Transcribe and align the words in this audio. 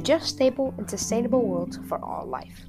a 0.00 0.02
just, 0.02 0.28
stable, 0.28 0.74
and 0.78 0.88
sustainable 0.88 1.42
world 1.42 1.78
for 1.86 2.02
all 2.02 2.26
life. 2.26 2.62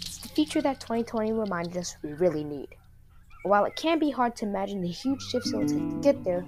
It's 0.00 0.18
the 0.18 0.28
future 0.28 0.62
that 0.62 0.78
2020 0.78 1.32
reminded 1.32 1.76
us 1.76 1.96
we 2.04 2.12
really 2.12 2.44
need. 2.44 2.68
While 3.42 3.64
it 3.64 3.74
can 3.74 3.98
be 3.98 4.10
hard 4.10 4.36
to 4.36 4.46
imagine 4.46 4.80
the 4.80 4.88
huge 4.88 5.20
shifts 5.22 5.52
it 5.52 5.56
will 5.56 5.66
take 5.66 5.90
to 5.90 6.00
get 6.00 6.22
there, 6.22 6.42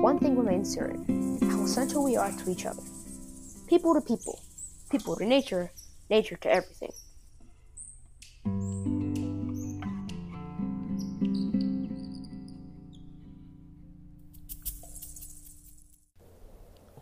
one 0.00 0.20
thing 0.20 0.36
remains 0.36 0.72
certain 0.72 1.40
how 1.50 1.64
essential 1.64 2.04
we 2.04 2.16
are 2.16 2.30
to 2.30 2.50
each 2.50 2.66
other. 2.66 2.82
People 3.66 3.94
to 3.94 4.00
people, 4.00 4.40
people 4.92 5.16
to 5.16 5.26
nature, 5.26 5.72
nature 6.08 6.36
to 6.36 6.48
everything. 6.48 6.92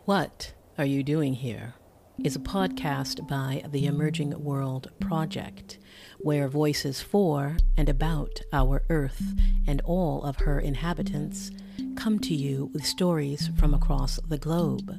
What 0.05 0.53
Are 0.79 0.85
You 0.85 1.03
Doing 1.03 1.35
Here? 1.35 1.75
Is 2.23 2.35
a 2.35 2.39
podcast 2.39 3.27
by 3.27 3.63
the 3.71 3.85
Emerging 3.85 4.43
World 4.43 4.91
Project, 4.99 5.77
where 6.19 6.47
voices 6.47 7.01
for 7.01 7.57
and 7.77 7.87
about 7.87 8.41
our 8.51 8.83
Earth 8.89 9.21
and 9.67 9.81
all 9.85 10.23
of 10.23 10.37
her 10.37 10.59
inhabitants 10.59 11.51
come 11.95 12.19
to 12.19 12.33
you 12.33 12.71
with 12.73 12.85
stories 12.85 13.49
from 13.57 13.73
across 13.73 14.19
the 14.27 14.37
globe. 14.37 14.97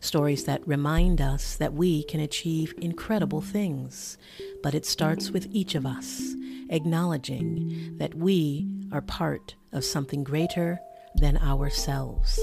Stories 0.00 0.44
that 0.44 0.66
remind 0.66 1.20
us 1.20 1.56
that 1.56 1.74
we 1.74 2.04
can 2.04 2.20
achieve 2.20 2.74
incredible 2.78 3.40
things, 3.40 4.16
but 4.62 4.74
it 4.74 4.86
starts 4.86 5.30
with 5.30 5.46
each 5.50 5.74
of 5.74 5.84
us 5.84 6.34
acknowledging 6.70 7.96
that 7.98 8.14
we 8.14 8.68
are 8.92 9.02
part 9.02 9.54
of 9.72 9.84
something 9.84 10.24
greater 10.24 10.80
than 11.16 11.36
ourselves. 11.38 12.40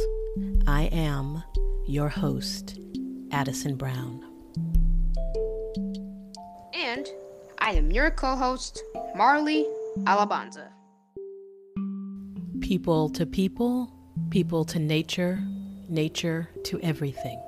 I 0.67 0.83
am 0.91 1.43
your 1.85 2.09
host, 2.09 2.79
Addison 3.33 3.75
Brown. 3.75 4.23
And 6.75 7.09
I 7.57 7.71
am 7.71 7.91
your 7.91 8.11
co 8.11 8.35
host, 8.35 8.83
Marley 9.15 9.65
Alabanza. 10.03 10.67
People 12.61 13.09
to 13.09 13.25
people, 13.25 13.91
people 14.29 14.63
to 14.65 14.77
nature, 14.77 15.41
nature 15.89 16.47
to 16.65 16.79
everything. 16.81 17.41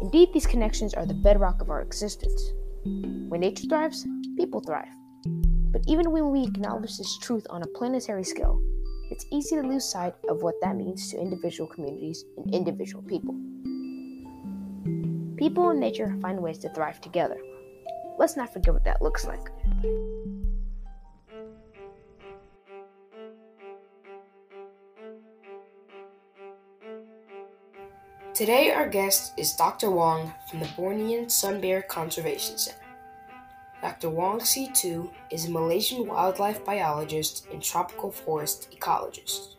Indeed, 0.00 0.30
these 0.34 0.46
connections 0.48 0.94
are 0.94 1.06
the 1.06 1.14
bedrock 1.14 1.62
of 1.62 1.70
our 1.70 1.80
existence. 1.80 2.42
When 2.84 3.40
nature 3.40 3.68
thrives, 3.68 4.04
people 4.36 4.60
thrive. 4.60 4.92
But 5.70 5.82
even 5.86 6.10
when 6.10 6.30
we 6.30 6.42
acknowledge 6.42 6.98
this 6.98 7.18
truth 7.18 7.46
on 7.50 7.62
a 7.62 7.66
planetary 7.78 8.24
scale, 8.24 8.60
it's 9.12 9.24
easy 9.30 9.54
to 9.56 9.62
lose 9.62 9.84
sight 9.84 10.14
of 10.28 10.42
what 10.42 10.54
that 10.60 10.74
means 10.74 11.10
to 11.10 11.20
individual 11.20 11.68
communities 11.68 12.24
and 12.36 12.52
individual 12.52 13.04
people. 13.04 13.38
People 15.42 15.70
and 15.70 15.80
nature 15.80 16.16
find 16.22 16.40
ways 16.40 16.58
to 16.58 16.68
thrive 16.68 17.00
together. 17.00 17.36
Let's 18.16 18.36
not 18.36 18.52
forget 18.52 18.74
what 18.74 18.84
that 18.84 19.02
looks 19.02 19.26
like. 19.26 19.50
Today, 28.32 28.70
our 28.70 28.88
guest 28.88 29.32
is 29.36 29.52
Dr. 29.54 29.90
Wong 29.90 30.32
from 30.48 30.60
the 30.60 30.66
Bornean 30.66 31.28
Sun 31.28 31.60
Bear 31.60 31.82
Conservation 31.82 32.56
Center. 32.56 32.78
Dr. 33.80 34.10
Wong 34.10 34.38
Siew 34.38 34.72
Te 34.72 35.10
is 35.32 35.46
a 35.46 35.50
Malaysian 35.50 36.06
wildlife 36.06 36.64
biologist 36.64 37.48
and 37.52 37.60
tropical 37.60 38.12
forest 38.12 38.68
ecologist. 38.70 39.56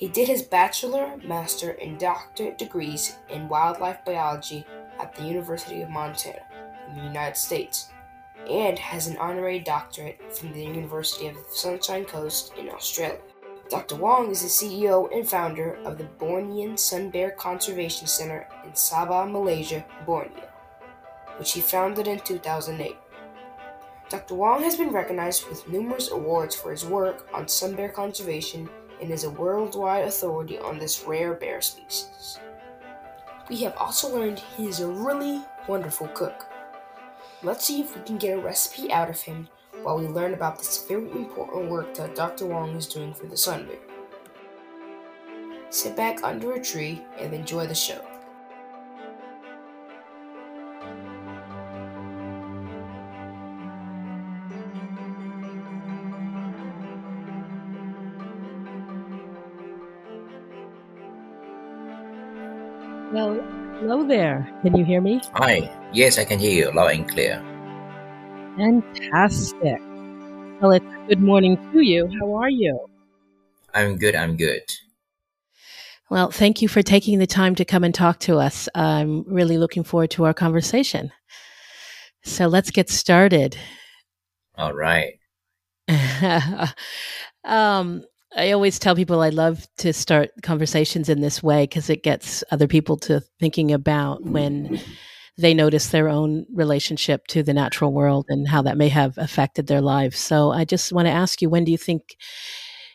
He 0.00 0.08
did 0.08 0.28
his 0.28 0.40
bachelor, 0.40 1.18
master, 1.22 1.72
and 1.72 1.98
doctorate 1.98 2.56
degrees 2.56 3.18
in 3.28 3.50
wildlife 3.50 4.02
biology 4.02 4.64
at 4.98 5.14
the 5.14 5.24
University 5.24 5.82
of 5.82 5.90
Montana 5.90 6.40
in 6.88 6.96
the 6.96 7.04
United 7.04 7.36
States 7.36 7.90
and 8.48 8.78
has 8.78 9.08
an 9.08 9.18
honorary 9.18 9.58
doctorate 9.58 10.34
from 10.34 10.54
the 10.54 10.64
University 10.64 11.26
of 11.26 11.34
the 11.34 11.44
Sunshine 11.52 12.06
Coast 12.06 12.54
in 12.56 12.70
Australia. 12.70 13.20
Dr. 13.68 13.96
Wong 13.96 14.30
is 14.30 14.40
the 14.40 14.48
CEO 14.48 15.14
and 15.14 15.28
founder 15.28 15.74
of 15.84 15.98
the 15.98 16.08
Bornean 16.18 16.78
Sun 16.78 17.10
Bear 17.10 17.32
Conservation 17.32 18.06
Center 18.06 18.48
in 18.64 18.70
Sabah, 18.70 19.30
Malaysia, 19.30 19.84
Borneo, 20.06 20.48
which 21.36 21.52
he 21.52 21.60
founded 21.60 22.08
in 22.08 22.20
2008. 22.20 22.96
Dr. 24.08 24.34
Wong 24.34 24.62
has 24.62 24.76
been 24.76 24.92
recognized 24.92 25.46
with 25.46 25.68
numerous 25.68 26.10
awards 26.10 26.56
for 26.56 26.70
his 26.70 26.86
work 26.86 27.28
on 27.34 27.46
sun 27.46 27.74
bear 27.74 27.90
conservation 27.90 28.66
and 29.00 29.10
is 29.10 29.24
a 29.24 29.30
worldwide 29.30 30.04
authority 30.04 30.58
on 30.58 30.78
this 30.78 31.04
rare 31.04 31.34
bear 31.34 31.60
species. 31.60 32.38
We 33.48 33.56
have 33.58 33.76
also 33.76 34.14
learned 34.14 34.38
he 34.56 34.66
is 34.66 34.80
a 34.80 34.88
really 34.88 35.42
wonderful 35.66 36.08
cook. 36.08 36.46
Let's 37.42 37.64
see 37.64 37.80
if 37.80 37.96
we 37.96 38.02
can 38.02 38.18
get 38.18 38.38
a 38.38 38.40
recipe 38.40 38.92
out 38.92 39.10
of 39.10 39.20
him 39.20 39.48
while 39.82 39.98
we 39.98 40.06
learn 40.06 40.34
about 40.34 40.58
this 40.58 40.86
very 40.86 41.10
important 41.10 41.70
work 41.70 41.94
that 41.94 42.14
Dr. 42.14 42.46
Wong 42.46 42.76
is 42.76 42.86
doing 42.86 43.14
for 43.14 43.26
the 43.26 43.36
sun 43.36 43.66
bear. 43.66 43.78
Sit 45.70 45.96
back 45.96 46.22
under 46.22 46.52
a 46.52 46.62
tree 46.62 47.02
and 47.18 47.32
enjoy 47.32 47.66
the 47.66 47.74
show. 47.74 48.09
Well, 63.20 63.34
hello 63.80 64.06
there. 64.08 64.48
Can 64.62 64.74
you 64.74 64.82
hear 64.82 65.02
me? 65.02 65.20
Hi. 65.34 65.70
Yes, 65.92 66.18
I 66.18 66.24
can 66.24 66.38
hear 66.38 66.52
you 66.52 66.72
loud 66.72 66.92
and 66.92 67.06
clear. 67.06 67.36
Fantastic. 68.56 69.78
Well, 70.58 70.70
it's 70.70 70.86
good 71.06 71.20
morning 71.20 71.58
to 71.70 71.82
you. 71.82 72.08
How 72.18 72.34
are 72.36 72.48
you? 72.48 72.88
I'm 73.74 73.98
good. 73.98 74.16
I'm 74.16 74.38
good. 74.38 74.62
Well, 76.08 76.30
thank 76.30 76.62
you 76.62 76.68
for 76.68 76.80
taking 76.80 77.18
the 77.18 77.26
time 77.26 77.54
to 77.56 77.64
come 77.66 77.84
and 77.84 77.94
talk 77.94 78.20
to 78.20 78.38
us. 78.38 78.70
I'm 78.74 79.24
really 79.24 79.58
looking 79.58 79.84
forward 79.84 80.12
to 80.12 80.24
our 80.24 80.32
conversation. 80.32 81.12
So 82.24 82.46
let's 82.46 82.70
get 82.70 82.88
started. 82.88 83.54
All 84.56 84.72
right. 84.72 85.18
um, 87.44 88.02
I 88.36 88.52
always 88.52 88.78
tell 88.78 88.94
people 88.94 89.22
I 89.22 89.30
love 89.30 89.66
to 89.78 89.92
start 89.92 90.30
conversations 90.42 91.08
in 91.08 91.20
this 91.20 91.42
way 91.42 91.64
because 91.64 91.90
it 91.90 92.04
gets 92.04 92.44
other 92.50 92.68
people 92.68 92.96
to 92.98 93.20
thinking 93.40 93.72
about 93.72 94.22
when 94.24 94.80
they 95.36 95.52
notice 95.52 95.88
their 95.88 96.08
own 96.08 96.46
relationship 96.52 97.26
to 97.28 97.42
the 97.42 97.54
natural 97.54 97.92
world 97.92 98.26
and 98.28 98.46
how 98.46 98.62
that 98.62 98.76
may 98.76 98.88
have 98.88 99.18
affected 99.18 99.66
their 99.66 99.80
lives. 99.80 100.18
So 100.18 100.52
I 100.52 100.64
just 100.64 100.92
want 100.92 101.06
to 101.06 101.12
ask 101.12 101.42
you 101.42 101.48
when 101.48 101.64
do 101.64 101.72
you 101.72 101.78
think 101.78 102.16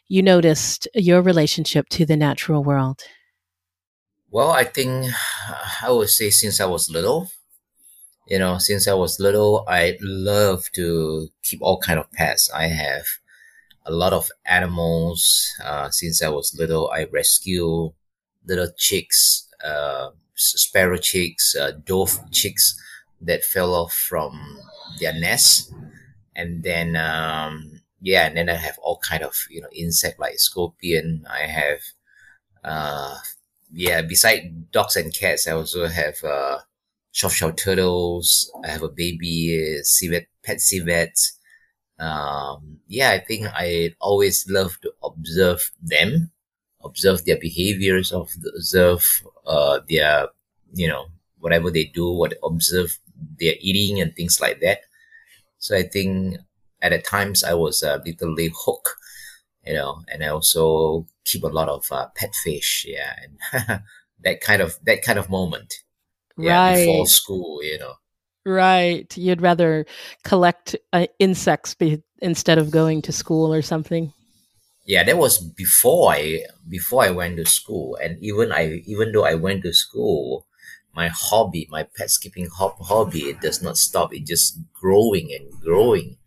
you 0.08 0.22
noticed 0.22 0.88
your 0.94 1.22
relationship 1.22 1.90
to 1.90 2.06
the 2.06 2.16
natural 2.16 2.64
world? 2.64 3.02
Well, 4.30 4.52
I 4.52 4.64
think 4.64 5.12
I 5.82 5.92
would 5.92 6.10
say 6.10 6.30
since 6.30 6.62
I 6.62 6.66
was 6.66 6.90
little, 6.90 7.30
you 8.28 8.40
know, 8.40 8.58
since 8.58 8.88
I 8.88 8.94
was 8.94 9.20
little, 9.20 9.66
I 9.68 9.98
love 10.02 10.66
to 10.76 11.28
keep 11.44 11.62
all 11.62 11.80
kind 11.80 12.00
of 12.00 12.12
pets. 12.12 12.50
I 12.52 12.68
have 12.68 13.06
a 13.86 13.92
lot 13.92 14.14
of 14.14 14.30
animals. 14.46 15.52
Uh, 15.64 15.90
since 15.90 16.24
I 16.24 16.30
was 16.30 16.56
little, 16.58 16.90
I 16.92 17.06
rescue 17.06 17.94
little 18.46 18.70
chicks, 18.78 19.48
uh, 19.64 20.10
sparrow 20.36 20.98
chicks, 20.98 21.56
uh, 21.56 21.72
dove 21.84 22.20
chicks 22.32 22.76
that 23.22 23.44
fell 23.44 23.74
off 23.74 23.94
from 23.94 24.60
their 25.00 25.14
nest. 25.14 25.74
And 26.36 26.64
then, 26.64 26.96
um, 26.96 27.82
yeah, 28.02 28.28
and 28.28 28.38
then 28.38 28.50
I 28.50 28.56
have 28.56 28.78
all 28.80 29.00
kind 29.00 29.24
of, 29.24 29.36
you 29.50 29.62
know, 29.62 29.70
insect 29.74 30.20
like 30.20 30.40
scorpion. 30.40 31.26
I 31.30 31.48
have, 31.48 31.80
uh, 32.64 33.18
yeah, 33.74 34.02
beside 34.02 34.72
dogs 34.72 34.96
and 34.96 35.14
cats, 35.14 35.48
I 35.48 35.54
also 35.54 35.88
have, 35.88 36.24
uh, 36.24 36.60
soft-shell 37.12 37.54
turtles. 37.54 38.52
I 38.64 38.68
have 38.68 38.84
a 38.84 38.90
baby 38.90 39.80
civet, 39.84 40.28
pet 40.44 40.60
civet 40.60 41.18
um, 42.00 42.80
yeah, 42.88 43.12
I 43.12 43.20
think 43.20 43.48
I 43.48 43.96
always 44.00 44.50
love 44.50 44.78
to 44.82 44.94
observe 45.04 45.72
them, 45.82 46.32
observe 46.84 47.26
their 47.26 47.38
behaviors, 47.40 48.12
observe 48.12 49.04
uh, 49.46 49.80
their, 49.90 50.28
you 50.74 50.88
know, 50.88 51.06
whatever 51.40 51.72
they 51.72 51.86
do, 51.86 52.12
what 52.12 52.34
observe 52.44 52.98
their 53.40 53.54
eating 53.60 54.02
and 54.02 54.16
things 54.16 54.42
like 54.42 54.60
that. 54.62 54.80
So 55.58 55.76
I 55.76 55.84
think 55.84 56.38
at 56.82 56.92
the 56.92 57.00
times 57.00 57.44
I 57.44 57.54
was 57.54 57.82
a 57.82 58.02
little 58.06 58.36
hooked, 58.54 58.90
you 59.66 59.74
know, 59.74 60.04
and 60.12 60.24
I 60.24 60.28
also 60.28 61.08
keep 61.24 61.44
a 61.44 61.48
lot 61.48 61.70
of 61.70 61.86
uh, 61.92 62.08
pet 62.16 62.36
fish, 62.36 62.86
yeah, 62.88 63.16
and 63.24 63.82
that 64.24 64.42
kind 64.42 64.62
of 64.62 64.78
that 64.84 65.02
kind 65.02 65.18
of 65.18 65.30
moment, 65.30 65.74
yeah, 66.38 66.70
right. 66.70 66.86
before 66.86 67.08
school, 67.08 67.64
you 67.64 67.80
know. 67.80 67.94
Right. 68.46 69.16
You'd 69.18 69.42
rather 69.42 69.86
collect 70.24 70.76
uh, 70.94 71.08
insects 71.20 71.74
be- 71.74 72.04
instead 72.22 72.58
of 72.58 72.72
going 72.72 73.02
to 73.04 73.12
school 73.12 73.54
or 73.54 73.62
something. 73.62 74.14
Yeah, 74.86 75.04
that 75.04 75.18
was 75.18 75.40
before 75.40 76.14
I 76.14 76.46
before 76.70 77.04
I 77.04 77.10
went 77.10 77.38
to 77.38 77.46
school, 77.46 77.98
and 78.02 78.22
even 78.22 78.52
I 78.52 78.84
even 78.86 79.12
though 79.12 79.26
I 79.26 79.34
went 79.34 79.64
to 79.64 79.74
school, 79.74 80.46
my 80.94 81.08
hobby, 81.08 81.68
my 81.72 81.84
pet 81.98 82.12
skipping 82.12 82.50
hobby, 82.52 83.24
it 83.30 83.42
does 83.42 83.64
not 83.64 83.78
stop. 83.78 84.14
It 84.14 84.28
just 84.28 84.60
growing 84.74 85.34
and 85.34 85.52
growing. 85.60 86.18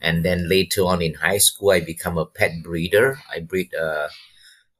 And 0.00 0.24
then 0.24 0.48
later 0.48 0.82
on 0.84 1.02
in 1.02 1.14
high 1.14 1.38
school, 1.38 1.70
I 1.70 1.80
become 1.80 2.18
a 2.18 2.26
pet 2.26 2.62
breeder. 2.62 3.18
I 3.32 3.40
breed 3.40 3.74
uh, 3.74 4.08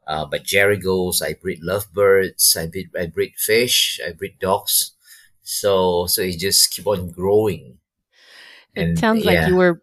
uh, 0.07 0.27
budgerigars, 0.27 1.23
I 1.23 1.35
breed 1.35 1.63
lovebirds, 1.63 2.57
I 2.57 2.67
breed, 2.67 2.91
I 2.99 3.07
breed 3.07 3.35
fish, 3.37 4.01
I 4.07 4.13
breed 4.13 4.39
dogs. 4.41 4.93
So 5.47 6.07
so 6.07 6.23
it 6.23 6.39
just 6.39 6.73
keep 6.73 6.87
on 6.87 7.11
growing. 7.11 7.79
And, 8.75 8.91
it 8.91 8.99
sounds 8.99 9.25
yeah. 9.25 9.31
like 9.31 9.49
you 9.49 9.57
were. 9.57 9.81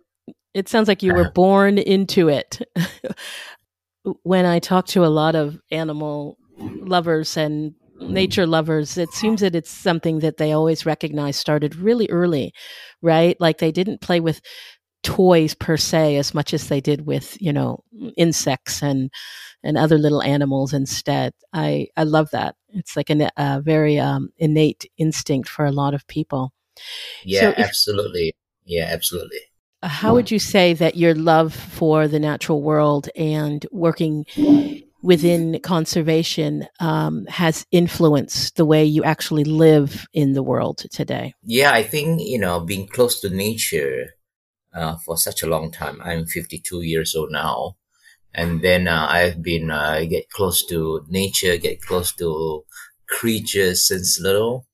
It 0.54 0.70
sounds 0.70 0.88
like 0.88 1.02
you 1.02 1.14
were 1.14 1.22
uh-huh. 1.22 1.32
born 1.34 1.78
into 1.80 2.30
it. 2.30 2.62
when 4.24 4.46
I 4.46 4.60
talk 4.60 4.86
to 4.88 5.06
a 5.06 5.08
lot 5.08 5.36
of 5.36 5.60
animal 5.72 6.38
lovers 6.60 7.38
and 7.38 7.74
nature 8.00 8.46
lovers, 8.46 8.98
it 8.98 9.10
seems 9.14 9.42
that 9.42 9.56
it's 9.56 9.72
something 9.72 10.20
that 10.20 10.38
they 10.38 10.52
always 10.52 10.86
recognize 10.86 11.38
started 11.38 11.76
really 11.76 12.08
early, 12.10 12.54
right? 13.02 13.40
Like 13.40 13.58
they 13.58 13.72
didn't 13.72 14.02
play 14.02 14.20
with 14.20 14.42
toys 15.04 15.54
per 15.54 15.78
se 15.78 16.18
as 16.18 16.34
much 16.34 16.54
as 16.54 16.68
they 16.68 16.80
did 16.80 17.06
with 17.06 17.38
you 17.42 17.52
know 17.52 17.84
insects 18.18 18.82
and 18.82 19.10
and 19.62 19.78
other 19.78 19.98
little 19.98 20.24
animals 20.24 20.74
instead 20.74 21.34
i 21.52 21.86
i 21.98 22.04
love 22.04 22.30
that 22.32 22.56
it's 22.74 22.96
like 22.96 23.10
a, 23.10 23.30
a 23.38 23.62
very 23.62 24.00
um, 24.00 24.30
innate 24.38 24.90
instinct 24.98 25.50
for 25.50 25.66
a 25.66 25.72
lot 25.72 25.94
of 25.94 26.06
people 26.08 26.52
yeah 27.24 27.42
so 27.42 27.50
if, 27.50 27.60
absolutely 27.60 28.36
yeah 28.66 28.88
absolutely 28.92 29.40
how 29.84 30.14
would 30.14 30.32
you 30.32 30.40
say 30.40 30.74
that 30.74 30.96
your 30.96 31.14
love 31.14 31.54
for 31.54 32.08
the 32.08 32.20
natural 32.20 32.62
world 32.62 33.10
and 33.16 33.66
working 33.72 34.26
within 35.04 35.60
conservation 35.60 36.66
um, 36.80 37.26
has 37.26 37.68
influenced 37.72 38.56
the 38.56 38.66
way 38.66 38.84
you 38.86 39.04
actually 39.04 39.44
live 39.44 40.08
in 40.14 40.34
the 40.34 40.42
world 40.42 40.86
today? 40.92 41.34
Yeah, 41.44 41.74
I 41.74 41.84
think, 41.84 42.22
you 42.22 42.40
know, 42.40 42.62
being 42.62 42.88
close 42.88 43.20
to 43.20 43.30
nature 43.30 44.16
uh, 44.74 44.96
for 45.06 45.18
such 45.18 45.44
a 45.44 45.48
long 45.48 45.72
time. 45.72 46.02
I'm 46.02 46.26
52 46.26 46.82
years 46.82 47.14
old 47.16 47.32
now. 47.32 47.76
And 48.34 48.62
then 48.62 48.88
uh, 48.88 49.08
I've 49.10 49.42
been 49.44 49.72
uh, 49.72 50.02
get 50.10 50.30
close 50.30 50.66
to 50.68 51.06
nature, 51.10 51.58
get 51.58 51.82
close 51.82 52.12
to 52.16 52.64
creatures 53.08 53.88
since 53.88 54.20
little 54.20 54.68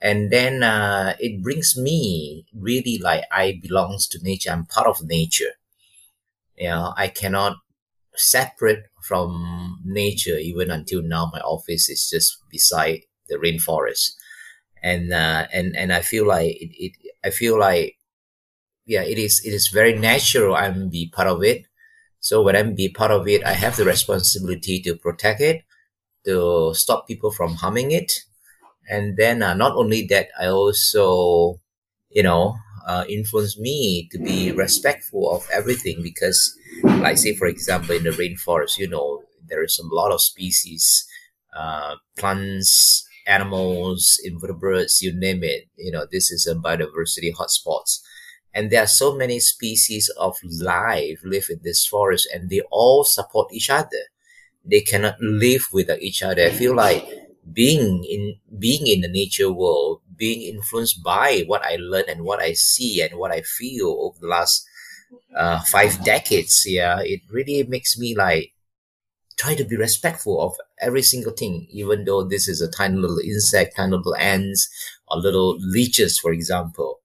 and 0.00 0.30
then 0.32 0.62
uh, 0.62 1.16
it 1.20 1.42
brings 1.42 1.76
me 1.76 2.46
really 2.54 2.98
like 3.02 3.24
I 3.32 3.60
belongs 3.62 4.06
to 4.08 4.18
nature. 4.22 4.50
I'm 4.50 4.66
part 4.66 4.86
of 4.88 5.04
nature. 5.04 5.52
You 6.56 6.68
know, 6.68 6.94
I 6.96 7.08
cannot 7.08 7.56
separate 8.16 8.84
from 9.02 9.80
nature 9.84 10.38
even 10.38 10.70
until 10.70 11.02
now. 11.02 11.30
My 11.32 11.40
office 11.40 11.88
is 11.90 12.08
just 12.10 12.38
beside 12.50 13.02
the 13.28 13.36
rainforest, 13.36 14.12
and 14.82 15.12
uh, 15.12 15.46
and 15.52 15.76
and 15.76 15.92
I 15.92 16.02
feel 16.02 16.26
like 16.26 16.56
it, 16.56 16.70
it. 16.86 16.92
I 17.24 17.30
feel 17.30 17.58
like 17.58 17.96
yeah, 18.86 19.02
it 19.02 19.18
is. 19.18 19.42
It 19.44 19.52
is 19.52 19.68
very 19.68 19.94
natural. 19.98 20.56
I'm 20.56 20.90
be 20.90 21.10
part 21.10 21.28
of 21.28 21.44
it. 21.44 21.66
So 22.26 22.42
when 22.42 22.56
I'm 22.56 22.74
be 22.74 22.88
part 23.00 23.12
of 23.12 23.28
it, 23.34 23.42
I 23.44 23.52
have 23.62 23.76
the 23.76 23.84
responsibility 23.94 24.76
to 24.86 24.96
protect 24.96 25.40
it, 25.40 25.58
to 26.26 26.72
stop 26.74 27.08
people 27.08 27.30
from 27.32 27.54
harming 27.62 27.90
it, 27.92 28.10
and 28.88 29.16
then 29.16 29.42
uh, 29.42 29.54
not 29.54 29.74
only 29.76 30.06
that 30.08 30.28
i 30.40 30.46
also 30.46 31.60
you 32.10 32.22
know 32.22 32.56
uh, 32.86 33.04
influence 33.08 33.58
me 33.58 34.08
to 34.12 34.18
be 34.18 34.52
respectful 34.52 35.30
of 35.34 35.46
everything 35.52 36.02
because 36.02 36.38
like 37.02 37.18
say 37.18 37.34
for 37.34 37.46
example 37.48 37.94
in 37.96 38.04
the 38.04 38.10
rainforest 38.10 38.78
you 38.78 38.88
know 38.88 39.22
there 39.48 39.62
is 39.64 39.78
a 39.78 39.94
lot 39.94 40.12
of 40.12 40.20
species 40.20 41.06
uh, 41.56 41.96
plants 42.18 43.04
animals 43.26 44.20
invertebrates 44.24 45.02
you 45.02 45.12
name 45.18 45.42
it. 45.42 45.64
You 45.76 45.90
know 45.92 46.06
this 46.10 46.30
is 46.30 46.46
a 46.46 46.54
biodiversity 46.54 47.32
hotspots 47.34 48.00
and 48.56 48.70
there 48.72 48.84
are 48.84 48.88
so 49.02 49.16
many 49.16 49.40
species 49.40 50.10
of 50.18 50.36
life 50.60 51.20
live 51.24 51.46
in 51.50 51.60
this 51.64 51.86
forest 51.86 52.28
and 52.34 52.50
they 52.50 52.62
all 52.72 53.04
support 53.04 53.52
each 53.52 53.70
other 53.70 54.04
they 54.64 54.80
cannot 54.80 55.20
live 55.20 55.66
without 55.72 56.00
each 56.02 56.22
other 56.22 56.42
i 56.44 56.50
feel 56.50 56.74
like 56.74 57.06
being 57.52 58.04
in 58.04 58.36
being 58.58 58.86
in 58.86 59.00
the 59.02 59.08
nature 59.08 59.52
world, 59.52 60.00
being 60.16 60.42
influenced 60.54 61.02
by 61.02 61.44
what 61.46 61.62
I 61.62 61.76
learn 61.76 62.04
and 62.08 62.22
what 62.22 62.40
I 62.40 62.54
see 62.54 63.00
and 63.02 63.18
what 63.18 63.30
I 63.32 63.42
feel 63.42 63.88
over 64.00 64.18
the 64.20 64.26
last 64.26 64.66
uh, 65.36 65.60
five 65.62 66.04
decades, 66.04 66.64
yeah, 66.66 67.00
it 67.02 67.20
really 67.30 67.62
makes 67.64 67.98
me 67.98 68.16
like 68.16 68.52
try 69.36 69.54
to 69.54 69.64
be 69.64 69.76
respectful 69.76 70.40
of 70.40 70.54
every 70.80 71.02
single 71.02 71.32
thing, 71.32 71.66
even 71.70 72.04
though 72.04 72.24
this 72.24 72.48
is 72.48 72.60
a 72.60 72.70
tiny 72.70 72.96
little 72.96 73.18
insect, 73.18 73.76
tiny 73.76 73.96
little 73.96 74.16
ants, 74.16 74.68
or 75.08 75.18
little 75.18 75.56
leeches, 75.60 76.18
for 76.18 76.32
example. 76.32 77.00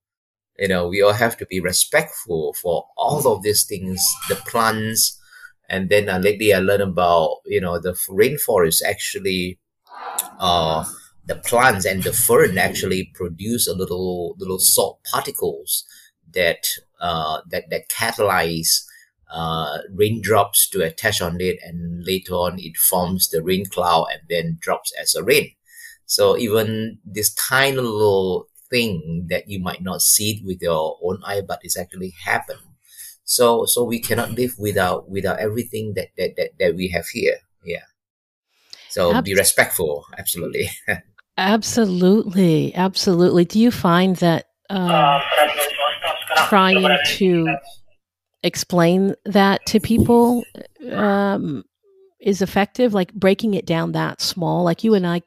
You 0.61 0.69
know, 0.69 0.87
we 0.89 1.03
all 1.03 1.13
have 1.13 1.37
to 1.39 1.47
be 1.47 1.59
respectful 1.59 2.55
for 2.61 2.87
all 2.97 3.27
of 3.27 3.43
these 3.43 3.65
things, 3.65 4.01
the 4.29 4.35
plants, 4.37 5.19
and 5.69 5.89
then 5.89 6.09
uh, 6.09 6.19
lately 6.19 6.53
I 6.53 6.59
learned 6.59 6.83
about 6.83 7.37
you 7.47 7.61
know 7.61 7.79
the 7.79 7.93
rainforest 8.09 8.81
actually 8.87 9.59
uh, 10.39 10.85
the 11.25 11.35
plants 11.35 11.85
and 11.85 12.03
the 12.03 12.13
fern 12.13 12.57
actually 12.57 13.11
produce 13.13 13.67
a 13.67 13.73
little 13.75 14.35
little 14.37 14.59
salt 14.59 14.99
particles 15.11 15.85
that 16.33 16.65
uh, 16.99 17.41
that 17.49 17.65
that 17.69 17.89
catalyze 17.89 18.83
uh, 19.33 19.79
raindrops 19.93 20.69
to 20.69 20.83
attach 20.83 21.21
on 21.21 21.39
it, 21.39 21.57
and 21.63 22.03
later 22.05 22.33
on 22.33 22.59
it 22.59 22.77
forms 22.77 23.29
the 23.29 23.43
rain 23.43 23.65
cloud 23.65 24.07
and 24.11 24.21
then 24.29 24.57
drops 24.61 24.91
as 25.01 25.15
a 25.15 25.23
rain. 25.23 25.51
So 26.05 26.37
even 26.37 26.99
this 27.05 27.33
tiny 27.33 27.77
little 27.77 28.47
thing 28.71 29.27
that 29.29 29.47
you 29.47 29.59
might 29.59 29.83
not 29.83 30.01
see 30.01 30.31
it 30.31 30.45
with 30.45 30.61
your 30.61 30.97
own 31.03 31.21
eye, 31.25 31.41
but 31.41 31.59
it's 31.63 31.77
actually 31.77 32.13
happened. 32.23 32.59
So 33.23 33.65
so 33.65 33.83
we 33.83 33.99
cannot 33.99 34.31
live 34.31 34.55
without 34.57 35.09
without 35.09 35.39
everything 35.39 35.93
that 35.95 36.09
that 36.17 36.35
that, 36.37 36.51
that 36.59 36.75
we 36.75 36.89
have 36.89 37.07
here. 37.07 37.37
Yeah. 37.63 37.85
So 38.89 39.13
Abs- 39.13 39.25
be 39.25 39.35
respectful. 39.35 40.05
Absolutely. 40.17 40.69
absolutely. 41.37 42.75
Absolutely. 42.75 43.45
Do 43.45 43.59
you 43.59 43.71
find 43.71 44.15
that 44.17 44.47
um, 44.69 45.21
trying 46.49 46.97
to 47.05 47.55
explain 48.43 49.15
that 49.25 49.65
to 49.67 49.79
people 49.79 50.43
um, 50.91 51.63
is 52.19 52.41
effective? 52.41 52.93
Like 52.93 53.13
breaking 53.13 53.53
it 53.53 53.65
down 53.65 53.93
that 53.93 54.21
small, 54.21 54.63
like 54.63 54.83
you 54.83 54.93
and 54.93 55.07
I 55.07 55.21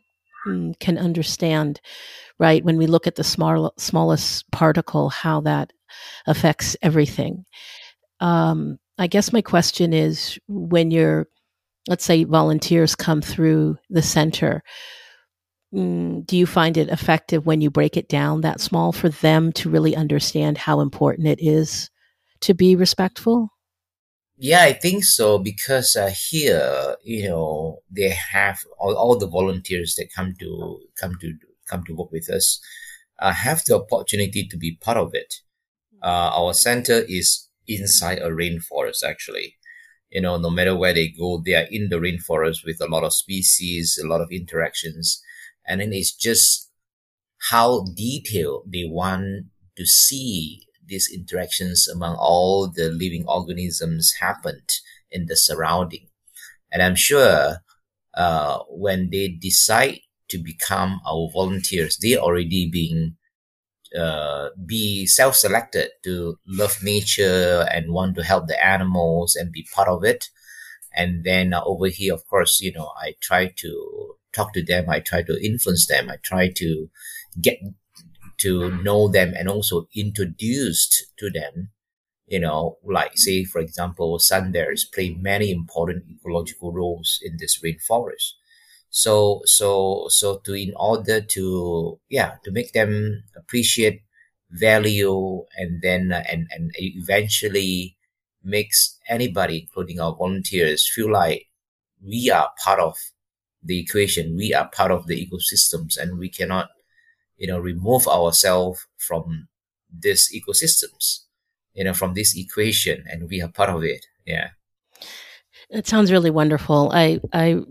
mm, 0.46 0.78
can 0.78 0.98
understand, 0.98 1.80
right? 2.38 2.64
When 2.64 2.76
we 2.76 2.86
look 2.86 3.06
at 3.06 3.14
the 3.14 3.24
small, 3.24 3.72
smallest 3.76 4.50
particle, 4.50 5.08
how 5.08 5.40
that 5.42 5.72
affects 6.26 6.76
everything. 6.82 7.44
Um, 8.20 8.78
I 8.98 9.06
guess 9.06 9.32
my 9.32 9.42
question 9.42 9.92
is 9.92 10.38
when 10.48 10.90
you're 10.90 11.26
let's 11.88 12.04
say 12.04 12.24
volunteers 12.24 12.94
come 12.94 13.20
through 13.20 13.76
the 13.90 14.02
center 14.02 14.62
mm, 15.74 16.24
do 16.26 16.36
you 16.36 16.46
find 16.46 16.76
it 16.76 16.88
effective 16.88 17.46
when 17.46 17.60
you 17.60 17.70
break 17.70 17.96
it 17.96 18.08
down 18.08 18.40
that 18.40 18.60
small 18.60 18.92
for 18.92 19.08
them 19.08 19.52
to 19.52 19.70
really 19.70 19.94
understand 19.94 20.56
how 20.56 20.80
important 20.80 21.28
it 21.28 21.38
is 21.40 21.90
to 22.40 22.54
be 22.54 22.76
respectful 22.76 23.50
yeah 24.36 24.62
i 24.62 24.72
think 24.72 25.04
so 25.04 25.38
because 25.38 25.96
uh, 25.96 26.10
here 26.30 26.96
you 27.02 27.28
know 27.28 27.78
they 27.90 28.08
have 28.08 28.58
all, 28.78 28.96
all 28.96 29.18
the 29.18 29.28
volunteers 29.28 29.94
that 29.96 30.12
come 30.14 30.34
to 30.38 30.80
come 30.98 31.16
to 31.20 31.32
come 31.68 31.84
to 31.84 31.94
work 31.94 32.10
with 32.10 32.30
us 32.30 32.60
uh, 33.20 33.32
have 33.32 33.64
the 33.66 33.76
opportunity 33.76 34.46
to 34.46 34.56
be 34.56 34.76
part 34.80 34.96
of 34.96 35.14
it 35.14 35.34
uh, 36.02 36.30
our 36.34 36.52
center 36.52 37.02
is 37.08 37.48
inside 37.66 38.18
a 38.18 38.30
rainforest 38.30 39.02
actually 39.04 39.56
you 40.14 40.20
know, 40.20 40.38
no 40.38 40.48
matter 40.48 40.76
where 40.76 40.94
they 40.94 41.08
go, 41.08 41.42
they 41.44 41.54
are 41.54 41.66
in 41.70 41.88
the 41.88 41.96
rainforest 41.96 42.64
with 42.64 42.80
a 42.80 42.86
lot 42.86 43.02
of 43.02 43.12
species, 43.12 43.98
a 44.02 44.06
lot 44.06 44.20
of 44.20 44.30
interactions. 44.30 45.20
And 45.66 45.80
then 45.80 45.92
it's 45.92 46.14
just 46.14 46.70
how 47.50 47.84
detailed 47.96 48.70
they 48.72 48.84
want 48.86 49.46
to 49.76 49.84
see 49.84 50.62
these 50.86 51.10
interactions 51.12 51.88
among 51.88 52.14
all 52.14 52.70
the 52.70 52.90
living 52.90 53.24
organisms 53.26 54.14
happened 54.20 54.70
in 55.10 55.26
the 55.26 55.36
surrounding. 55.36 56.06
And 56.70 56.80
I'm 56.80 56.94
sure 56.94 57.56
uh, 58.14 58.58
when 58.68 59.10
they 59.10 59.28
decide 59.28 59.98
to 60.28 60.38
become 60.38 61.00
our 61.06 61.28
volunteers, 61.32 61.98
they 61.98 62.16
already 62.16 62.68
being 62.70 63.16
uh, 63.98 64.48
be 64.66 65.06
self-selected 65.06 65.90
to 66.02 66.38
love 66.46 66.82
nature 66.82 67.66
and 67.70 67.92
want 67.92 68.16
to 68.16 68.24
help 68.24 68.46
the 68.48 68.66
animals 68.66 69.36
and 69.36 69.52
be 69.52 69.66
part 69.72 69.88
of 69.88 70.04
it. 70.04 70.30
And 70.96 71.24
then 71.24 71.54
uh, 71.54 71.62
over 71.64 71.88
here, 71.88 72.14
of 72.14 72.26
course, 72.26 72.60
you 72.60 72.72
know, 72.72 72.92
I 72.96 73.14
try 73.20 73.52
to 73.56 74.14
talk 74.32 74.52
to 74.54 74.64
them. 74.64 74.88
I 74.88 75.00
try 75.00 75.22
to 75.22 75.44
influence 75.44 75.86
them. 75.86 76.10
I 76.10 76.16
try 76.22 76.50
to 76.56 76.90
get 77.40 77.58
to 78.38 78.70
know 78.82 79.08
them 79.08 79.32
and 79.36 79.48
also 79.48 79.88
introduced 79.94 81.06
to 81.18 81.30
them. 81.30 81.70
You 82.26 82.40
know, 82.40 82.78
like 82.82 83.12
say, 83.16 83.44
for 83.44 83.60
example, 83.60 84.18
sun 84.18 84.50
bears 84.50 84.84
play 84.84 85.14
many 85.20 85.50
important 85.50 86.04
ecological 86.10 86.72
roles 86.72 87.20
in 87.22 87.36
this 87.38 87.60
rainforest. 87.62 88.32
So 89.02 89.42
so 89.44 90.06
so 90.08 90.38
to 90.44 90.54
in 90.54 90.72
order 90.76 91.20
to 91.20 91.98
yeah 92.08 92.32
to 92.44 92.50
make 92.52 92.72
them 92.72 93.24
appreciate 93.36 94.02
value 94.50 95.44
and 95.56 95.82
then 95.82 96.12
uh, 96.12 96.22
and 96.30 96.46
and 96.54 96.70
eventually 96.78 97.96
makes 98.44 98.98
anybody 99.08 99.56
including 99.62 99.98
our 100.00 100.14
volunteers 100.14 100.88
feel 100.94 101.10
like 101.10 101.46
we 102.02 102.30
are 102.30 102.50
part 102.62 102.78
of 102.78 102.94
the 103.62 103.80
equation 103.80 104.36
we 104.36 104.54
are 104.54 104.68
part 104.70 104.90
of 104.92 105.06
the 105.08 105.16
ecosystems 105.26 105.96
and 105.98 106.18
we 106.18 106.28
cannot 106.28 106.68
you 107.36 107.46
know 107.48 107.58
remove 107.58 108.06
ourselves 108.06 108.86
from 108.98 109.48
these 109.90 110.30
ecosystems 110.38 111.24
you 111.74 111.84
know 111.84 111.94
from 111.94 112.14
this 112.14 112.36
equation 112.36 113.04
and 113.08 113.28
we 113.28 113.42
are 113.42 113.48
part 113.48 113.70
of 113.70 113.82
it. 113.84 114.06
Yeah. 114.26 114.50
It 115.70 115.86
sounds 115.86 116.12
really 116.12 116.30
wonderful. 116.30 116.90
I 116.92 117.20
i 117.32 117.64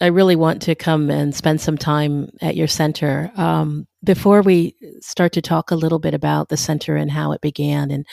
I 0.00 0.06
really 0.06 0.36
want 0.36 0.62
to 0.62 0.74
come 0.74 1.10
and 1.10 1.34
spend 1.34 1.60
some 1.60 1.76
time 1.76 2.30
at 2.40 2.56
your 2.56 2.68
center. 2.68 3.30
Um, 3.36 3.86
before 4.02 4.40
we 4.40 4.74
start 5.00 5.32
to 5.32 5.42
talk 5.42 5.70
a 5.70 5.76
little 5.76 5.98
bit 5.98 6.14
about 6.14 6.48
the 6.48 6.56
center 6.56 6.96
and 6.96 7.10
how 7.10 7.32
it 7.32 7.42
began, 7.42 7.90
and 7.90 8.06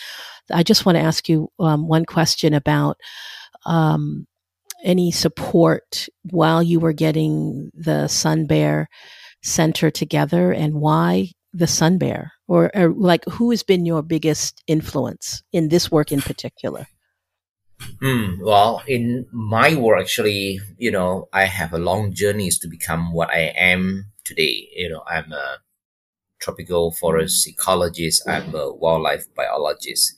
I 0.51 0.63
just 0.63 0.85
want 0.85 0.97
to 0.97 1.03
ask 1.03 1.29
you 1.29 1.49
um, 1.59 1.87
one 1.87 2.03
question 2.05 2.53
about 2.53 2.97
um, 3.65 4.27
any 4.83 5.11
support 5.11 6.09
while 6.23 6.61
you 6.61 6.81
were 6.81 6.93
getting 6.93 7.71
the 7.73 8.07
Sun 8.09 8.47
Bear 8.47 8.89
Center 9.41 9.89
together, 9.89 10.51
and 10.51 10.75
why 10.75 11.29
the 11.53 11.67
Sun 11.67 11.99
Bear, 11.99 12.33
or, 12.49 12.69
or 12.75 12.93
like 12.93 13.23
who 13.25 13.51
has 13.51 13.63
been 13.63 13.85
your 13.85 14.01
biggest 14.01 14.61
influence 14.67 15.41
in 15.53 15.69
this 15.69 15.89
work 15.89 16.11
in 16.11 16.21
particular? 16.21 16.85
Mm, 17.81 18.39
well, 18.39 18.81
in 18.87 19.27
my 19.31 19.75
work, 19.75 20.01
actually, 20.01 20.59
you 20.77 20.89
know, 20.91 21.29
I 21.33 21.45
have 21.45 21.73
a 21.73 21.77
long 21.77 22.13
journey 22.13 22.49
to 22.49 22.67
become 22.67 23.13
what 23.13 23.29
I 23.29 23.53
am 23.73 24.07
today. 24.23 24.67
You 24.75 24.89
know, 24.89 25.03
I'm 25.07 25.31
a 25.31 25.57
tropical 26.41 26.91
forest 26.93 27.47
ecologist. 27.49 28.21
I'm 28.27 28.55
a 28.55 28.73
wildlife 28.73 29.25
biologist. 29.35 30.15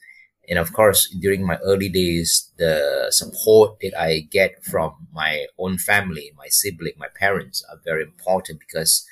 And 0.50 0.60
of 0.60 0.74
course, 0.74 1.10
during 1.22 1.46
my 1.46 1.58
early 1.60 1.90
days, 1.90 2.52
the 2.58 3.08
support 3.12 3.80
that 3.82 3.94
I 4.00 4.22
get 4.22 4.64
from 4.66 5.08
my 5.14 5.48
own 5.60 5.78
family, 5.78 6.32
my 6.38 6.48
sibling, 6.50 6.94
my 6.98 7.10
parents 7.20 7.64
are 7.72 7.80
very 7.86 8.04
important 8.04 8.60
because 8.62 9.06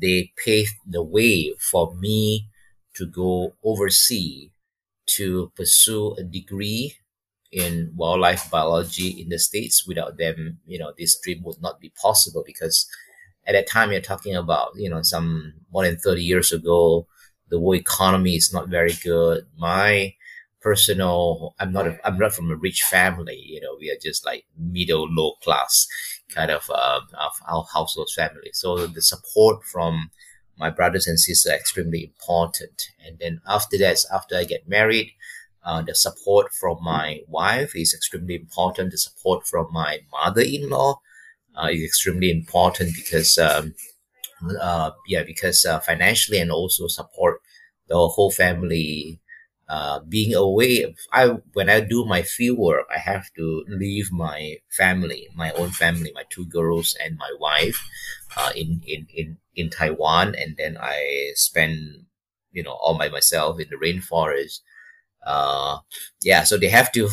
they 0.00 0.32
paved 0.44 0.76
the 0.86 1.02
way 1.02 1.54
for 1.70 1.94
me 1.96 2.48
to 2.96 3.06
go 3.06 3.54
overseas 3.64 4.50
to 5.06 5.52
pursue 5.56 6.14
a 6.18 6.22
degree 6.22 6.96
in 7.52 7.92
wildlife 7.96 8.50
biology 8.50 9.08
in 9.08 9.28
the 9.28 9.38
states 9.38 9.86
without 9.86 10.18
them 10.18 10.58
you 10.66 10.78
know 10.78 10.92
this 10.98 11.18
dream 11.20 11.42
would 11.42 11.60
not 11.60 11.80
be 11.80 11.92
possible 12.00 12.44
because 12.46 12.86
at 13.46 13.52
that 13.52 13.68
time 13.68 13.90
you're 13.90 14.00
talking 14.00 14.36
about 14.36 14.70
you 14.76 14.88
know 14.88 15.02
some 15.02 15.52
more 15.72 15.84
than 15.84 15.96
30 15.96 16.22
years 16.22 16.52
ago 16.52 17.06
the 17.48 17.58
world 17.58 17.80
economy 17.80 18.36
is 18.36 18.52
not 18.52 18.68
very 18.68 18.92
good. 19.02 19.44
My 19.58 20.14
personal 20.62 21.54
i'm 21.58 21.72
not 21.72 21.86
a, 21.86 21.98
i'm 22.06 22.18
not 22.18 22.34
from 22.34 22.50
a 22.50 22.54
rich 22.54 22.82
family 22.82 23.34
you 23.46 23.58
know 23.62 23.74
we 23.80 23.90
are 23.90 23.96
just 23.98 24.26
like 24.26 24.44
middle 24.58 25.08
low 25.10 25.32
class 25.42 25.86
kind 26.34 26.50
of 26.50 26.68
uh, 26.70 27.00
of 27.18 27.32
our 27.48 27.64
household 27.74 28.10
family. 28.14 28.50
So 28.52 28.86
the 28.86 29.02
support 29.02 29.64
from 29.64 30.10
my 30.58 30.70
brothers 30.70 31.06
and 31.06 31.18
sisters 31.18 31.50
are 31.50 31.56
extremely 31.56 32.04
important. 32.04 32.82
And 33.04 33.18
then 33.18 33.40
after 33.48 33.78
that 33.78 34.04
after 34.12 34.36
i 34.36 34.44
get 34.44 34.68
married 34.68 35.12
uh, 35.64 35.82
the 35.82 35.94
support 35.94 36.52
from 36.52 36.78
my 36.82 37.20
wife 37.28 37.76
is 37.76 37.94
extremely 37.94 38.34
important. 38.36 38.92
The 38.92 38.98
support 38.98 39.46
from 39.46 39.68
my 39.72 40.00
mother-in-law 40.12 41.00
uh, 41.56 41.68
is 41.68 41.82
extremely 41.84 42.30
important 42.30 42.94
because, 42.94 43.38
um, 43.38 43.74
uh, 44.60 44.90
yeah, 45.06 45.22
because 45.22 45.64
uh, 45.64 45.80
financially 45.80 46.38
and 46.38 46.50
also 46.50 46.86
support 46.86 47.40
the 47.88 47.96
whole 47.96 48.30
family. 48.30 49.20
Uh, 49.68 50.00
being 50.00 50.34
away, 50.34 50.96
I 51.12 51.28
when 51.52 51.70
I 51.70 51.78
do 51.78 52.04
my 52.04 52.22
field 52.22 52.58
work, 52.58 52.86
I 52.92 52.98
have 52.98 53.32
to 53.36 53.64
leave 53.68 54.10
my 54.10 54.56
family, 54.68 55.28
my 55.36 55.52
own 55.52 55.70
family, 55.70 56.10
my 56.12 56.24
two 56.28 56.44
girls 56.46 56.96
and 57.04 57.16
my 57.16 57.32
wife, 57.38 57.80
uh, 58.36 58.50
in 58.56 58.82
in 58.84 59.06
in 59.14 59.36
in 59.54 59.70
Taiwan, 59.70 60.34
and 60.34 60.56
then 60.56 60.76
I 60.80 61.30
spend, 61.36 62.06
you 62.50 62.64
know, 62.64 62.72
all 62.72 62.98
by 62.98 63.08
myself 63.08 63.60
in 63.60 63.68
the 63.70 63.76
rainforest 63.76 64.58
uh, 65.24 65.78
yeah, 66.22 66.44
so 66.44 66.56
they 66.56 66.68
have 66.68 66.92
to 66.92 67.08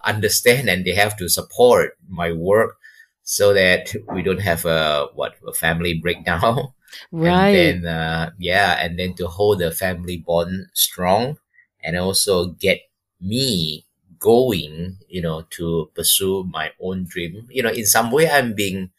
understand 0.04 0.68
and 0.68 0.84
they 0.84 0.92
have 0.94 1.16
to 1.18 1.28
support 1.28 1.96
my 2.08 2.32
work 2.32 2.76
so 3.22 3.54
that 3.54 3.94
we 4.12 4.22
don't 4.22 4.40
have 4.40 4.64
a 4.64 5.06
what 5.14 5.34
a 5.46 5.52
family 5.52 5.94
breakdown. 5.94 6.68
Right. 7.10 7.48
And 7.56 7.84
then 7.84 7.86
uh, 7.86 8.30
yeah, 8.38 8.76
and 8.78 8.98
then 8.98 9.14
to 9.14 9.26
hold 9.26 9.60
the 9.60 9.70
family 9.72 10.18
bond 10.18 10.66
strong 10.74 11.38
and 11.82 11.96
also 11.96 12.48
get 12.48 12.80
me 13.18 13.86
going, 14.18 14.98
you 15.08 15.22
know, 15.22 15.46
to 15.56 15.90
pursue 15.94 16.44
my 16.44 16.70
own 16.80 17.04
dream. 17.08 17.46
You 17.50 17.62
know, 17.62 17.70
in 17.70 17.86
some 17.86 18.10
way 18.10 18.28
I'm 18.28 18.52
being 18.54 18.90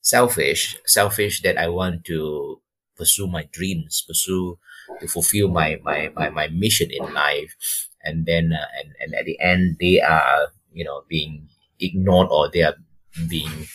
selfish, 0.00 0.76
selfish 0.86 1.42
that 1.42 1.58
I 1.58 1.68
want 1.68 2.04
to 2.06 2.60
pursue 2.96 3.26
my 3.26 3.48
dreams, 3.52 4.02
pursue 4.06 4.58
to 5.00 5.06
fulfill 5.08 5.48
my 5.48 5.78
my 5.82 6.10
my, 6.14 6.30
my 6.30 6.48
mission 6.48 6.88
in 6.90 7.12
life 7.14 7.56
and 8.04 8.26
then 8.26 8.52
uh, 8.52 8.66
and, 8.80 8.94
and 9.00 9.14
at 9.14 9.24
the 9.24 9.38
end 9.40 9.76
they 9.80 10.00
are 10.00 10.48
you 10.72 10.84
know 10.84 11.02
being 11.08 11.48
ignored 11.80 12.28
or 12.30 12.48
they 12.50 12.62
are 12.62 12.76
being 13.28 13.66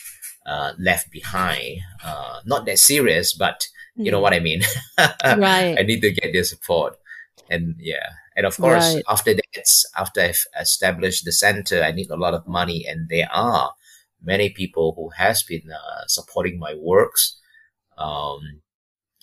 uh, 0.46 0.72
left 0.78 1.10
behind. 1.10 1.80
Uh, 2.04 2.40
not 2.46 2.64
that 2.66 2.78
serious 2.78 3.34
but 3.34 3.66
you 3.96 4.10
know 4.10 4.20
what 4.20 4.32
i 4.32 4.40
mean. 4.40 4.62
Right. 4.98 5.76
I 5.78 5.82
need 5.82 6.00
to 6.02 6.12
get 6.12 6.32
their 6.32 6.44
support. 6.44 6.96
And 7.50 7.74
yeah. 7.78 8.06
And 8.36 8.46
of 8.46 8.56
course 8.56 8.94
right. 8.94 9.04
after 9.08 9.34
that 9.34 9.66
after 9.96 10.20
i've 10.20 10.44
established 10.60 11.24
the 11.24 11.32
center 11.32 11.82
i 11.82 11.90
need 11.90 12.10
a 12.10 12.16
lot 12.16 12.34
of 12.34 12.46
money. 12.46 12.86
And 12.88 13.08
there 13.08 13.28
are 13.32 13.72
many 14.22 14.50
people 14.50 14.94
who 14.96 15.10
has 15.16 15.42
been 15.42 15.70
uh, 15.72 16.06
supporting 16.06 16.58
my 16.58 16.74
works. 16.74 17.40
Um, 17.96 18.62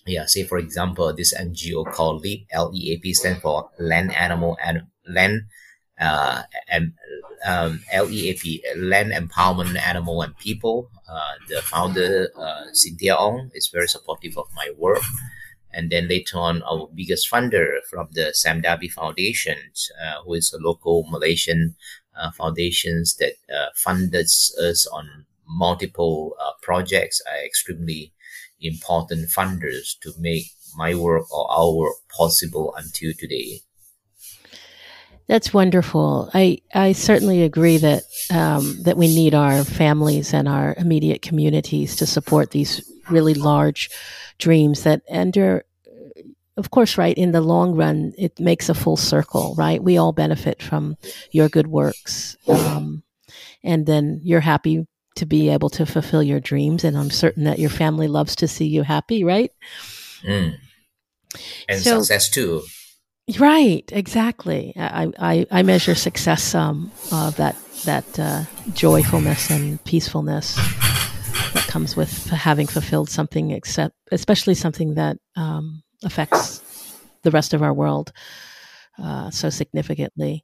yeah 0.05 0.25
say 0.25 0.43
for 0.43 0.57
example 0.57 1.13
this 1.13 1.33
ngo 1.33 1.85
called 1.91 2.21
leap 2.21 2.45
l-e-a-p 2.51 3.13
stand 3.13 3.41
for 3.41 3.69
land 3.79 4.13
animal 4.13 4.57
and 4.63 4.83
land 5.07 5.43
uh, 6.00 6.43
and 6.69 6.93
um, 7.45 7.81
LEAP, 7.93 8.63
Land 8.75 9.12
Empowerment 9.12 9.79
Animal 9.79 10.21
and 10.21 10.38
People. 10.38 10.89
Uh, 11.07 11.33
the 11.47 11.62
founder, 11.62 12.29
uh, 12.38 12.63
Cynthia 12.74 13.15
Ong, 13.15 13.51
is 13.53 13.69
very 13.71 13.88
supportive 13.88 14.38
of 14.38 14.47
my 14.55 14.71
work. 14.77 15.03
And 15.71 15.91
then 15.91 16.07
later 16.07 16.38
on, 16.38 16.63
our 16.63 16.88
biggest 16.93 17.29
funder 17.29 17.79
from 17.89 18.07
the 18.13 18.33
Sime 18.33 18.62
Darby 18.62 18.88
Foundation, 18.88 19.57
uh, 20.01 20.24
who 20.24 20.33
is 20.35 20.53
a 20.53 20.63
local 20.63 21.05
Malaysian 21.09 21.75
uh, 22.17 22.31
foundations 22.31 23.15
that 23.17 23.33
uh, 23.53 23.67
funded 23.75 24.15
us 24.15 24.88
on 24.91 25.25
multiple 25.47 26.35
uh, 26.41 26.51
projects, 26.62 27.21
are 27.29 27.45
extremely 27.45 28.13
important 28.62 29.29
funders 29.29 30.00
to 30.00 30.13
make 30.17 30.45
my 30.77 30.95
work 30.95 31.31
or 31.31 31.51
our 31.51 31.75
work 31.75 31.95
possible 32.09 32.74
until 32.77 33.12
today. 33.17 33.62
That's 35.27 35.53
wonderful. 35.53 36.29
I, 36.34 36.60
I 36.74 36.91
certainly 36.91 37.41
agree 37.41 37.77
that 37.77 38.03
um, 38.32 38.84
that 38.84 38.98
we 38.98 39.08
need 39.08 39.34
our 39.34 39.63
families 39.63 40.34
and 40.34 40.48
our 40.48 40.75
immediate 40.77 41.22
communities 41.22 41.96
to 41.98 42.05
support 42.05 42.51
these 42.51 42.88
really 43.10 43.34
large 43.34 43.89
dreams 44.38 44.84
that 44.84 45.01
enter 45.08 45.65
of 46.58 46.72
course 46.72 46.98
right 46.98 47.17
in 47.17 47.32
the 47.32 47.41
long 47.41 47.75
run 47.75 48.13
it 48.17 48.39
makes 48.39 48.70
a 48.70 48.74
full 48.74 48.98
circle 48.98 49.55
right 49.58 49.84
we 49.84 49.98
all 49.98 50.12
benefit 50.12 50.62
from 50.62 50.98
your 51.32 51.50
good 51.50 51.67
works 51.67 52.36
um, 52.48 53.03
and 53.63 53.86
then 53.86 54.20
you're 54.24 54.39
happy 54.39 54.86
to 55.15 55.25
be 55.25 55.50
able 55.50 55.70
to 55.70 55.86
fulfill 55.86 56.24
your 56.24 56.39
dreams 56.39 56.84
and 56.84 56.98
i'm 56.98 57.12
certain 57.12 57.44
that 57.44 57.60
your 57.60 57.70
family 57.70 58.08
loves 58.08 58.36
to 58.36 58.48
see 58.48 58.65
you 58.65 58.84
happy 58.84 59.24
right 59.24 59.51
mm. 60.24 60.55
and 61.70 61.82
so, 61.82 62.00
success 62.00 62.29
too 62.29 62.63
Right, 63.39 63.84
exactly. 63.91 64.74
I, 64.75 65.12
I, 65.17 65.48
I 65.50 65.63
measure 65.63 65.96
success 65.96 66.53
um, 66.53 66.91
of 67.12 67.36
that 67.38 67.55
that 67.86 68.20
uh, 68.20 68.44
joyfulness 68.74 69.50
and 69.50 69.84
peacefulness 69.84 70.55
that 71.53 71.65
comes 71.67 71.96
with 71.96 72.27
having 72.27 72.67
fulfilled 72.67 73.10
something, 73.10 73.50
except 73.50 73.96
especially 74.12 74.53
something 74.53 74.94
that 74.96 75.17
um, 75.36 75.82
affects 76.03 76.62
the 77.24 77.32
rest 77.32 77.55
of 77.55 77.63
our 77.63 77.74
world 77.74 78.12
uh, 79.01 79.32
so 79.32 79.50
significantly. 79.50 80.44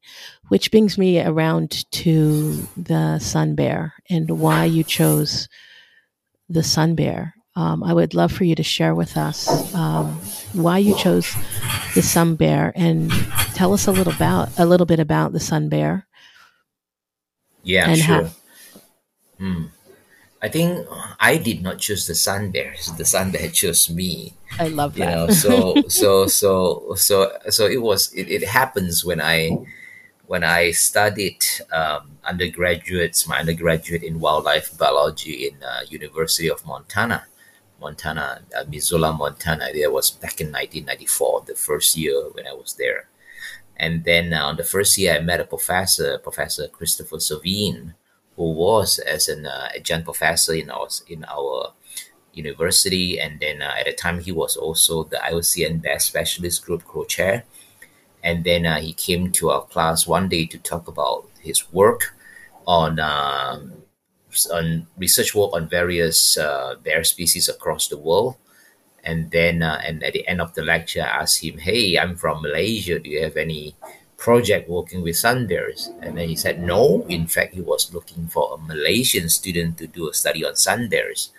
Which 0.50 0.72
brings 0.72 0.98
me 0.98 1.22
around 1.22 1.86
to 1.92 2.68
the 2.76 3.20
sun 3.20 3.54
bear 3.54 3.94
and 4.10 4.40
why 4.40 4.66
you 4.66 4.84
chose 4.84 5.48
the 6.50 6.64
sun 6.64 6.96
bear 6.96 7.36
um, 7.56 7.84
I 7.84 7.94
would 7.94 8.14
love 8.14 8.32
for 8.32 8.46
you 8.46 8.56
to 8.56 8.64
share 8.64 8.96
with 8.96 9.18
us 9.18 9.74
um, 9.76 10.20
why 10.54 10.78
you 10.78 10.96
chose 10.98 11.36
the 11.96 12.02
sun 12.02 12.36
bear 12.36 12.72
and 12.76 13.12
tell 13.54 13.74
us 13.74 13.88
a 13.88 13.92
little 13.92 14.14
about 14.14 14.50
a 14.58 14.66
little 14.66 14.86
bit 14.86 15.00
about 15.00 15.34
the 15.34 15.40
sun 15.40 15.70
bear. 15.70 16.08
Yeah, 17.64 17.90
and 17.90 18.00
sure. 18.00 18.24
How- 18.26 18.32
mm. 19.40 19.70
I 20.42 20.50
think 20.50 20.88
I 21.20 21.38
did 21.38 21.62
not 21.62 21.78
choose 21.78 22.08
the 22.08 22.16
sun 22.16 22.52
bear. 22.52 22.74
The 22.98 23.06
sun 23.06 23.32
bear 23.32 23.50
chose 23.50 23.90
me. 23.90 24.34
I 24.60 24.68
love 24.68 24.96
that. 24.96 25.00
You 25.00 25.16
know, 25.16 25.28
so 25.30 25.76
so 25.88 26.28
so 26.28 26.96
so 26.96 27.32
so 27.50 27.68
it 27.68 27.82
was. 27.82 28.12
It, 28.14 28.28
it 28.30 28.44
happens 28.48 29.06
when 29.06 29.22
I 29.22 29.58
when 30.26 30.44
I 30.44 30.72
studied 30.72 31.44
um, 31.72 32.18
undergraduates, 32.24 33.28
my 33.28 33.40
undergraduate 33.40 34.02
in 34.02 34.20
wildlife 34.20 34.76
biology 34.78 35.48
in 35.48 35.62
uh, 35.62 35.82
University 35.90 36.50
of 36.50 36.66
Montana, 36.66 37.26
Montana, 37.82 38.42
uh, 38.58 38.64
Missoula, 38.70 39.12
Montana. 39.12 39.68
That 39.74 39.92
was 39.92 40.12
back 40.12 40.40
in 40.40 40.48
1994, 40.48 41.44
the 41.48 41.56
first 41.56 41.98
year 41.98 42.30
when 42.34 42.48
I 42.48 42.54
was 42.54 42.76
there. 42.76 43.08
And 43.76 44.04
then 44.04 44.34
uh, 44.34 44.46
on 44.46 44.58
the 44.58 44.64
first 44.64 44.98
year, 44.98 45.16
I 45.16 45.20
met 45.20 45.40
a 45.40 45.46
professor, 45.46 46.20
Professor 46.20 46.68
Christopher 46.68 47.18
Servheen, 47.18 47.96
who 48.36 48.54
was 48.54 49.00
as 49.00 49.28
an 49.28 49.46
uh, 49.46 49.70
adjunct 49.76 50.06
professor 50.06 50.54
in 50.54 50.70
our 50.70 50.88
in 51.08 51.26
our 51.26 51.74
university, 52.34 53.20
and 53.20 53.40
then 53.40 53.62
uh, 53.62 53.74
at 53.80 53.86
the 53.86 53.94
time 53.94 54.20
he 54.20 54.32
was 54.32 54.56
also 54.56 55.04
the 55.04 55.18
IUCN 55.18 55.82
Bear 55.82 56.00
Specialist 56.00 56.66
Group 56.66 56.86
co-chair. 56.86 57.44
And 58.24 58.44
then 58.44 58.66
uh, 58.66 58.80
he 58.80 58.94
came 58.94 59.32
to 59.34 59.50
our 59.50 59.64
class 59.64 60.08
one 60.08 60.30
day 60.30 60.46
to 60.46 60.58
talk 60.60 60.88
about 60.88 61.28
his 61.40 61.72
work 61.74 62.14
on 62.68 63.00
um, 63.00 63.81
on 64.52 64.88
research 64.98 65.34
work 65.36 65.52
on 65.54 65.68
various 65.70 66.38
uh, 66.38 66.76
bear 66.84 67.04
species 67.04 67.50
across 67.50 67.88
the 67.88 67.98
world. 67.98 68.36
And 69.04 69.32
then, 69.32 69.64
uh, 69.64 69.82
and 69.84 70.04
at 70.04 70.14
the 70.14 70.28
end 70.28 70.42
of 70.42 70.54
the 70.54 70.64
lecture, 70.64 71.02
I 71.02 71.24
asked 71.24 71.44
him, 71.44 71.58
"Hey, 71.58 71.98
I'm 71.98 72.16
from 72.16 72.42
Malaysia. 72.42 73.00
Do 73.00 73.10
you 73.10 73.24
have 73.24 73.38
any 73.38 73.76
project 74.18 74.70
working 74.70 75.02
with 75.02 75.18
sun 75.18 75.48
bears?" 75.48 75.90
And 76.02 76.18
then 76.18 76.30
he 76.30 76.36
said, 76.36 76.62
"No. 76.62 77.06
In 77.10 77.26
fact, 77.26 77.56
he 77.56 77.62
was 77.62 77.94
looking 77.94 78.28
for 78.28 78.54
a 78.54 78.62
Malaysian 78.62 79.28
student 79.30 79.78
to 79.80 79.88
do 79.88 80.10
a 80.10 80.14
study 80.14 80.46
on 80.46 80.56
sun 80.56 80.88
bears." 80.88 81.30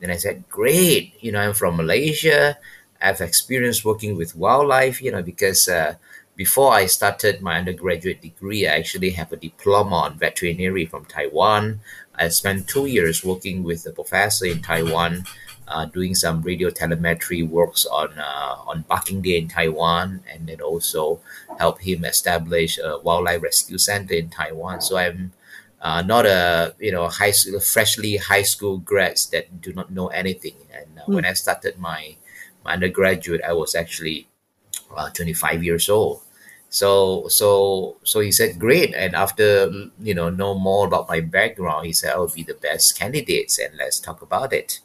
Then 0.00 0.10
I 0.10 0.16
said, 0.16 0.44
"Great. 0.48 1.14
You 1.20 1.32
know, 1.32 1.40
I'm 1.40 1.54
from 1.54 1.76
Malaysia. 1.76 2.58
I've 3.00 3.20
experience 3.22 3.84
working 3.84 4.16
with 4.16 4.36
wildlife. 4.36 5.00
You 5.00 5.12
know, 5.12 5.22
because." 5.22 5.68
Uh, 5.68 5.94
before 6.36 6.72
I 6.72 6.86
started 6.86 7.42
my 7.42 7.58
undergraduate 7.58 8.22
degree, 8.22 8.66
I 8.66 8.76
actually 8.80 9.10
have 9.10 9.30
a 9.30 9.36
diploma 9.36 9.96
on 10.08 10.18
veterinary 10.18 10.86
from 10.86 11.04
Taiwan. 11.04 11.80
I 12.20 12.28
spent 12.28 12.68
two 12.68 12.86
years 12.86 13.24
working 13.24 13.64
with 13.64 13.86
a 13.86 13.92
professor 13.92 14.44
in 14.44 14.60
Taiwan 14.60 15.24
uh, 15.66 15.86
doing 15.86 16.14
some 16.14 16.42
radio 16.42 16.68
telemetry 16.68 17.42
works 17.42 17.86
on 17.86 18.12
uh, 18.18 18.56
on 18.66 18.84
Barking 18.88 19.22
Deer 19.22 19.38
in 19.38 19.48
Taiwan, 19.48 20.22
and 20.30 20.46
then 20.46 20.60
also 20.60 21.20
help 21.58 21.80
him 21.80 22.04
establish 22.04 22.78
a 22.78 22.98
wildlife 22.98 23.42
rescue 23.42 23.78
center 23.78 24.14
in 24.14 24.28
Taiwan. 24.28 24.80
So 24.82 24.98
I'm 24.98 25.32
uh, 25.80 26.02
not 26.02 26.26
a 26.26 26.74
you 26.78 26.92
know 26.92 27.08
high 27.08 27.30
school, 27.30 27.60
freshly 27.60 28.16
high 28.18 28.42
school 28.42 28.78
grads 28.78 29.30
that 29.30 29.60
do 29.62 29.72
not 29.72 29.90
know 29.90 30.08
anything. 30.08 30.56
And 30.74 30.90
mm. 30.98 31.14
when 31.14 31.24
I 31.24 31.32
started 31.32 31.78
my 31.78 32.16
my 32.64 32.74
undergraduate, 32.74 33.40
I 33.46 33.54
was 33.54 33.74
actually 33.74 34.28
uh, 34.94 35.08
25 35.10 35.64
years 35.64 35.88
old. 35.88 36.20
So 36.70 37.26
so 37.28 37.98
so 38.04 38.20
he 38.20 38.30
said 38.32 38.58
great, 38.58 38.94
and 38.94 39.14
after 39.14 39.70
you 39.98 40.14
know 40.14 40.30
know 40.30 40.54
more 40.54 40.86
about 40.86 41.08
my 41.08 41.20
background, 41.20 41.86
he 41.86 41.92
said 41.92 42.12
I 42.14 42.18
will 42.18 42.28
be 42.40 42.44
the 42.44 42.54
best 42.68 42.96
candidates, 42.98 43.58
and 43.58 43.76
let's 43.76 43.98
talk 44.00 44.22
about 44.22 44.52
it. 44.52 44.80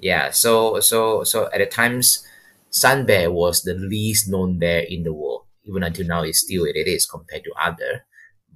Yeah 0.00 0.30
so 0.30 0.80
so 0.80 1.24
so 1.24 1.48
at 1.52 1.58
the 1.58 1.66
times 1.66 2.26
sun 2.70 3.06
bear 3.06 3.30
was 3.30 3.62
the 3.62 3.74
least 3.74 4.28
known 4.28 4.58
bear 4.58 4.80
in 4.80 5.04
the 5.04 5.12
world. 5.14 5.44
Even 5.64 5.82
until 5.84 6.06
now 6.06 6.22
it's 6.22 6.40
still 6.40 6.64
it 6.66 6.76
is 6.88 7.06
compared 7.06 7.44
to 7.44 7.52
other. 7.60 8.04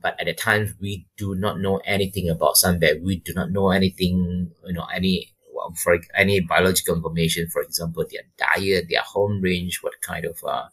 But 0.03 0.19
at 0.21 0.27
the 0.27 0.35
time 0.35 0.75
we 0.81 1.07
do 1.17 1.35
not 1.35 1.61
know 1.61 1.79
anything 1.85 2.29
about 2.31 2.57
sun 2.57 2.79
bear. 2.81 2.97
We 3.01 3.21
do 3.21 3.33
not 3.35 3.51
know 3.53 3.71
anything 3.71 4.53
you 4.67 4.75
know 4.75 4.87
any 4.95 5.35
for 5.83 5.99
any 6.15 6.41
biological 6.41 6.97
information. 6.97 7.49
For 7.51 7.63
example 7.63 8.05
their 8.11 8.25
diet 8.39 8.87
their 8.91 9.03
home 9.03 9.41
range 9.41 9.79
what 9.83 9.95
kind 10.03 10.25
of 10.25 10.39
uh, 10.47 10.67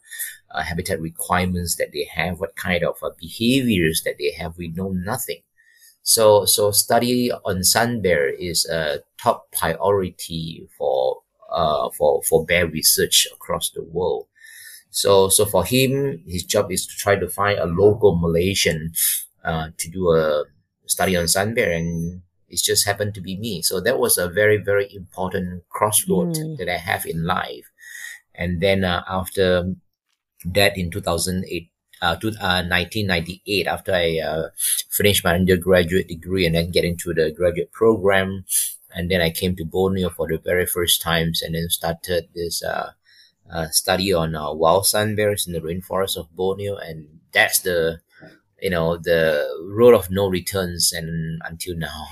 uh, 0.52 0.62
habitat 0.62 1.00
requirements 1.00 1.76
that 1.76 1.92
they 1.92 2.08
have 2.14 2.40
what 2.40 2.56
kind 2.56 2.82
of 2.84 2.96
uh, 3.02 3.10
behaviors 3.20 4.02
that 4.04 4.16
they 4.18 4.32
have 4.32 4.56
we 4.58 4.68
know 4.68 4.90
nothing 4.90 5.42
so, 6.02 6.44
so 6.46 6.72
study 6.72 7.30
on 7.44 7.62
sun 7.62 8.02
bear 8.02 8.28
is 8.28 8.66
a 8.66 9.00
top 9.22 9.52
priority 9.52 10.68
for 10.76 11.22
uh, 11.50 11.90
for 11.90 12.22
for 12.22 12.44
bear 12.44 12.66
research 12.66 13.26
across 13.32 13.70
the 13.70 13.82
world. 13.82 14.26
So, 14.90 15.28
so 15.28 15.46
for 15.46 15.64
him, 15.64 16.22
his 16.26 16.44
job 16.44 16.70
is 16.72 16.86
to 16.86 16.94
try 16.96 17.16
to 17.16 17.28
find 17.28 17.58
a 17.58 17.66
local 17.66 18.16
Malaysian 18.16 18.92
uh, 19.44 19.68
to 19.78 19.88
do 19.90 20.10
a 20.10 20.44
study 20.86 21.16
on 21.16 21.28
sun 21.28 21.54
bear, 21.54 21.70
and 21.72 22.22
it 22.48 22.60
just 22.62 22.84
happened 22.84 23.14
to 23.14 23.20
be 23.20 23.38
me. 23.38 23.62
So 23.62 23.80
that 23.80 23.98
was 23.98 24.18
a 24.18 24.28
very 24.28 24.56
very 24.56 24.92
important 24.92 25.62
crossroad 25.70 26.34
mm. 26.34 26.58
that 26.58 26.68
I 26.68 26.78
have 26.78 27.06
in 27.06 27.24
life. 27.24 27.70
And 28.34 28.60
then 28.60 28.82
uh, 28.82 29.04
after 29.08 29.74
that, 30.44 30.76
in 30.76 30.90
2008, 30.90 31.70
uh, 32.02 32.16
uh, 32.40 32.66
1998 32.66 33.66
after 33.66 33.94
I 33.94 34.18
uh, 34.18 34.48
finished 34.90 35.24
my 35.24 35.34
undergraduate 35.34 36.08
degree 36.08 36.46
and 36.46 36.54
then 36.54 36.72
get 36.72 36.84
into 36.84 37.14
the 37.14 37.30
graduate 37.30 37.72
program. 37.72 38.44
And 38.94 39.10
then 39.10 39.20
I 39.20 39.30
came 39.30 39.56
to 39.56 39.64
Borneo 39.64 40.10
for 40.10 40.26
the 40.28 40.38
very 40.38 40.66
first 40.66 41.00
times 41.00 41.42
and 41.42 41.54
then 41.54 41.68
started 41.70 42.28
this 42.34 42.62
uh, 42.62 42.90
uh, 43.50 43.68
study 43.68 44.12
on 44.12 44.34
uh, 44.34 44.52
wild 44.52 44.86
sun 44.86 45.14
bears 45.14 45.46
in 45.46 45.52
the 45.52 45.60
rainforest 45.60 46.16
of 46.16 46.34
Borneo. 46.34 46.76
And 46.76 47.20
that's 47.32 47.60
the, 47.60 48.00
you 48.60 48.70
know, 48.70 48.96
the 48.96 49.46
road 49.62 49.94
of 49.94 50.10
no 50.10 50.26
returns 50.28 50.92
and 50.92 51.40
until 51.44 51.76
now. 51.76 52.06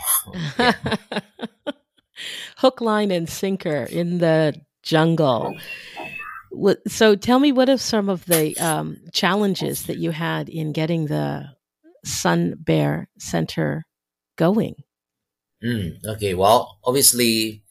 Hook, 2.59 2.81
line, 2.81 3.11
and 3.11 3.29
sinker 3.29 3.85
in 3.91 4.19
the 4.19 4.55
jungle. 4.83 5.57
So 6.89 7.15
tell 7.15 7.39
me, 7.39 7.53
what 7.53 7.69
are 7.69 7.79
some 7.79 8.09
of 8.09 8.25
the 8.27 8.57
um, 8.59 8.99
challenges 9.13 9.85
that 9.85 9.99
you 9.99 10.11
had 10.11 10.49
in 10.49 10.73
getting 10.73 11.07
the 11.07 11.47
Sun 12.05 12.57
Bear 12.59 13.09
Center 13.19 13.85
going? 14.37 14.75
Mm, 15.63 16.05
okay, 16.05 16.35
well, 16.35 16.79
obviously 16.85 17.63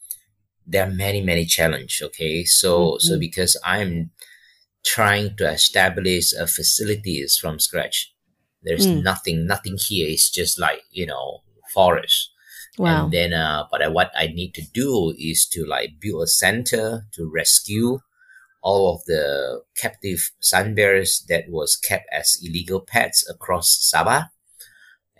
there 0.66 0.86
are 0.86 0.90
many 0.90 1.20
many 1.20 1.44
challenges. 1.44 2.00
Okay, 2.06 2.44
so 2.44 2.92
mm-hmm. 2.92 2.98
so 3.00 3.18
because 3.18 3.56
I'm 3.64 4.10
trying 4.84 5.36
to 5.36 5.50
establish 5.50 6.32
a 6.32 6.46
facilities 6.46 7.36
from 7.36 7.58
scratch, 7.58 8.14
there's 8.62 8.86
mm. 8.86 9.02
nothing 9.02 9.46
nothing 9.46 9.76
here. 9.78 10.08
It's 10.08 10.30
just 10.30 10.58
like 10.58 10.82
you 10.90 11.06
know 11.06 11.40
forest. 11.74 12.30
Wow. 12.78 13.04
And 13.04 13.12
then, 13.12 13.32
uh, 13.34 13.64
but 13.70 13.82
I, 13.82 13.88
what 13.88 14.10
I 14.16 14.28
need 14.28 14.54
to 14.54 14.62
do 14.72 15.12
is 15.18 15.46
to 15.52 15.66
like 15.66 16.00
build 16.00 16.22
a 16.22 16.26
center 16.26 17.06
to 17.12 17.30
rescue 17.30 17.98
all 18.62 18.94
of 18.94 19.04
the 19.06 19.62
captive 19.76 20.32
sun 20.40 20.74
bears 20.74 21.24
that 21.28 21.48
was 21.48 21.76
kept 21.76 22.06
as 22.12 22.38
illegal 22.42 22.80
pets 22.80 23.28
across 23.28 23.90
Sabah. 23.92 24.28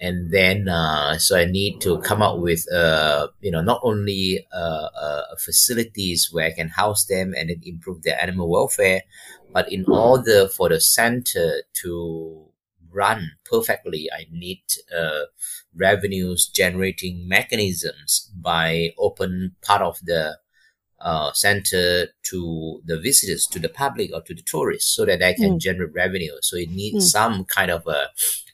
And 0.03 0.31
then, 0.31 0.67
uh, 0.69 1.19
so 1.19 1.39
I 1.39 1.45
need 1.45 1.81
to 1.83 1.99
come 2.01 2.23
up 2.23 2.39
with, 2.39 2.65
uh, 2.73 3.29
you 3.43 3.51
know, 3.51 3.61
not 3.61 3.81
only 3.83 4.47
uh, 4.51 4.89
uh, 4.99 5.23
facilities 5.39 6.31
where 6.33 6.47
I 6.47 6.53
can 6.53 6.69
house 6.69 7.05
them 7.05 7.35
and 7.37 7.51
then 7.51 7.61
improve 7.65 8.03
their 8.03 8.21
animal 8.21 8.49
welfare, 8.51 9.03
but 9.53 9.71
in 9.71 9.85
order 9.87 10.49
for 10.49 10.71
the 10.71 10.81
center 10.81 11.63
to 11.83 12.47
run 12.91 13.33
perfectly, 13.45 14.09
I 14.11 14.27
need 14.33 14.63
uh, 14.97 15.25
revenues 15.77 16.49
generating 16.49 17.29
mechanisms 17.29 18.33
by 18.35 18.95
open 18.99 19.57
part 19.63 19.83
of 19.83 19.99
the 20.03 20.39
uh, 21.01 21.33
center 21.33 22.09
to 22.25 22.83
the 22.85 22.99
visitors, 23.01 23.47
to 23.47 23.59
the 23.59 23.69
public, 23.69 24.11
or 24.13 24.21
to 24.23 24.35
the 24.35 24.43
tourists, 24.43 24.95
so 24.95 25.05
that 25.05 25.21
they 25.21 25.35
can 25.35 25.53
mm. 25.55 25.59
generate 25.59 25.95
revenue. 25.95 26.33
So 26.43 26.57
it 26.57 26.71
needs 26.71 27.07
mm. 27.07 27.09
some 27.09 27.45
kind 27.45 27.71
of 27.71 27.87
a, 27.87 28.09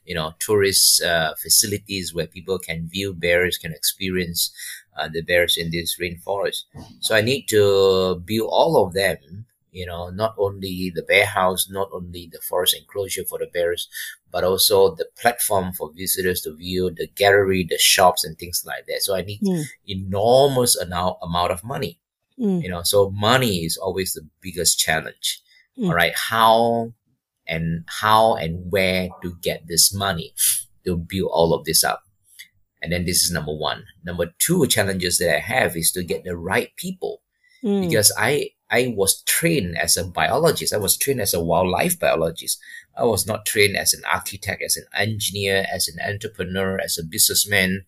you 0.05 0.15
know, 0.15 0.33
tourist 0.39 1.03
uh, 1.03 1.33
facilities 1.41 2.13
where 2.13 2.27
people 2.27 2.57
can 2.57 2.87
view 2.87 3.13
bears, 3.13 3.57
can 3.57 3.73
experience 3.73 4.51
uh, 4.97 5.09
the 5.09 5.21
bears 5.21 5.57
in 5.57 5.71
this 5.71 5.97
rainforest. 5.99 6.63
So 7.01 7.15
I 7.15 7.21
need 7.21 7.47
to 7.49 8.21
build 8.25 8.49
all 8.51 8.85
of 8.85 8.93
them. 8.93 9.45
You 9.71 9.85
know, 9.85 10.09
not 10.09 10.33
only 10.39 10.91
the 10.95 11.03
bear 11.03 11.25
house, 11.25 11.69
not 11.69 11.89
only 11.93 12.27
the 12.31 12.39
forest 12.39 12.75
enclosure 12.75 13.25
for 13.25 13.37
the 13.37 13.45
bears, 13.53 13.87
but 14.31 14.43
also 14.43 14.95
the 14.95 15.05
platform 15.21 15.71
for 15.73 15.91
visitors 15.95 16.41
to 16.41 16.55
view, 16.55 16.89
the 16.89 17.07
gallery, 17.15 17.67
the 17.69 17.77
shops, 17.77 18.23
and 18.23 18.39
things 18.39 18.63
like 18.65 18.87
that. 18.87 19.03
So 19.03 19.15
I 19.15 19.21
need 19.21 19.41
mm. 19.41 19.65
enormous 19.85 20.75
amount 20.75 21.17
amount 21.21 21.51
of 21.51 21.63
money. 21.63 21.99
Mm. 22.39 22.63
You 22.63 22.69
know, 22.69 22.83
so 22.83 23.09
money 23.11 23.65
is 23.65 23.77
always 23.77 24.13
the 24.13 24.27
biggest 24.41 24.79
challenge. 24.79 25.41
Mm. 25.77 25.87
All 25.87 25.93
right. 25.93 26.13
How 26.15 26.93
and 27.47 27.83
how 27.87 28.35
and 28.35 28.71
where 28.71 29.09
to 29.21 29.35
get 29.41 29.67
this 29.67 29.93
money 29.93 30.33
to 30.85 30.97
build 30.97 31.31
all 31.31 31.53
of 31.53 31.65
this 31.65 31.83
up. 31.83 32.03
And 32.81 32.91
then 32.91 33.05
this 33.05 33.23
is 33.23 33.31
number 33.31 33.53
one. 33.53 33.85
Number 34.03 34.27
two 34.39 34.67
challenges 34.67 35.17
that 35.17 35.35
I 35.35 35.39
have 35.39 35.75
is 35.75 35.91
to 35.93 36.03
get 36.03 36.23
the 36.23 36.37
right 36.37 36.69
people. 36.77 37.21
Mm. 37.63 37.87
Because 37.87 38.11
I 38.17 38.51
I 38.69 38.93
was 38.95 39.23
trained 39.23 39.77
as 39.77 39.95
a 39.97 40.03
biologist. 40.03 40.73
I 40.73 40.77
was 40.77 40.97
trained 40.97 41.21
as 41.21 41.33
a 41.33 41.43
wildlife 41.43 41.99
biologist. 41.99 42.59
I 42.97 43.05
was 43.05 43.25
not 43.25 43.45
trained 43.45 43.77
as 43.77 43.93
an 43.93 44.01
architect, 44.11 44.61
as 44.63 44.75
an 44.75 44.85
engineer, 44.93 45.65
as 45.73 45.87
an 45.87 45.99
entrepreneur, 46.05 46.79
as 46.79 46.97
a 46.97 47.05
businessman 47.05 47.85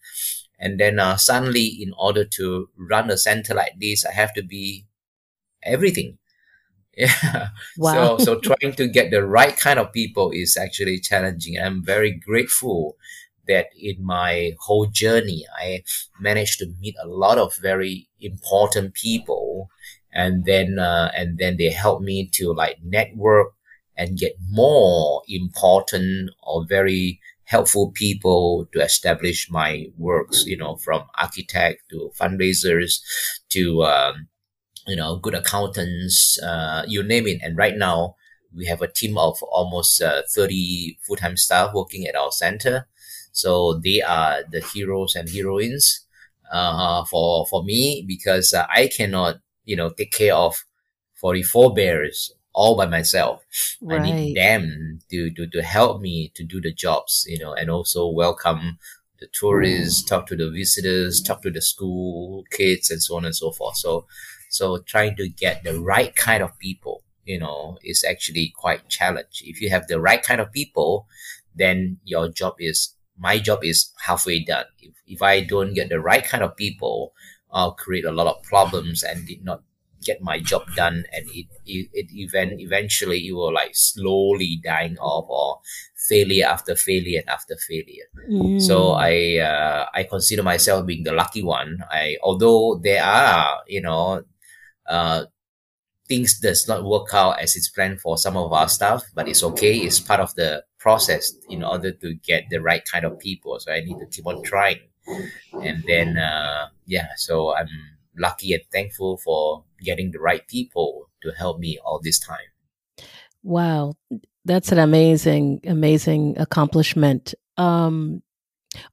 And 0.60 0.80
then 0.80 1.00
uh, 1.00 1.18
suddenly, 1.18 1.68
in 1.68 1.94
order 1.98 2.26
to 2.26 2.70
run 2.78 3.10
a 3.10 3.18
center 3.18 3.54
like 3.54 3.80
this, 3.80 4.06
I 4.06 4.12
have 4.12 4.34
to 4.34 4.44
be 4.44 4.86
everything. 5.64 6.18
Yeah. 6.98 7.50
Wow. 7.78 8.18
So, 8.18 8.26
so 8.26 8.40
trying 8.42 8.74
to 8.74 8.86
get 8.90 9.10
the 9.10 9.26
right 9.26 9.56
kind 9.56 9.80
of 9.80 9.94
people 9.94 10.32
is 10.32 10.58
actually 10.58 11.00
challenging. 11.00 11.58
I'm 11.58 11.82
very 11.82 12.12
grateful 12.12 12.98
that 13.48 13.68
in 13.78 14.04
my 14.04 14.52
whole 14.60 14.86
journey, 14.86 15.46
I 15.58 15.84
managed 16.20 16.60
to 16.60 16.74
meet 16.82 16.96
a 17.02 17.08
lot 17.08 17.38
of 17.38 17.56
very 17.56 18.10
important 18.20 18.96
people. 18.96 19.70
And 20.12 20.44
then, 20.44 20.78
uh, 20.78 21.12
and 21.16 21.38
then 21.38 21.56
they 21.56 21.70
helped 21.70 22.04
me 22.04 22.28
to 22.34 22.54
like 22.54 22.78
network 22.84 23.54
and 23.96 24.18
get 24.18 24.36
more 24.50 25.22
important 25.30 26.32
or 26.44 26.66
very 26.68 27.20
helpful 27.50 27.92
people 27.96 28.68
to 28.72 28.80
establish 28.80 29.50
my 29.50 29.88
works, 29.98 30.46
you 30.46 30.56
know, 30.56 30.76
from 30.76 31.02
architect 31.18 31.82
to 31.90 32.12
fundraisers 32.20 33.02
to, 33.50 33.84
um, 33.84 34.28
you 34.86 34.96
know, 34.96 35.18
good 35.18 35.34
accountants, 35.34 36.40
uh, 36.44 36.84
you 36.88 37.02
name 37.02 37.26
it. 37.26 37.40
And 37.42 37.58
right 37.58 37.76
now 37.76 38.16
we 38.56 38.68
have 38.68 38.84
a 38.84 38.88
team 38.88 39.18
of 39.18 39.42
almost 39.42 40.00
uh, 40.00 40.22
30 40.30 41.00
full-time 41.02 41.38
staff 41.38 41.72
working 41.74 42.06
at 42.06 42.16
our 42.16 42.32
center. 42.32 42.88
So 43.32 43.80
they 43.84 44.00
are 44.04 44.44
the 44.52 44.62
heroes 44.62 45.16
and 45.16 45.28
heroines, 45.28 46.06
uh, 46.52 47.04
for, 47.06 47.48
for 47.48 47.64
me 47.64 48.06
because 48.08 48.54
uh, 48.54 48.68
I 48.72 48.88
cannot, 48.88 49.38
you 49.66 49.76
know, 49.76 49.90
take 49.90 50.12
care 50.12 50.36
of 50.36 50.66
44 51.16 51.74
bears 51.74 52.32
all 52.54 52.78
by 52.78 52.86
myself. 52.86 53.44
Right. 53.82 54.02
I 54.02 54.04
need 54.04 54.36
them 54.36 55.00
to, 55.12 55.32
to, 55.32 55.48
to 55.48 55.62
help 55.62 56.02
me 56.02 56.32
to 56.36 56.44
do 56.44 56.62
the 56.62 56.74
jobs, 56.74 57.26
you 57.28 57.40
know, 57.40 57.54
and 57.54 57.70
also 57.70 58.08
welcome 58.08 58.78
the 59.20 59.28
tourists, 59.34 60.04
talk 60.04 60.28
to 60.28 60.36
the 60.36 60.50
visitors, 60.50 61.22
talk 61.22 61.42
to 61.44 61.52
the 61.52 61.62
school 61.62 62.44
kids 62.52 62.90
and 62.90 63.02
so 63.02 63.18
on 63.18 63.26
and 63.26 63.36
so 63.36 63.52
forth. 63.52 63.78
So, 63.78 64.06
so 64.50 64.80
trying 64.80 65.16
to 65.18 65.30
get 65.30 65.64
the 65.64 65.80
right 65.80 66.16
kind 66.16 66.42
of 66.42 66.58
people, 66.60 67.04
you 67.26 67.40
know, 67.40 67.78
is 67.84 68.04
actually 68.04 68.54
quite 68.56 68.90
challenge. 68.90 69.44
If 69.44 69.62
you 69.62 69.70
have 69.70 69.88
the 69.88 70.00
right 70.00 70.24
kind 70.24 70.42
of 70.42 70.52
people, 70.52 71.08
then 71.56 71.98
your 72.04 72.30
job 72.30 72.56
is, 72.60 72.96
my 73.18 73.38
job 73.38 73.64
is 73.64 73.92
halfway 74.06 74.44
done. 74.44 74.66
If, 74.80 74.94
if 75.06 75.22
I 75.22 75.42
don't 75.42 75.74
get 75.74 75.90
the 75.90 76.00
right 76.00 76.24
kind 76.24 76.44
of 76.44 76.56
people, 76.56 77.14
I'll 77.52 77.74
create 77.74 78.06
a 78.06 78.12
lot 78.12 78.28
of 78.28 78.44
problems 78.44 79.04
and 79.04 79.28
did 79.28 79.44
not 79.44 79.64
get 80.04 80.22
my 80.22 80.40
job 80.40 80.64
done 80.76 81.04
and 81.14 81.26
it, 81.34 81.48
it, 81.66 81.90
it 81.94 82.08
event 82.14 82.60
eventually 82.60 83.28
it 83.28 83.34
will 83.34 83.54
like 83.54 83.72
slowly 83.74 84.60
dying 84.64 84.98
off 84.98 85.26
or 85.30 85.60
failure 86.08 86.46
after 86.46 86.76
failure 86.76 87.20
and 87.20 87.30
after 87.30 87.56
failure. 87.68 88.06
Mm. 88.30 88.62
so 88.62 88.92
i 88.92 89.38
uh, 89.38 89.86
i 89.94 90.04
consider 90.04 90.44
myself 90.44 90.86
being 90.86 91.04
the 91.04 91.12
lucky 91.12 91.44
one. 91.44 91.80
I 91.92 92.18
although 92.24 92.80
there 92.84 93.04
are 93.04 93.60
you 93.68 93.82
know 93.82 94.24
uh 94.88 95.26
things 96.08 96.40
does 96.40 96.68
not 96.68 96.84
work 96.84 97.14
out 97.14 97.40
as 97.40 97.56
it's 97.56 97.70
planned 97.70 98.02
for 98.02 98.18
some 98.18 98.36
of 98.36 98.52
our 98.52 98.68
staff 98.70 99.04
but 99.14 99.28
it's 99.28 99.44
okay. 99.44 99.78
It's 99.78 100.00
part 100.00 100.20
of 100.20 100.34
the 100.36 100.64
process 100.80 101.34
in 101.50 101.64
order 101.64 101.92
to 101.92 102.16
get 102.16 102.46
the 102.50 102.60
right 102.62 102.84
kind 102.92 103.06
of 103.06 103.20
people. 103.20 103.60
So 103.60 103.72
i 103.72 103.82
need 103.82 104.00
to 104.00 104.08
keep 104.08 104.26
on 104.26 104.42
trying. 104.44 104.80
And 105.62 105.84
then 105.88 106.18
uh 106.18 106.68
yeah 106.86 107.10
so 107.18 107.56
i'm 107.56 107.70
lucky 108.20 108.54
and 108.54 108.64
thankful 108.72 109.18
for 109.18 109.64
getting 109.82 110.12
the 110.12 110.20
right 110.20 110.48
people 110.48 111.10
to 111.24 111.32
help 111.32 111.60
me 111.60 111.80
all 111.84 112.00
this 112.04 112.20
time. 112.20 112.38
Wow, 113.44 113.96
that's 114.46 114.72
an 114.72 114.80
amazing, 114.80 115.62
amazing 115.66 116.38
accomplishment. 116.38 117.34
Um, 117.58 118.22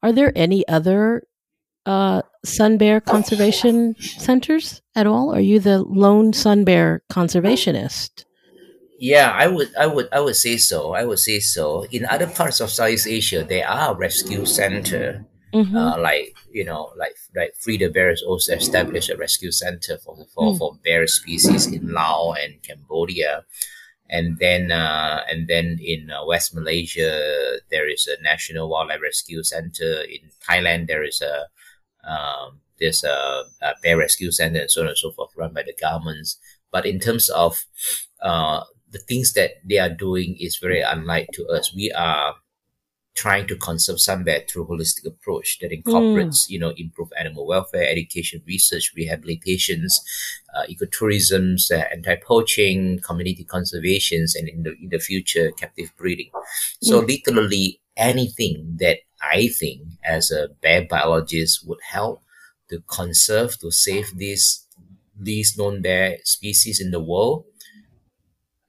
are 0.03 0.13
there 0.13 0.33
any 0.37 0.67
other 0.69 1.23
uh, 1.85 2.23
sun 2.45 2.79
bear 2.79 3.01
conservation 3.01 3.97
centers 3.99 4.83
at 4.95 5.07
all? 5.07 5.35
Are 5.35 5.41
you 5.41 5.61
the 5.61 5.83
lone 5.83 6.33
sun 6.33 6.65
bear 6.65 7.03
conservationist? 7.11 8.25
Yeah, 8.99 9.31
I 9.31 9.47
would, 9.47 9.69
I 9.77 9.87
would, 9.87 10.09
I 10.11 10.21
would 10.21 10.37
say 10.37 10.57
so. 10.57 10.95
I 10.95 11.05
would 11.05 11.19
say 11.19 11.39
so. 11.39 11.85
In 11.91 12.07
other 12.07 12.27
parts 12.27 12.61
of 12.61 12.71
Southeast 12.71 13.07
Asia, 13.07 13.45
there 13.45 13.69
are 13.69 13.95
rescue 13.95 14.47
center, 14.47 15.27
Mm-hmm. 15.57 15.77
uh, 15.77 15.99
like 15.99 16.35
you 16.53 16.65
know, 16.65 16.93
like 16.99 17.17
like 17.35 17.53
Free 17.63 17.79
the 17.79 17.89
Bears 17.89 18.23
also 18.23 18.55
established 18.55 19.11
a 19.11 19.17
rescue 19.17 19.53
center 19.53 19.97
for 20.05 20.15
for, 20.35 20.53
Mm. 20.53 20.59
for 20.59 20.71
bear 20.85 21.07
species 21.07 21.67
in 21.77 21.93
Laos 21.93 22.37
and 22.43 22.63
Cambodia, 22.63 23.45
and 24.11 24.39
then 24.39 24.73
uh, 24.73 25.23
and 25.31 25.49
then 25.49 25.79
in 25.83 26.11
uh, 26.11 26.25
West 26.27 26.55
Malaysia 26.55 27.13
there 27.71 27.89
is 27.89 28.07
a 28.07 28.21
National 28.23 28.69
Wildlife 28.69 29.03
Rescue 29.03 29.43
Center. 29.43 30.03
In 30.17 30.31
Thailand 30.47 30.89
there 30.89 31.05
is 31.05 31.23
a 31.23 31.47
um, 32.09 32.61
there's 32.79 33.05
a, 33.05 33.45
a 33.63 33.75
bear 33.83 33.97
rescue 33.99 34.31
center 34.31 34.61
and 34.61 34.71
so 34.71 34.83
on 34.83 34.89
and 34.89 34.99
so 34.99 35.11
forth 35.13 35.31
run 35.37 35.53
by 35.55 35.63
the 35.63 35.75
governments. 35.81 36.39
But 36.71 36.87
in 36.87 37.01
terms 37.01 37.29
of 37.31 37.59
uh, 38.23 38.63
the 38.91 38.99
things 38.99 39.33
that 39.35 39.53
they 39.65 39.79
are 39.79 39.91
doing 39.91 40.37
is 40.39 40.59
very 40.61 40.81
unlike 40.81 41.29
to 41.35 41.47
us. 41.49 41.75
We 41.75 41.93
are 41.93 42.35
trying 43.17 43.47
to 43.47 43.57
conserve 43.57 44.01
sun 44.01 44.23
bear 44.25 44.43
through 44.49 44.67
holistic 44.67 45.07
approach 45.07 45.59
that 45.61 45.73
incorporates, 45.73 46.49
you 46.49 46.59
know, 46.59 46.73
improve 46.77 47.09
animal 47.19 47.47
welfare, 47.47 47.89
education, 47.89 48.43
research, 48.47 48.93
rehabilitations, 48.97 49.95
uh, 50.55 50.65
ecotourisms, 50.71 51.71
uh, 51.73 51.85
anti-poaching, 51.93 53.01
community 53.01 53.45
conservations, 53.45 54.37
and 54.37 54.49
in 54.49 54.63
the 54.63 54.73
in 54.83 54.91
the 54.91 54.99
future, 54.99 55.51
captive 55.53 55.91
breeding. 55.97 56.31
So 56.83 56.99
literally 57.01 57.81
anything 57.97 58.77
that 58.79 58.99
I 59.23 59.49
think 59.49 59.83
as 60.05 60.31
a 60.31 60.49
bear 60.63 60.87
biologist 60.89 61.67
would 61.67 61.81
help 61.91 62.23
to 62.71 62.81
conserve, 62.87 63.59
to 63.61 63.71
save 63.71 64.17
these 64.17 64.67
these 65.19 65.57
known 65.57 65.83
bear 65.83 66.19
species 66.25 66.81
in 66.81 66.91
the 66.91 67.01
world. 67.01 67.45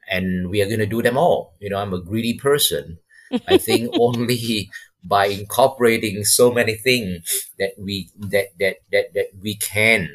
And 0.10 0.50
we 0.50 0.62
are 0.62 0.68
going 0.68 0.80
to 0.80 0.86
do 0.86 1.02
them 1.02 1.18
all. 1.18 1.56
You 1.60 1.70
know, 1.70 1.80
I'm 1.80 1.94
a 1.94 2.02
greedy 2.02 2.36
person. 2.36 3.00
I 3.48 3.58
think 3.58 3.92
only 4.00 4.70
by 5.04 5.28
incorporating 5.28 6.24
so 6.24 6.52
many 6.52 6.76
things 6.76 7.50
that 7.60 7.72
we 7.78 8.10
that 8.20 8.48
that 8.60 8.78
that 8.92 9.14
that 9.14 9.28
we 9.42 9.56
can, 9.56 10.10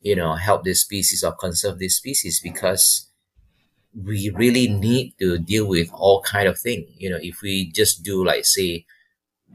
you 0.00 0.16
know, 0.16 0.34
help 0.34 0.64
this 0.64 0.82
species 0.82 1.22
or 1.24 1.32
conserve 1.32 1.78
this 1.78 1.96
species 1.96 2.40
because 2.40 3.08
we 3.94 4.30
really 4.30 4.68
need 4.68 5.14
to 5.18 5.38
deal 5.38 5.66
with 5.66 5.90
all 5.92 6.22
kind 6.22 6.48
of 6.48 6.58
thing. 6.58 6.86
You 6.98 7.10
know, 7.10 7.18
if 7.20 7.42
we 7.42 7.70
just 7.72 8.02
do 8.02 8.24
like 8.24 8.44
say 8.44 8.86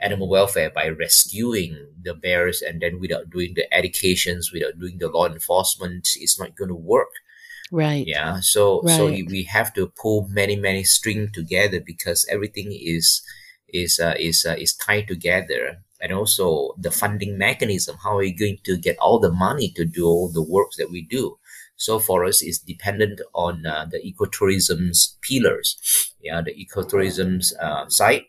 animal 0.02 0.30
welfare 0.30 0.70
by 0.70 0.90
rescuing 0.90 1.88
the 2.02 2.14
bears 2.14 2.62
and 2.62 2.82
then 2.82 3.00
without 3.00 3.30
doing 3.30 3.54
the 3.56 3.72
educations, 3.74 4.52
without 4.52 4.80
doing 4.80 4.98
the 5.00 5.10
law 5.10 5.28
enforcement, 5.28 6.10
it's 6.18 6.40
not 6.40 6.56
going 6.56 6.70
to 6.70 6.76
work 6.76 7.12
Right. 7.76 8.06
yeah 8.08 8.40
so 8.40 8.82
so 8.88 9.08
we 9.08 9.44
have 9.52 9.74
to 9.74 9.92
pull 10.02 10.28
many 10.30 10.56
many 10.56 10.84
string 10.84 11.30
together 11.34 11.80
because 11.86 12.26
everything 12.32 12.70
is 12.72 13.22
is 13.76 14.00
uh, 14.00 14.16
is 14.20 14.46
uh, 14.46 14.56
is 14.58 14.74
tied 14.74 15.08
together. 15.08 15.82
And 16.02 16.12
also 16.12 16.74
the 16.78 16.92
funding 16.92 17.38
mechanism 17.38 17.98
how 18.04 18.16
are 18.16 18.26
we 18.28 18.34
going 18.34 18.60
to 18.64 18.78
get 18.78 18.98
all 19.00 19.20
the 19.20 19.32
money 19.32 19.72
to 19.76 19.86
do 19.86 20.06
all 20.06 20.32
the 20.32 20.44
works 20.44 20.78
that 20.78 20.92
we 20.92 21.02
do? 21.02 21.38
So 21.76 22.00
for 22.00 22.26
us 22.26 22.42
it's 22.42 22.60
dependent 22.60 23.22
on 23.34 23.66
uh, 23.66 23.86
the 23.90 24.00
ecotourism's 24.00 25.18
pillars. 25.22 26.14
Yeah 26.22 26.42
the 26.42 26.54
ecotourism's 26.54 27.56
uh, 27.62 27.88
side 27.88 28.26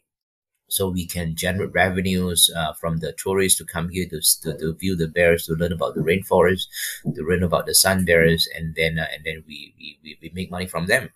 so 0.68 0.88
we 0.88 1.06
can 1.06 1.34
generate 1.36 1.72
revenues 1.72 2.50
uh, 2.56 2.72
from 2.74 2.98
the 2.98 3.12
tourists 3.12 3.58
to 3.58 3.64
come 3.64 3.88
here 3.88 4.06
to, 4.08 4.20
to, 4.42 4.58
to 4.58 4.74
view 4.74 4.96
the 4.96 5.08
bears 5.08 5.46
to 5.46 5.54
learn 5.54 5.72
about 5.72 5.94
the 5.94 6.00
rainforest 6.00 6.66
to 7.14 7.22
learn 7.22 7.42
about 7.42 7.66
the 7.66 7.74
sun 7.74 8.04
bears 8.04 8.48
and 8.56 8.74
then 8.74 8.98
uh, 8.98 9.06
and 9.14 9.24
then 9.24 9.42
we, 9.46 9.74
we, 9.78 9.98
we- 10.02 10.18
we 10.22 10.30
make 10.34 10.50
money 10.50 10.66
from 10.66 10.86
them 10.86 11.10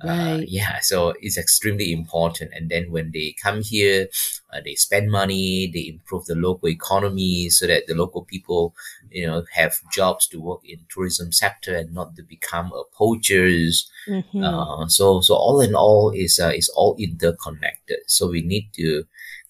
uh, 0.00 0.38
yeah 0.46 0.78
so 0.80 1.12
it's 1.20 1.36
extremely 1.36 1.92
important 1.92 2.50
and 2.54 2.70
then 2.70 2.90
when 2.90 3.10
they 3.12 3.34
come 3.42 3.62
here 3.62 4.06
uh, 4.52 4.60
they 4.64 4.74
spend 4.74 5.10
money 5.10 5.68
they 5.72 5.88
improve 5.88 6.24
the 6.26 6.34
local 6.36 6.68
economy 6.68 7.48
so 7.50 7.66
that 7.66 7.86
the 7.88 7.94
local 7.94 8.24
people 8.24 8.74
you 9.10 9.26
know 9.26 9.44
have 9.52 9.74
jobs 9.92 10.26
to 10.28 10.40
work 10.40 10.60
in 10.64 10.78
tourism 10.88 11.32
sector 11.32 11.74
and 11.76 11.92
not 11.92 12.14
to 12.14 12.22
become 12.22 12.72
uh, 12.72 12.82
poachers 12.92 13.90
Mhm. 14.08 14.42
uh, 14.42 14.88
so 14.88 15.20
so 15.20 15.34
all 15.34 15.60
in 15.60 15.74
all 15.74 16.10
is 16.14 16.40
uh, 16.40 16.52
is 16.54 16.68
all 16.70 16.96
interconnected. 16.98 17.98
So 18.06 18.28
we 18.30 18.40
need 18.40 18.70
to 18.74 19.04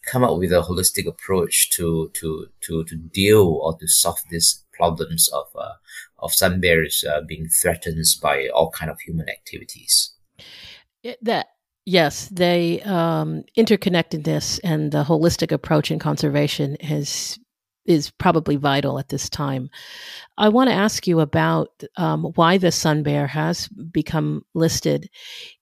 come 0.05 0.25
up 0.25 0.37
with 0.39 0.53
a 0.53 0.63
holistic 0.63 1.07
approach 1.07 1.71
to 1.77 2.11
to 2.15 2.49
to 2.63 2.85
to 2.85 2.97
deal 2.97 3.45
or 3.63 3.77
to 3.79 3.87
solve 3.87 4.19
these 4.31 4.65
problems 4.73 5.29
of 5.29 5.47
uh, 5.55 5.75
of 6.19 6.33
sun 6.33 6.61
bears 6.61 7.05
uh, 7.09 7.21
being 7.21 7.49
threatened 7.49 8.05
by 8.23 8.49
all 8.49 8.71
kind 8.71 8.91
of 8.91 9.01
human 9.01 9.29
activities. 9.29 10.11
It- 11.03 11.19
that 11.23 11.47
yes, 11.87 12.29
they 12.29 12.83
um, 12.83 13.45
interconnectedness 13.57 14.61
and 14.63 14.93
the 14.93 15.05
holistic 15.05 15.53
approach 15.53 15.91
in 15.91 15.99
conservation 15.99 16.77
is 16.77 17.39
is 17.87 18.11
probably 18.11 18.57
vital 18.57 18.99
at 18.99 19.09
this 19.09 19.31
time. 19.31 19.71
I 20.37 20.51
want 20.51 20.69
to 20.69 20.75
ask 20.75 21.07
you 21.07 21.21
about 21.21 21.71
um, 21.97 22.25
why 22.35 22.59
the 22.59 22.71
sun 22.71 23.03
bear 23.03 23.27
has 23.27 23.67
become 23.69 24.43
listed, 24.55 25.09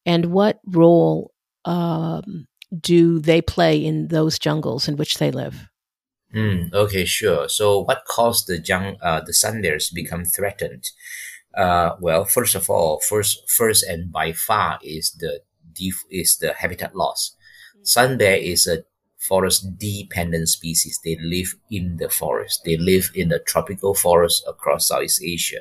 and 0.05 0.27
what 0.27 0.59
role 0.66 1.33
um, 1.64 2.49
do 2.81 3.20
they 3.20 3.40
play 3.40 3.85
in 3.85 4.09
those 4.09 4.38
jungles 4.40 4.88
in 4.88 4.96
which 4.96 5.18
they 5.18 5.31
live? 5.31 5.68
Mm, 6.35 6.72
okay, 6.72 7.05
sure. 7.05 7.49
So, 7.49 7.81
what 7.85 8.05
caused 8.07 8.49
the 8.49 8.59
young, 8.59 8.96
uh, 9.01 9.20
the 9.25 9.33
sun 9.33 9.62
bears 9.62 9.90
become 9.90 10.25
threatened? 10.25 10.90
Uh, 11.57 11.97
well, 12.01 12.25
first 12.25 12.55
of 12.55 12.69
all, 12.69 13.01
first, 13.01 13.51
first 13.51 13.85
and 13.85 14.12
by 14.12 14.33
far 14.33 14.79
is 14.83 15.12
the 15.12 15.40
def- 15.73 16.05
is 16.11 16.37
the 16.37 16.53
habitat 16.53 16.95
loss. 16.95 17.35
Sun 17.83 18.19
bear 18.19 18.37
is 18.37 18.66
a 18.66 18.85
forest 19.19 19.79
dependent 19.79 20.49
species. 20.49 21.01
They 21.05 21.16
live 21.21 21.55
in 21.71 21.97
the 21.97 22.11
forest. 22.11 22.62
They 22.64 22.77
live 22.77 23.11
in 23.14 23.29
the 23.29 23.38
tropical 23.38 23.95
forest 23.95 24.45
across 24.47 24.88
Southeast 24.88 25.23
Asia. 25.25 25.61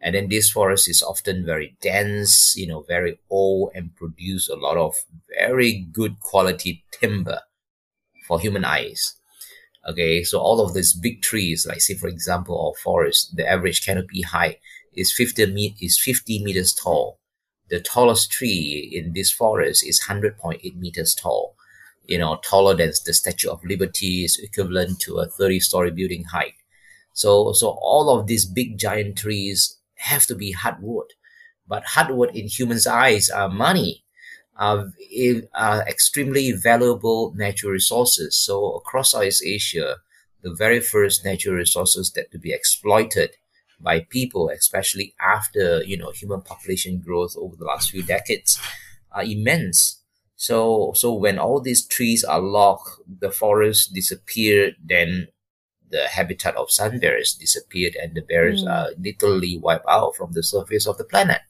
And 0.00 0.14
then 0.14 0.28
this 0.28 0.50
forest 0.50 0.88
is 0.88 1.02
often 1.02 1.46
very 1.46 1.76
dense, 1.80 2.54
you 2.56 2.66
know, 2.66 2.82
very 2.82 3.18
old 3.30 3.72
and 3.74 3.96
produce 3.96 4.48
a 4.48 4.56
lot 4.56 4.76
of 4.76 4.94
very 5.34 5.86
good 5.92 6.20
quality 6.20 6.84
timber 6.92 7.40
for 8.26 8.40
human 8.40 8.64
eyes. 8.64 9.14
Okay, 9.88 10.24
so 10.24 10.40
all 10.40 10.60
of 10.60 10.74
these 10.74 10.92
big 10.94 11.22
trees, 11.22 11.66
like 11.66 11.80
say 11.80 11.94
for 11.94 12.08
example, 12.08 12.58
our 12.58 12.80
forest, 12.82 13.36
the 13.36 13.46
average 13.48 13.84
canopy 13.84 14.22
height 14.22 14.58
is 14.96 15.12
50 15.12 15.46
me- 15.46 15.76
is 15.80 15.98
50 15.98 16.42
meters 16.42 16.72
tall. 16.72 17.18
The 17.68 17.80
tallest 17.80 18.30
tree 18.30 18.90
in 18.92 19.12
this 19.14 19.32
forest 19.32 19.86
is 19.86 20.02
100.8 20.08 20.76
meters 20.76 21.14
tall. 21.14 21.56
You 22.06 22.18
know, 22.18 22.36
taller 22.44 22.74
than 22.74 22.92
the 23.04 23.14
Statue 23.14 23.48
of 23.50 23.64
Liberty 23.64 24.24
is 24.24 24.38
equivalent 24.38 25.00
to 25.00 25.18
a 25.18 25.26
30 25.26 25.60
story 25.60 25.90
building 25.90 26.24
height. 26.24 26.54
So, 27.12 27.52
so 27.52 27.78
all 27.80 28.10
of 28.10 28.26
these 28.26 28.44
big 28.44 28.78
giant 28.78 29.16
trees 29.18 29.78
have 29.96 30.26
to 30.26 30.34
be 30.34 30.52
hardwood, 30.52 31.12
but 31.66 31.84
hardwood 31.84 32.34
in 32.36 32.48
humans' 32.48 32.86
eyes 32.86 33.30
are 33.30 33.48
money, 33.48 34.04
are, 34.56 34.92
are 35.54 35.88
extremely 35.88 36.52
valuable 36.52 37.32
natural 37.36 37.72
resources. 37.72 38.36
So 38.36 38.72
across 38.74 39.12
Southeast 39.12 39.44
Asia, 39.44 39.96
the 40.42 40.54
very 40.54 40.80
first 40.80 41.24
natural 41.24 41.54
resources 41.56 42.12
that 42.12 42.30
to 42.32 42.38
be 42.38 42.52
exploited 42.52 43.36
by 43.80 44.00
people, 44.00 44.50
especially 44.50 45.14
after 45.20 45.82
you 45.84 45.96
know 45.96 46.10
human 46.10 46.42
population 46.42 47.00
growth 47.04 47.34
over 47.36 47.56
the 47.56 47.64
last 47.64 47.90
few 47.90 48.02
decades, 48.02 48.58
are 49.12 49.24
immense. 49.24 50.00
So 50.36 50.92
so 50.94 51.12
when 51.14 51.38
all 51.38 51.60
these 51.60 51.86
trees 51.86 52.24
are 52.24 52.40
locked, 52.40 52.90
the 53.20 53.30
forests 53.30 53.86
disappear, 53.86 54.72
then 54.84 55.28
the 55.90 56.08
habitat 56.08 56.56
of 56.56 56.70
sun 56.72 56.98
bears 56.98 57.34
disappeared 57.34 57.94
and 57.94 58.14
the 58.14 58.22
bears 58.22 58.64
Mm. 58.64 58.70
are 58.70 58.90
literally 58.98 59.58
wiped 59.58 59.86
out 59.88 60.16
from 60.16 60.32
the 60.32 60.42
surface 60.42 60.86
of 60.88 60.98
the 60.98 61.04
planet. 61.04 61.40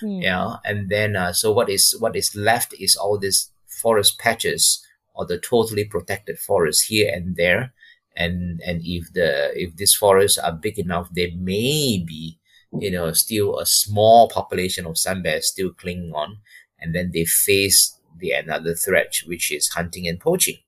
Hmm. 0.00 0.20
Yeah, 0.22 0.56
and 0.64 0.88
then 0.88 1.16
uh, 1.16 1.32
so 1.32 1.52
what 1.52 1.68
is 1.68 1.96
what 1.98 2.14
is 2.14 2.36
left 2.36 2.74
is 2.78 2.94
all 2.96 3.18
these 3.18 3.50
forest 3.66 4.18
patches 4.18 4.84
or 5.14 5.26
the 5.26 5.38
totally 5.38 5.84
protected 5.84 6.38
forest 6.38 6.84
here 6.88 7.10
and 7.12 7.34
there, 7.36 7.72
and 8.18 8.60
and 8.66 8.82
if 8.84 9.12
the 9.14 9.52
if 9.54 9.76
these 9.76 9.94
forests 9.94 10.38
are 10.38 10.52
big 10.52 10.78
enough, 10.78 11.08
there 11.12 11.30
may 11.34 12.02
be 12.06 12.38
you 12.78 12.90
know 12.90 13.12
still 13.12 13.58
a 13.58 13.66
small 13.66 14.28
population 14.28 14.86
of 14.86 14.98
sun 14.98 15.22
bears 15.22 15.48
still 15.48 15.72
clinging 15.72 16.12
on, 16.14 16.38
and 16.80 16.94
then 16.94 17.12
they 17.14 17.24
face 17.24 17.98
the 18.18 18.32
another 18.32 18.74
threat, 18.74 19.14
which 19.26 19.52
is 19.52 19.68
hunting 19.68 20.08
and 20.08 20.20
poaching. 20.20 20.58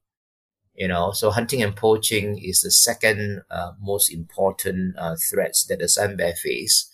You 0.74 0.88
know, 0.88 1.12
so 1.12 1.30
hunting 1.30 1.62
and 1.62 1.76
poaching 1.76 2.38
is 2.42 2.62
the 2.62 2.70
second 2.70 3.42
uh, 3.50 3.72
most 3.80 4.10
important 4.10 4.96
uh, 4.98 5.16
threats 5.30 5.64
that 5.66 5.80
the 5.80 5.88
sun 5.88 6.16
bear 6.16 6.34
face 6.34 6.90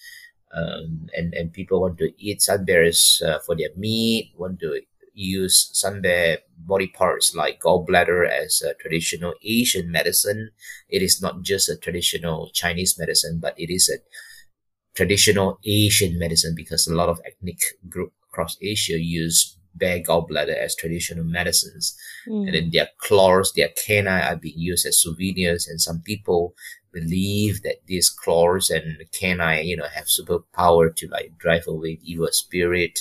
um, 0.53 1.09
and 1.17 1.35
and 1.35 1.53
people 1.53 1.81
want 1.81 1.99
to 1.99 2.11
eat 2.19 2.43
sun 2.43 2.65
bears 2.65 3.23
uh, 3.27 3.39
for 3.41 3.55
their 3.57 3.71
meat, 3.77 4.33
want 4.37 4.61
to 4.61 4.81
use 5.17 5.71
sun 5.73 6.03
bear 6.03 6.39
body 6.59 6.89
parts 6.89 7.35
like 7.35 7.61
gallbladder 7.61 8.29
as 8.29 8.63
a 8.63 8.75
traditional 8.75 9.35
Asian 9.43 9.91
medicine. 9.91 10.51
It 10.89 11.03
is 11.03 11.23
not 11.23 11.43
just 11.43 11.69
a 11.69 11.77
traditional 11.77 12.51
Chinese 12.53 12.99
medicine, 12.99 13.41
but 13.41 13.59
it 13.59 13.71
is 13.73 13.89
a 13.89 13.99
traditional 14.95 15.59
Asian 15.65 16.19
medicine 16.19 16.55
because 16.57 16.87
a 16.87 16.95
lot 16.95 17.09
of 17.09 17.21
ethnic 17.27 17.61
group 17.89 18.13
across 18.31 18.57
Asia 18.63 18.99
use 18.99 19.57
bear 19.75 20.01
gallbladder 20.01 20.57
as 20.57 20.75
traditional 20.75 21.25
medicines 21.25 21.95
Hmm. 22.27 22.47
and 22.47 22.55
then 22.55 22.71
their 22.71 22.89
claws, 22.99 23.53
their 23.55 23.69
canine 23.69 24.23
are 24.23 24.37
being 24.37 24.59
used 24.59 24.87
as 24.87 25.01
souvenirs. 25.01 25.69
And 25.69 25.81
some 25.81 26.01
people 26.01 26.55
believe 26.93 27.63
that 27.63 27.85
these 27.87 28.09
claws 28.11 28.71
and 28.71 29.05
canine, 29.13 29.67
you 29.67 29.77
know, 29.77 29.87
have 29.95 30.07
superpower 30.07 30.95
to 30.97 31.09
like 31.09 31.37
drive 31.39 31.67
away 31.69 31.99
evil 32.03 32.29
spirit. 32.33 33.01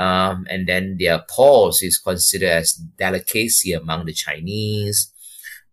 Um, 0.00 0.46
and 0.48 0.66
then 0.66 0.96
their 0.98 1.20
paws 1.28 1.82
is 1.82 1.98
considered 1.98 2.48
as 2.62 2.72
delicacy 2.72 3.74
among 3.74 4.06
the 4.06 4.14
Chinese. 4.14 5.12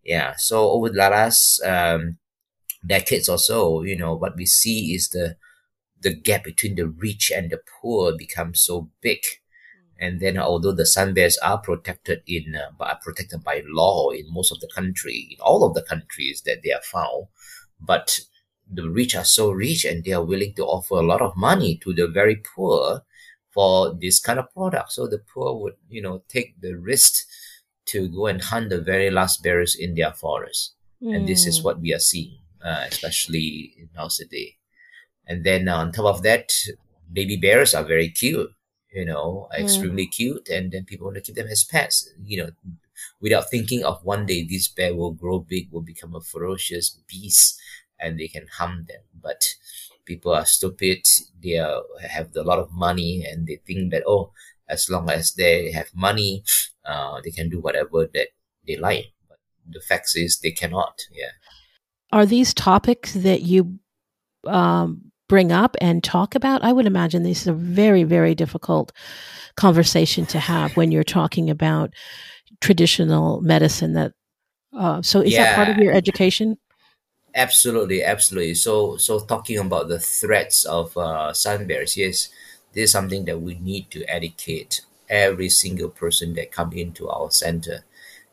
Yeah. 0.03 0.33
So 0.37 0.69
over 0.71 0.89
the 0.89 0.97
last 0.97 1.63
um, 1.63 2.17
decades 2.85 3.29
or 3.29 3.37
so, 3.37 3.83
you 3.83 3.97
know, 3.97 4.15
what 4.15 4.35
we 4.35 4.45
see 4.45 4.93
is 4.93 5.09
the 5.09 5.37
the 6.01 6.13
gap 6.13 6.43
between 6.43 6.75
the 6.75 6.87
rich 6.87 7.31
and 7.35 7.49
the 7.49 7.59
poor 7.81 8.15
becomes 8.17 8.61
so 8.61 8.89
big. 9.01 9.19
And 9.99 10.19
then, 10.19 10.37
although 10.37 10.73
the 10.73 10.85
sun 10.85 11.13
bears 11.13 11.37
are 11.39 11.57
protected 11.57 12.21
in, 12.27 12.55
uh, 12.55 12.83
are 12.83 12.99
protected 13.01 13.43
by 13.43 13.63
law 13.65 14.09
in 14.09 14.31
most 14.31 14.51
of 14.51 14.59
the 14.59 14.69
country, 14.75 15.29
in 15.31 15.37
all 15.39 15.63
of 15.63 15.73
the 15.73 15.81
countries 15.81 16.43
that 16.45 16.61
they 16.63 16.71
are 16.71 16.83
found, 16.83 17.27
but 17.79 18.19
the 18.69 18.89
rich 18.89 19.15
are 19.15 19.25
so 19.25 19.51
rich 19.51 19.85
and 19.85 20.03
they 20.03 20.11
are 20.11 20.23
willing 20.23 20.53
to 20.55 20.65
offer 20.65 20.95
a 20.95 21.09
lot 21.13 21.21
of 21.21 21.37
money 21.37 21.79
to 21.83 21.93
the 21.93 22.07
very 22.07 22.35
poor 22.35 23.01
for 23.57 23.93
this 23.95 24.19
kind 24.21 24.39
of 24.39 24.53
product. 24.53 24.93
So 24.93 25.07
the 25.07 25.19
poor 25.19 25.59
would, 25.61 25.75
you 25.89 26.01
know, 26.01 26.23
take 26.29 26.61
the 26.61 26.75
risk 26.77 27.25
to 27.87 28.07
go 28.09 28.27
and 28.27 28.41
hunt 28.41 28.69
the 28.69 28.81
very 28.81 29.09
last 29.09 29.43
bears 29.43 29.75
in 29.75 29.95
their 29.95 30.13
forest. 30.13 30.75
And 31.11 31.27
this 31.27 31.47
is 31.47 31.59
Hmm. 31.59 31.65
what 31.65 31.81
we 31.81 31.93
are 31.93 31.99
seeing, 31.99 32.39
uh, 32.61 32.85
especially 32.87 33.73
in 33.79 33.89
nowadays. 33.95 34.53
And 35.27 35.43
then 35.45 35.67
on 35.69 35.91
top 35.91 36.05
of 36.05 36.23
that, 36.23 36.53
baby 37.11 37.37
bears 37.37 37.73
are 37.75 37.83
very 37.83 38.09
cute, 38.09 38.51
you 38.93 39.05
know, 39.05 39.49
Mm. 39.53 39.59
extremely 39.61 40.07
cute. 40.07 40.49
And 40.49 40.71
then 40.71 40.85
people 40.85 41.05
want 41.07 41.15
to 41.17 41.21
keep 41.21 41.35
them 41.35 41.47
as 41.47 41.63
pets, 41.63 42.09
you 42.23 42.37
know, 42.39 42.51
without 43.21 43.49
thinking 43.49 43.83
of 43.85 44.03
one 44.05 44.25
day 44.25 44.43
this 44.43 44.67
bear 44.67 44.95
will 44.95 45.13
grow 45.13 45.39
big, 45.39 45.71
will 45.71 45.81
become 45.81 46.15
a 46.15 46.21
ferocious 46.21 46.89
beast, 47.07 47.59
and 47.99 48.19
they 48.19 48.27
can 48.27 48.47
harm 48.47 48.85
them. 48.89 49.03
But 49.13 49.55
people 50.07 50.33
are 50.33 50.45
stupid. 50.45 50.99
They 51.43 51.57
are, 51.57 51.83
have 52.09 52.29
a 52.35 52.41
lot 52.41 52.59
of 52.59 52.71
money, 52.71 53.25
and 53.29 53.45
they 53.45 53.59
think 53.67 53.91
that 53.91 54.03
oh, 54.07 54.31
as 54.67 54.89
long 54.89 55.09
as 55.09 55.33
they 55.33 55.71
have 55.71 55.89
money, 55.93 56.43
uh, 56.85 57.21
they 57.23 57.31
can 57.31 57.49
do 57.49 57.59
whatever 57.59 58.07
that 58.13 58.29
they 58.65 58.77
like. 58.77 59.13
But 59.27 59.37
the 59.69 59.81
fact 59.81 60.11
is, 60.15 60.39
they 60.39 60.51
cannot. 60.51 61.01
Yeah. 61.11 61.31
Are 62.11 62.25
these 62.25 62.53
topics 62.53 63.13
that 63.13 63.41
you 63.41 63.79
um, 64.45 65.11
bring 65.27 65.51
up 65.51 65.75
and 65.81 66.03
talk 66.03 66.35
about? 66.35 66.63
I 66.63 66.71
would 66.71 66.85
imagine 66.85 67.23
this 67.23 67.41
is 67.41 67.47
a 67.47 67.53
very, 67.53 68.03
very 68.03 68.33
difficult 68.33 68.91
conversation 69.55 70.25
to 70.27 70.39
have 70.39 70.77
when 70.77 70.91
you're 70.91 71.03
talking 71.03 71.49
about 71.49 71.93
traditional 72.61 73.41
medicine. 73.41 73.93
That 73.93 74.13
uh, 74.73 75.01
so 75.01 75.21
is 75.21 75.35
that 75.35 75.55
part 75.55 75.69
of 75.69 75.77
your 75.77 75.93
education? 75.93 76.57
Absolutely, 77.37 78.03
absolutely. 78.03 78.55
So, 78.55 78.97
so 78.97 79.19
talking 79.19 79.57
about 79.59 79.87
the 79.89 79.99
threats 79.99 80.65
of 80.65 80.97
uh, 80.97 81.33
sun 81.33 81.67
bears, 81.67 81.95
yes, 81.95 82.29
this 82.73 82.85
is 82.85 82.91
something 82.91 83.25
that 83.25 83.39
we 83.41 83.55
need 83.55 83.91
to 83.91 84.03
educate 84.05 84.81
every 85.09 85.49
single 85.49 85.89
person 85.89 86.33
that 86.33 86.51
come 86.51 86.73
into 86.73 87.07
our 87.09 87.29
center, 87.31 87.85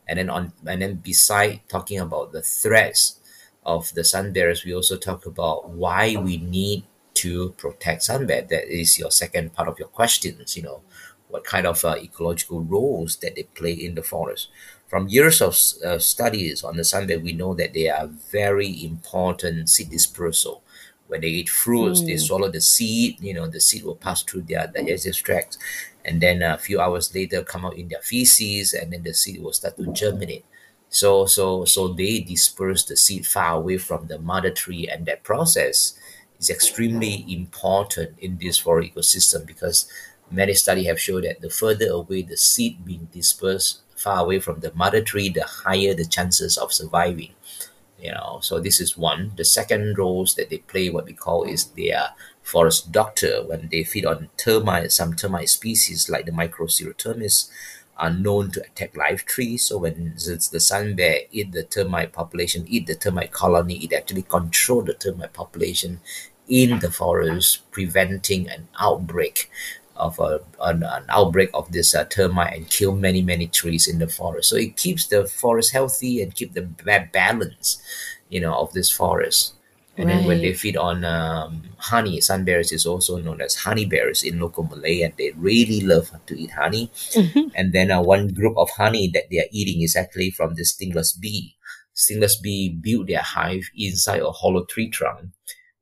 and 0.07 0.19
then 0.19 0.29
on, 0.29 0.53
and 0.67 0.81
then 0.81 0.95
beside 0.95 1.61
talking 1.69 1.99
about 1.99 2.31
the 2.31 2.41
threats 2.41 3.19
of 3.65 3.93
the 3.93 4.03
sun 4.03 4.33
bears, 4.33 4.65
we 4.65 4.73
also 4.73 4.97
talk 4.97 5.25
about 5.25 5.69
why 5.69 6.15
we 6.17 6.37
need 6.37 6.83
to 7.15 7.51
protect 7.57 8.03
sun 8.03 8.25
bear. 8.27 8.41
That 8.41 8.67
is 8.67 8.99
your 8.99 9.11
second 9.11 9.53
part 9.53 9.69
of 9.69 9.79
your 9.79 9.87
questions. 9.89 10.57
You 10.57 10.63
know, 10.63 10.81
what 11.29 11.43
kind 11.43 11.67
of 11.67 11.85
uh, 11.85 11.95
ecological 11.97 12.61
roles 12.61 13.17
that 13.17 13.35
they 13.35 13.43
play 13.43 13.73
in 13.73 13.95
the 13.95 14.03
forest 14.03 14.49
from 14.87 15.07
years 15.07 15.41
of 15.41 15.57
uh, 15.85 15.99
studies 15.99 16.63
on 16.63 16.77
the 16.77 16.83
sun 16.83 17.07
bear, 17.07 17.19
we 17.19 17.33
know 17.33 17.53
that 17.55 17.73
they 17.73 17.89
are 17.89 18.07
very 18.31 18.83
important 18.85 19.69
seed 19.69 19.89
dispersal. 19.89 20.63
When 21.07 21.21
they 21.21 21.27
eat 21.27 21.49
fruits, 21.49 22.01
they 22.01 22.13
Mm. 22.13 22.21
swallow 22.21 22.49
the 22.51 22.61
seed. 22.61 23.19
You 23.21 23.33
know, 23.33 23.47
the 23.47 23.61
seed 23.61 23.83
will 23.83 23.95
pass 23.95 24.23
through 24.23 24.43
their 24.43 24.67
digestive 24.67 25.15
tract, 25.17 25.57
and 26.03 26.21
then 26.21 26.41
a 26.41 26.57
few 26.57 26.79
hours 26.79 27.13
later, 27.13 27.43
come 27.43 27.65
out 27.65 27.77
in 27.77 27.87
their 27.89 28.01
feces, 28.01 28.73
and 28.73 28.91
then 28.93 29.03
the 29.03 29.13
seed 29.13 29.41
will 29.41 29.53
start 29.53 29.77
to 29.77 29.91
germinate. 29.93 30.45
So, 30.89 31.25
so, 31.25 31.65
so 31.65 31.89
they 31.89 32.19
disperse 32.21 32.85
the 32.85 32.95
seed 32.97 33.25
far 33.27 33.55
away 33.57 33.77
from 33.77 34.07
the 34.07 34.17
mother 34.19 34.51
tree, 34.51 34.87
and 34.87 35.05
that 35.05 35.23
process 35.23 35.93
is 36.39 36.49
extremely 36.49 37.25
important 37.27 38.17
in 38.19 38.37
this 38.41 38.57
forest 38.57 38.93
ecosystem 38.95 39.45
because 39.45 39.87
many 40.31 40.53
studies 40.53 40.87
have 40.87 40.99
shown 40.99 41.21
that 41.23 41.41
the 41.41 41.49
further 41.49 41.87
away 41.89 42.21
the 42.21 42.37
seed 42.37 42.85
being 42.85 43.07
dispersed 43.13 43.81
far 43.95 44.23
away 44.23 44.39
from 44.39 44.59
the 44.59 44.73
mother 44.73 45.01
tree, 45.01 45.29
the 45.29 45.43
higher 45.43 45.93
the 45.93 46.05
chances 46.05 46.57
of 46.57 46.73
surviving. 46.73 47.33
You 47.99 48.11
know, 48.11 48.39
so 48.41 48.59
this 48.59 48.81
is 48.81 48.97
one. 48.97 49.31
The 49.37 49.45
second 49.45 49.97
roles 49.97 50.35
that 50.35 50.49
they 50.49 50.57
play, 50.59 50.89
what 50.89 51.05
we 51.05 51.13
call 51.13 51.43
is 51.43 51.65
they 51.65 51.91
are 51.93 52.09
forest 52.43 52.91
doctor 52.91 53.43
when 53.43 53.69
they 53.71 53.83
feed 53.83 54.05
on 54.05 54.29
termites, 54.37 54.95
some 54.95 55.13
termite 55.13 55.49
species 55.49 56.09
like 56.09 56.25
the 56.25 56.31
Microcerotermes 56.31 57.49
are 57.97 58.11
known 58.11 58.51
to 58.51 58.61
attack 58.61 58.95
live 58.97 59.25
trees. 59.25 59.63
So 59.63 59.77
when 59.77 60.13
the 60.15 60.59
sun 60.59 60.95
bear 60.95 61.21
eat 61.31 61.53
the 61.53 61.63
termite 61.63 62.11
population, 62.11 62.65
eat 62.67 62.85
the 62.87 62.95
termite 62.95 63.31
colony, 63.31 63.77
it 63.77 63.93
actually 63.93 64.23
control 64.23 64.81
the 64.81 64.93
termite 64.93 65.33
population 65.33 66.01
in 66.47 66.79
the 66.79 66.91
forest, 66.91 67.71
preventing 67.71 68.49
an 68.49 68.67
outbreak 68.79 69.49
of 69.95 70.19
a, 70.19 70.41
an, 70.61 70.83
an 70.83 71.05
outbreak 71.09 71.49
of 71.53 71.71
this 71.71 71.95
uh, 71.95 72.05
termite 72.05 72.53
and 72.55 72.69
kill 72.69 72.95
many 72.95 73.21
many 73.21 73.47
trees 73.47 73.87
in 73.87 73.99
the 73.99 74.07
forest. 74.07 74.49
So 74.49 74.55
it 74.55 74.77
keeps 74.77 75.07
the 75.07 75.25
forest 75.25 75.71
healthy 75.71 76.21
and 76.21 76.35
keep 76.35 76.53
the 76.53 76.63
balance, 77.13 77.81
you 78.29 78.39
know, 78.39 78.53
of 78.55 78.73
this 78.73 78.89
forest. 78.89 79.53
And 79.97 80.09
right. 80.09 80.17
then 80.17 80.27
when 80.27 80.41
they 80.41 80.53
feed 80.53 80.75
on 80.75 81.05
um, 81.05 81.63
honey, 81.77 82.19
sun 82.19 82.43
bears 82.43 82.71
is 82.73 82.85
also 82.85 83.17
known 83.17 83.39
as 83.39 83.55
honey 83.55 83.85
bears 83.85 84.23
in 84.23 84.39
local 84.39 84.63
Malay, 84.63 85.01
and 85.01 85.13
they 85.17 85.31
really 85.37 85.79
love 85.81 86.11
to 86.25 86.37
eat 86.37 86.51
honey. 86.51 86.91
Mm-hmm. 87.11 87.47
And 87.55 87.71
then 87.71 87.91
uh, 87.91 88.01
one 88.01 88.33
group 88.33 88.57
of 88.57 88.69
honey 88.71 89.09
that 89.13 89.29
they 89.31 89.39
are 89.39 89.51
eating 89.51 89.81
is 89.81 89.95
actually 89.95 90.31
from 90.31 90.55
the 90.55 90.65
stingless 90.65 91.13
bee. 91.13 91.55
Stingless 91.93 92.35
bee 92.35 92.69
build 92.69 93.07
their 93.07 93.21
hive 93.21 93.69
inside 93.77 94.21
a 94.21 94.31
hollow 94.31 94.65
tree 94.65 94.89
trunk, 94.89 95.29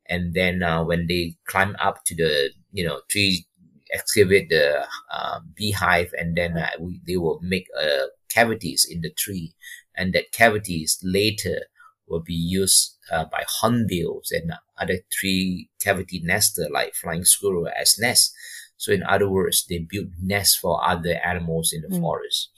and 0.07 0.35
then 0.35 0.61
uh, 0.61 0.83
when 0.83 1.07
they 1.07 1.35
climb 1.47 1.75
up 1.79 2.05
to 2.05 2.15
the 2.15 2.49
you 2.71 2.85
know 2.85 3.01
tree, 3.09 3.47
excavate 3.93 4.49
the 4.49 4.85
uh, 5.13 5.39
beehive, 5.55 6.11
and 6.17 6.35
then 6.35 6.57
uh, 6.57 6.69
we, 6.79 6.99
they 7.05 7.17
will 7.17 7.39
make 7.41 7.67
uh, 7.79 8.07
cavities 8.29 8.87
in 8.89 9.01
the 9.01 9.11
tree, 9.11 9.53
and 9.95 10.13
that 10.13 10.31
cavities 10.31 10.99
later 11.03 11.61
will 12.07 12.21
be 12.21 12.33
used 12.33 12.97
uh, 13.11 13.25
by 13.25 13.43
hornbills 13.47 14.31
and 14.31 14.53
other 14.79 14.99
tree 15.11 15.69
cavity 15.81 16.21
nester 16.23 16.67
like 16.71 16.93
flying 16.95 17.23
squirrel 17.23 17.67
as 17.79 17.97
nests. 17.99 18.33
So 18.77 18.91
in 18.91 19.03
other 19.03 19.29
words, 19.29 19.65
they 19.69 19.79
build 19.89 20.07
nests 20.21 20.57
for 20.57 20.83
other 20.85 21.19
animals 21.23 21.71
in 21.71 21.81
the 21.81 21.95
mm. 21.95 22.01
forest. 22.01 22.49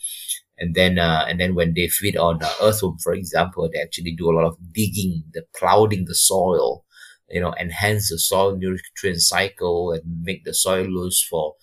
And 0.58 0.74
then, 0.74 0.98
uh, 0.98 1.26
and 1.28 1.40
then 1.40 1.54
when 1.54 1.74
they 1.74 1.88
feed 1.88 2.16
on 2.16 2.40
the 2.40 2.50
earthworm, 2.62 2.98
for 3.04 3.14
example, 3.14 3.70
they 3.72 3.82
actually 3.82 4.16
do 4.16 4.30
a 4.30 4.36
lot 4.36 4.46
of 4.46 4.56
digging, 4.72 5.24
the 5.34 5.44
plowing 5.58 6.06
the 6.06 6.16
soil, 6.16 6.85
you 7.30 7.42
know, 7.42 7.54
enhance 7.60 8.10
the 8.10 8.20
soil 8.20 8.56
nutrient 8.56 9.22
cycle 9.22 9.92
and 9.92 10.04
make 10.24 10.44
the 10.46 10.54
soil 10.54 10.86
loose 10.86 11.22
for 11.22 11.56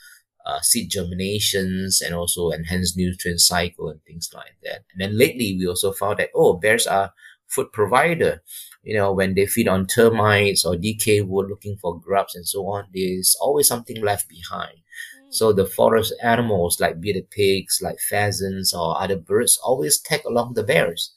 uh, 0.45 0.61
seed 0.61 0.91
germinations 0.91 2.01
and 2.05 2.15
also 2.15 2.51
enhance 2.51 2.97
nutrient 2.97 3.41
cycle 3.41 3.89
and 3.89 4.03
things 4.05 4.31
like 4.35 4.57
that. 4.65 4.85
And 4.93 5.01
then 5.01 5.19
lately, 5.19 5.57
we 5.59 5.67
also 5.67 5.93
found 5.93 6.19
that 6.19 6.31
oh, 6.35 6.55
bears 6.55 6.87
are 6.87 7.13
food 7.49 7.73
provider. 7.73 8.43
You 8.83 8.95
know, 8.97 9.13
when 9.13 9.35
they 9.35 9.47
feed 9.47 9.69
on 9.69 9.87
termites 9.87 10.65
or 10.65 10.77
decay 10.77 11.21
wood 11.21 11.49
looking 11.49 11.77
for 11.77 12.01
grubs 12.01 12.35
and 12.35 12.47
so 12.47 12.67
on, 12.67 12.87
there's 12.93 13.37
always 13.41 13.69
something 13.69 14.03
left 14.03 14.29
behind. 14.29 14.79
Mm. 14.79 15.35
So 15.35 15.53
the 15.53 15.67
forest 15.67 16.13
animals 16.23 16.81
like 16.81 17.01
bearded 17.01 17.31
pigs, 17.31 17.79
like 17.81 17.99
pheasants 18.01 18.75
or 18.75 19.01
other 19.01 19.17
birds 19.17 19.59
always 19.63 20.01
tag 20.01 20.23
along 20.27 20.55
the 20.55 20.65
bears. 20.65 21.15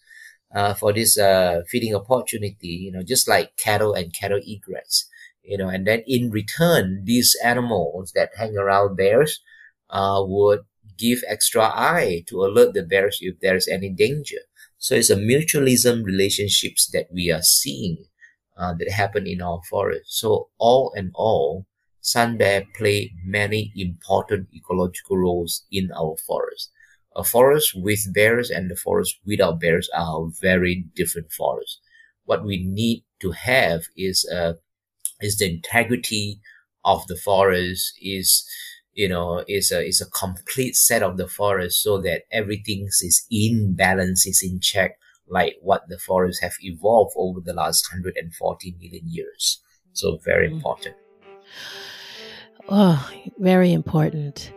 Uh, 0.53 0.73
for 0.73 0.93
this 0.93 1.17
uh, 1.17 1.61
feeding 1.67 1.93
opportunity, 1.93 2.67
you 2.67 2.91
know, 2.91 3.03
just 3.03 3.27
like 3.27 3.57
cattle 3.57 3.93
and 3.93 4.13
cattle 4.13 4.39
egrets, 4.45 5.05
you 5.43 5.57
know, 5.57 5.67
and 5.67 5.85
then 5.85 6.01
in 6.07 6.31
return, 6.31 7.01
these 7.03 7.35
animals 7.43 8.13
that 8.13 8.29
hang 8.37 8.55
around 8.57 8.95
bears 8.95 9.41
uh, 9.89 10.23
would 10.25 10.61
give 10.97 11.23
extra 11.27 11.63
eye 11.63 12.23
to 12.27 12.43
alert 12.45 12.73
the 12.73 12.83
bears 12.83 13.19
if 13.21 13.39
there's 13.41 13.67
any 13.67 13.89
danger. 13.89 14.37
So 14.77 14.95
it's 14.95 15.09
a 15.09 15.15
mutualism 15.17 16.05
relationships 16.05 16.87
that 16.93 17.07
we 17.11 17.31
are 17.31 17.41
seeing 17.41 18.05
uh, 18.57 18.73
that 18.79 18.91
happen 18.91 19.27
in 19.27 19.41
our 19.41 19.61
forest. 19.69 20.17
So 20.19 20.49
all 20.57 20.93
in 20.95 21.11
all, 21.15 21.65
sun 22.01 22.37
bear 22.37 22.63
play 22.77 23.11
many 23.25 23.73
important 23.75 24.47
ecological 24.55 25.17
roles 25.17 25.65
in 25.71 25.91
our 25.91 26.15
forest. 26.25 26.71
A 27.15 27.23
forest 27.23 27.73
with 27.75 28.13
bears 28.13 28.49
and 28.49 28.69
the 28.69 28.75
forest 28.75 29.17
without 29.25 29.59
bears 29.59 29.89
are 29.95 30.27
very 30.41 30.85
different 30.95 31.31
forests. 31.31 31.79
What 32.25 32.43
we 32.43 32.63
need 32.63 33.05
to 33.21 33.31
have 33.31 33.83
is 33.95 34.29
uh, 34.31 34.53
is 35.21 35.37
the 35.37 35.49
integrity 35.49 36.41
of 36.83 37.07
the 37.07 37.15
forest 37.15 37.93
is 38.01 38.45
you 38.93 39.09
know 39.09 39.43
is 39.47 39.71
a 39.71 39.85
is 39.85 40.01
a 40.01 40.09
complete 40.09 40.75
set 40.75 41.03
of 41.03 41.17
the 41.17 41.27
forest 41.27 41.81
so 41.81 42.01
that 42.01 42.23
everything 42.31 42.85
is 42.85 43.25
in 43.29 43.75
balance 43.75 44.25
is 44.25 44.41
in 44.43 44.59
check 44.59 44.97
like 45.27 45.55
what 45.61 45.83
the 45.89 45.97
forests 45.97 46.41
have 46.41 46.53
evolved 46.61 47.13
over 47.17 47.39
the 47.41 47.53
last 47.53 47.87
140 47.91 48.75
million 48.79 49.03
years 49.05 49.61
so 49.93 50.17
very 50.23 50.47
mm-hmm. 50.47 50.57
important 50.57 50.95
oh 52.69 53.11
very 53.39 53.73
important 53.73 54.51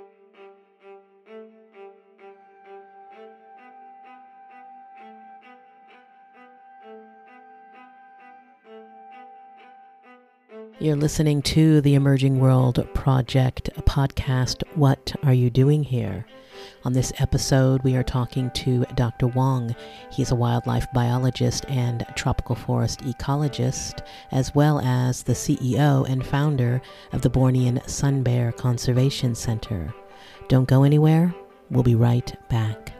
You're 10.81 10.95
listening 10.95 11.43
to 11.43 11.81
the 11.81 11.97
Emerging 11.97 12.39
World 12.39 12.87
Project 12.95 13.69
podcast. 13.81 14.63
What 14.77 15.13
are 15.25 15.33
you 15.33 15.51
doing 15.51 15.83
here? 15.83 16.25
On 16.85 16.93
this 16.93 17.13
episode, 17.19 17.83
we 17.83 17.97
are 17.97 18.05
talking 18.05 18.49
to 18.53 18.85
Dr. 18.95 19.27
Wong. 19.27 19.75
He's 20.13 20.31
a 20.31 20.37
wildlife 20.37 20.87
biologist 20.95 21.65
and 21.69 22.07
tropical 22.15 22.55
forest 22.55 23.01
ecologist, 23.01 24.07
as 24.31 24.55
well 24.55 24.79
as 24.79 25.25
the 25.25 25.33
CEO 25.33 26.09
and 26.09 26.25
founder 26.25 26.81
of 27.11 27.23
the 27.23 27.31
Bornean 27.31 27.85
Sun 27.91 28.23
Bear 28.23 28.53
Conservation 28.53 29.35
Center. 29.35 29.93
Don't 30.47 30.69
go 30.69 30.85
anywhere. 30.85 31.35
We'll 31.71 31.83
be 31.83 31.97
right 31.97 32.33
back. 32.49 32.98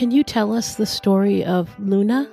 Can 0.00 0.10
you 0.10 0.24
tell 0.24 0.54
us 0.54 0.76
the 0.76 0.86
story 0.86 1.44
of 1.44 1.68
Luna? 1.78 2.24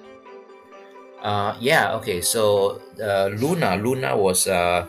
Uh, 1.20 1.54
yeah, 1.60 1.96
okay. 2.00 2.22
So 2.22 2.80
uh, 2.96 3.28
Luna, 3.36 3.76
Luna 3.76 4.16
was 4.16 4.48
uh, 4.48 4.88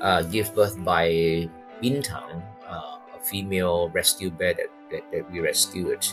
uh, 0.00 0.22
give 0.22 0.52
birth 0.52 0.82
by 0.82 1.46
Bintang, 1.80 2.42
uh, 2.66 2.98
a 3.14 3.22
female 3.22 3.88
rescue 3.90 4.32
bear 4.32 4.54
that, 4.54 4.66
that, 4.90 5.12
that 5.12 5.30
we 5.30 5.38
rescued. 5.38 6.08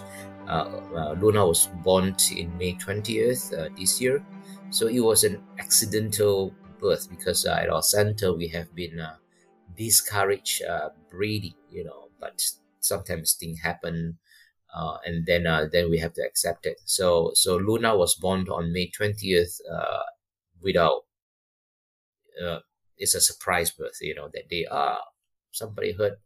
Uh, 0.48 0.78
uh, 0.94 1.16
Luna 1.20 1.44
was 1.44 1.70
born 1.82 2.16
in 2.38 2.56
May 2.60 2.76
20th 2.76 3.52
uh, 3.58 3.70
this 3.76 4.00
year. 4.00 4.24
So 4.70 4.86
it 4.86 5.00
was 5.00 5.24
an 5.24 5.42
accidental 5.58 6.54
birth 6.80 7.10
because 7.10 7.48
at 7.48 7.68
our 7.68 7.82
center 7.82 8.32
we 8.32 8.48
have 8.50 8.76
been 8.76 9.02
discouraged 9.76 10.62
breeding, 11.10 11.56
you 11.72 11.84
know, 11.84 12.10
but 12.20 12.46
sometimes 12.80 13.34
things 13.34 13.60
happen 13.62 14.20
uh, 14.76 14.98
and 15.06 15.26
then 15.26 15.48
uh, 15.48 15.66
then 15.72 15.90
we 15.90 16.00
have 16.00 16.14
to 16.14 16.22
accept 16.22 16.66
it. 16.66 16.82
So 16.86 17.32
so 17.34 17.56
Luna 17.56 17.96
was 17.98 18.16
born 18.16 18.48
on 18.50 18.74
May 18.74 18.90
twentieth 18.90 19.60
uh, 19.72 20.04
without. 20.62 21.04
Uh, 22.44 22.60
it's 22.98 23.16
a 23.16 23.22
surprise 23.22 23.72
birth, 23.72 23.98
you 24.02 24.14
know 24.16 24.30
that 24.34 24.50
they 24.50 24.66
are. 24.66 25.00
Somebody 25.52 25.94
heard 25.94 26.18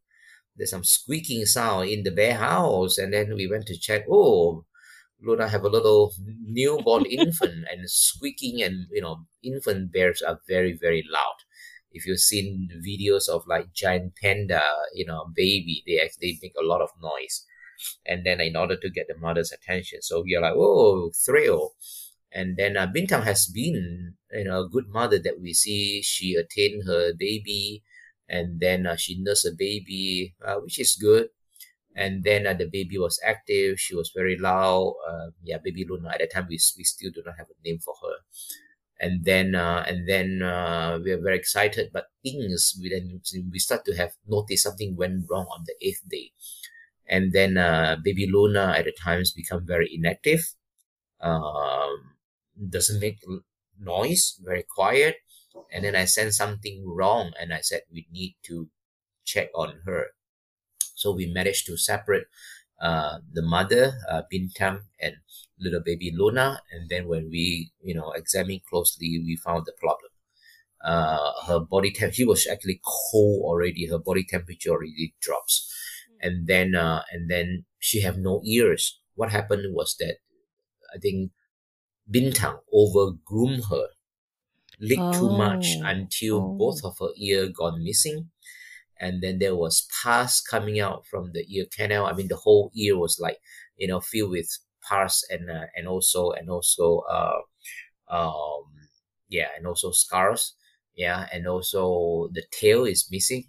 there's 0.56 0.72
some 0.72 0.84
squeaking 0.84 1.46
sound 1.46 1.90
in 1.90 2.04
the 2.04 2.12
bear 2.12 2.36
house, 2.36 2.98
and 2.98 3.14
then 3.14 3.36
we 3.36 3.48
went 3.48 3.68
to 3.68 3.78
check. 3.80 4.06
Oh, 4.10 4.66
Luna 5.22 5.48
have 5.50 5.64
a 5.64 5.70
little 5.70 6.14
newborn 6.44 7.06
infant, 7.10 7.66
and 7.72 7.90
squeaking, 7.90 8.64
and 8.64 8.88
you 8.92 9.02
know, 9.02 9.26
infant 9.44 9.94
bears 9.94 10.22
are 10.24 10.40
very 10.48 10.74
very 10.74 11.04
loud. 11.12 11.38
If 11.92 12.08
you've 12.08 12.20
seen 12.20 12.70
videos 12.86 13.30
of 13.30 13.46
like 13.48 13.74
giant 13.74 14.14
panda, 14.22 14.64
you 14.94 15.06
know, 15.06 15.28
baby, 15.36 15.84
they 15.86 16.00
actually 16.00 16.40
make 16.42 16.56
a 16.60 16.66
lot 16.66 16.82
of 16.82 16.90
noise 17.02 17.46
and 18.06 18.26
then 18.26 18.42
in 18.42 18.56
order 18.56 18.76
to 18.76 18.90
get 18.90 19.08
the 19.08 19.18
mother's 19.18 19.52
attention. 19.52 20.02
So 20.02 20.22
we 20.22 20.36
are 20.36 20.42
like, 20.42 20.54
oh, 20.56 21.12
thrill. 21.26 21.74
And 22.32 22.58
then 22.58 22.78
uh, 22.78 22.88
Bintang 22.88 23.24
has 23.24 23.48
been, 23.48 24.14
you 24.32 24.44
know, 24.44 24.62
a 24.62 24.70
good 24.70 24.88
mother 24.90 25.20
that 25.20 25.42
we 25.42 25.54
see. 25.54 26.02
She 26.04 26.36
attained 26.36 26.84
her 26.86 27.12
baby, 27.18 27.84
and 28.28 28.60
then 28.60 28.86
uh, 28.86 28.96
she 28.96 29.20
nursed 29.20 29.46
a 29.46 29.52
baby, 29.58 30.36
uh, 30.46 30.56
which 30.56 30.80
is 30.80 30.96
good. 30.96 31.30
And 31.96 32.24
then 32.24 32.46
uh, 32.46 32.54
the 32.54 32.70
baby 32.70 32.98
was 33.00 33.20
active. 33.26 33.80
She 33.80 33.96
was 33.96 34.12
very 34.16 34.38
loud. 34.38 34.94
Uh, 35.10 35.32
yeah, 35.44 35.58
baby 35.58 35.86
Luna. 35.90 36.10
At 36.10 36.20
that 36.20 36.32
time, 36.32 36.48
we, 36.48 36.60
we 36.78 36.84
still 36.84 37.12
do 37.12 37.24
not 37.26 37.36
have 37.38 37.48
a 37.50 37.68
name 37.68 37.80
for 37.80 37.96
her. 38.04 38.18
And 39.02 39.26
then 39.26 39.56
uh, 39.56 39.84
and 39.88 40.08
then 40.08 40.42
uh, 40.44 41.00
we 41.04 41.12
are 41.12 41.22
very 41.22 41.38
excited. 41.38 41.90
But 41.92 42.08
things 42.22 42.78
we 42.80 42.90
then 42.90 43.22
we 43.52 43.58
start 43.60 43.86
to 43.86 43.96
have 43.96 44.12
noticed 44.28 44.64
something 44.64 44.96
went 44.96 45.26
wrong 45.30 45.48
on 45.50 45.64
the 45.66 45.74
eighth 45.82 46.04
day 46.08 46.32
and 47.10 47.34
then 47.34 47.58
uh, 47.58 47.98
baby 48.04 48.28
Luna 48.32 48.74
at 48.78 48.86
the 48.86 48.94
times 48.94 49.32
become 49.32 49.66
very 49.66 49.90
inactive, 49.92 50.54
um, 51.22 52.16
doesn't 52.70 53.00
make 53.00 53.20
noise, 53.80 54.40
very 54.44 54.64
quiet. 54.64 55.18
And 55.74 55.84
then 55.84 55.96
I 55.96 56.06
sense 56.06 56.38
something 56.38 56.86
wrong, 56.88 57.34
and 57.40 57.54
I 57.54 57.62
said 57.62 57.82
we 57.92 58.08
need 58.12 58.36
to 58.44 58.70
check 59.26 59.50
on 59.56 59.82
her. 59.86 60.08
So 60.96 61.12
we 61.12 61.32
managed 61.32 61.66
to 61.68 61.78
separate 61.78 62.26
uh, 62.82 63.20
the 63.32 63.42
mother, 63.42 63.94
uh, 64.10 64.22
Bintang, 64.32 64.82
and 65.02 65.16
little 65.60 65.82
baby 65.84 66.14
Luna. 66.16 66.62
And 66.72 66.90
then 66.90 67.08
when 67.08 67.30
we, 67.30 67.72
you 67.82 67.94
know, 67.96 68.12
examined 68.12 68.62
closely, 68.70 69.22
we 69.26 69.36
found 69.36 69.66
the 69.66 69.74
problem. 69.74 70.12
Uh, 70.84 71.32
her 71.48 71.60
body 71.60 71.92
temp, 71.92 72.14
she 72.14 72.24
was 72.24 72.48
actually 72.48 72.80
cold 73.12 73.44
already. 73.44 73.88
Her 73.88 74.00
body 74.00 74.24
temperature 74.24 74.70
already 74.72 75.14
drops. 75.22 75.74
And 76.22 76.48
then, 76.48 76.76
uh, 76.76 77.04
and 77.12 77.30
then 77.30 77.66
she 77.80 78.02
have 78.02 78.18
no 78.18 78.42
ears. 78.46 79.00
What 79.16 79.32
happened 79.32 79.74
was 79.74 79.96
that 80.00 80.18
I 80.94 80.98
think 81.00 81.32
Bintang 82.10 82.60
over 82.74 83.12
overgroomed 83.12 83.70
her, 83.70 83.88
licked 84.80 85.02
oh. 85.02 85.14
too 85.14 85.38
much 85.38 85.68
oh. 85.78 85.86
until 85.86 86.38
oh. 86.38 86.58
both 86.58 86.84
of 86.84 86.98
her 87.00 87.14
ear 87.18 87.48
gone 87.48 87.84
missing 87.84 88.30
and 89.00 89.22
then 89.24 89.40
there 89.40 89.56
was 89.56 89.88
pus 90.04 90.42
coming 90.42 90.80
out 90.80 91.06
from 91.08 91.32
the 91.34 91.46
ear 91.50 91.66
canal. 91.76 92.06
I 92.06 92.14
mean, 92.14 92.28
the 92.28 92.36
whole 92.36 92.72
ear 92.76 92.98
was 92.98 93.18
like, 93.20 93.38
you 93.78 93.88
know, 93.88 94.02
filled 94.02 94.32
with 94.32 94.50
pus 94.88 95.24
and 95.30 95.50
uh, 95.50 95.68
and 95.76 95.88
also 95.88 96.32
and 96.32 96.50
also 96.50 97.04
uh, 97.10 97.40
um, 98.10 98.66
yeah, 99.30 99.48
and 99.58 99.66
also 99.66 99.92
scars. 99.92 100.56
Yeah, 100.96 101.28
and 101.32 101.48
also 101.48 102.30
the 102.34 102.44
tail 102.52 102.84
is 102.84 103.08
missing, 103.10 103.46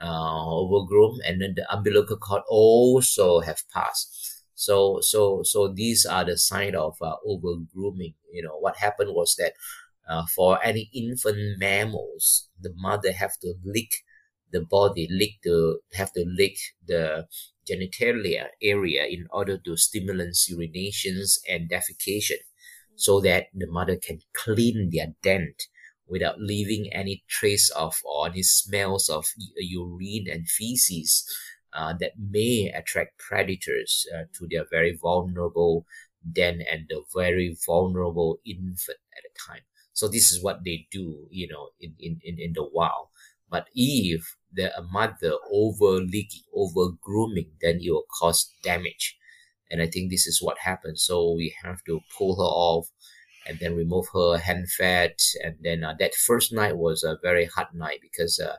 uh, 0.00 0.46
overgrown, 0.60 1.20
and 1.26 1.40
then 1.40 1.54
the 1.56 1.66
umbilical 1.72 2.16
cord 2.16 2.42
also 2.48 3.40
have 3.40 3.62
passed. 3.72 4.44
So 4.54 5.00
so 5.00 5.42
so 5.42 5.68
these 5.68 6.06
are 6.06 6.24
the 6.24 6.38
sign 6.38 6.74
of 6.74 6.96
uh, 7.02 7.16
overgrooming. 7.26 8.14
You 8.32 8.42
know, 8.42 8.58
what 8.58 8.76
happened 8.78 9.10
was 9.14 9.34
that. 9.38 9.54
Uh, 10.08 10.24
for 10.36 10.62
any 10.64 10.88
infant 10.94 11.58
mammals, 11.58 12.48
the 12.60 12.72
mother 12.76 13.10
have 13.10 13.32
to 13.40 13.54
lick 13.64 13.90
the 14.52 14.60
body 14.64 15.08
lick 15.10 15.32
the 15.42 15.78
have 15.94 16.12
to 16.12 16.24
lick 16.38 16.56
the 16.86 17.26
genitalia 17.68 18.46
area 18.62 19.04
in 19.04 19.26
order 19.30 19.58
to 19.58 19.76
stimulate 19.76 20.34
urinations 20.50 21.38
and 21.48 21.68
defecation 21.68 22.38
so 22.94 23.20
that 23.20 23.46
the 23.52 23.66
mother 23.66 23.96
can 23.96 24.20
clean 24.32 24.90
their 24.92 25.08
dent 25.22 25.64
without 26.08 26.40
leaving 26.40 26.92
any 26.92 27.24
trace 27.28 27.70
of 27.70 27.94
or 28.04 28.28
any 28.28 28.42
smells 28.42 29.08
of 29.08 29.26
urine 29.56 30.26
and 30.30 30.48
feces 30.48 31.24
uh, 31.72 31.92
that 32.00 32.12
may 32.18 32.72
attract 32.74 33.18
predators 33.18 34.06
uh, 34.14 34.24
to 34.32 34.46
their 34.50 34.64
very 34.70 34.96
vulnerable 35.00 35.84
den 36.32 36.62
and 36.70 36.86
the 36.88 37.02
very 37.14 37.56
vulnerable 37.66 38.38
infant 38.46 38.98
at 39.16 39.24
a 39.24 39.50
time. 39.52 39.62
So 39.92 40.08
this 40.08 40.30
is 40.30 40.42
what 40.42 40.64
they 40.64 40.86
do, 40.90 41.26
you 41.30 41.48
know, 41.48 41.68
in, 41.80 41.94
in, 41.98 42.20
in, 42.22 42.38
in 42.38 42.52
the 42.54 42.68
wild. 42.72 43.08
But 43.48 43.68
if 43.74 44.36
the 44.52 44.72
mother 44.90 45.32
over 45.50 46.00
leaking, 46.00 46.42
over 46.54 46.92
grooming, 47.00 47.52
then 47.60 47.80
it 47.82 47.90
will 47.90 48.06
cause 48.18 48.50
damage. 48.62 49.16
And 49.70 49.82
I 49.82 49.86
think 49.86 50.10
this 50.10 50.26
is 50.26 50.42
what 50.42 50.58
happened. 50.58 50.98
So 50.98 51.32
we 51.32 51.54
have 51.62 51.82
to 51.84 52.00
pull 52.16 52.36
her 52.36 52.42
off 52.42 52.88
and 53.48 53.58
then 53.58 53.76
remove 53.76 54.06
her 54.14 54.38
hand 54.38 54.70
fat. 54.70 55.18
And 55.42 55.56
then 55.60 55.84
uh, 55.84 55.94
that 55.98 56.14
first 56.14 56.52
night 56.52 56.76
was 56.76 57.02
a 57.02 57.18
very 57.22 57.46
hard 57.46 57.68
night 57.74 58.00
because, 58.02 58.38
uh, 58.38 58.56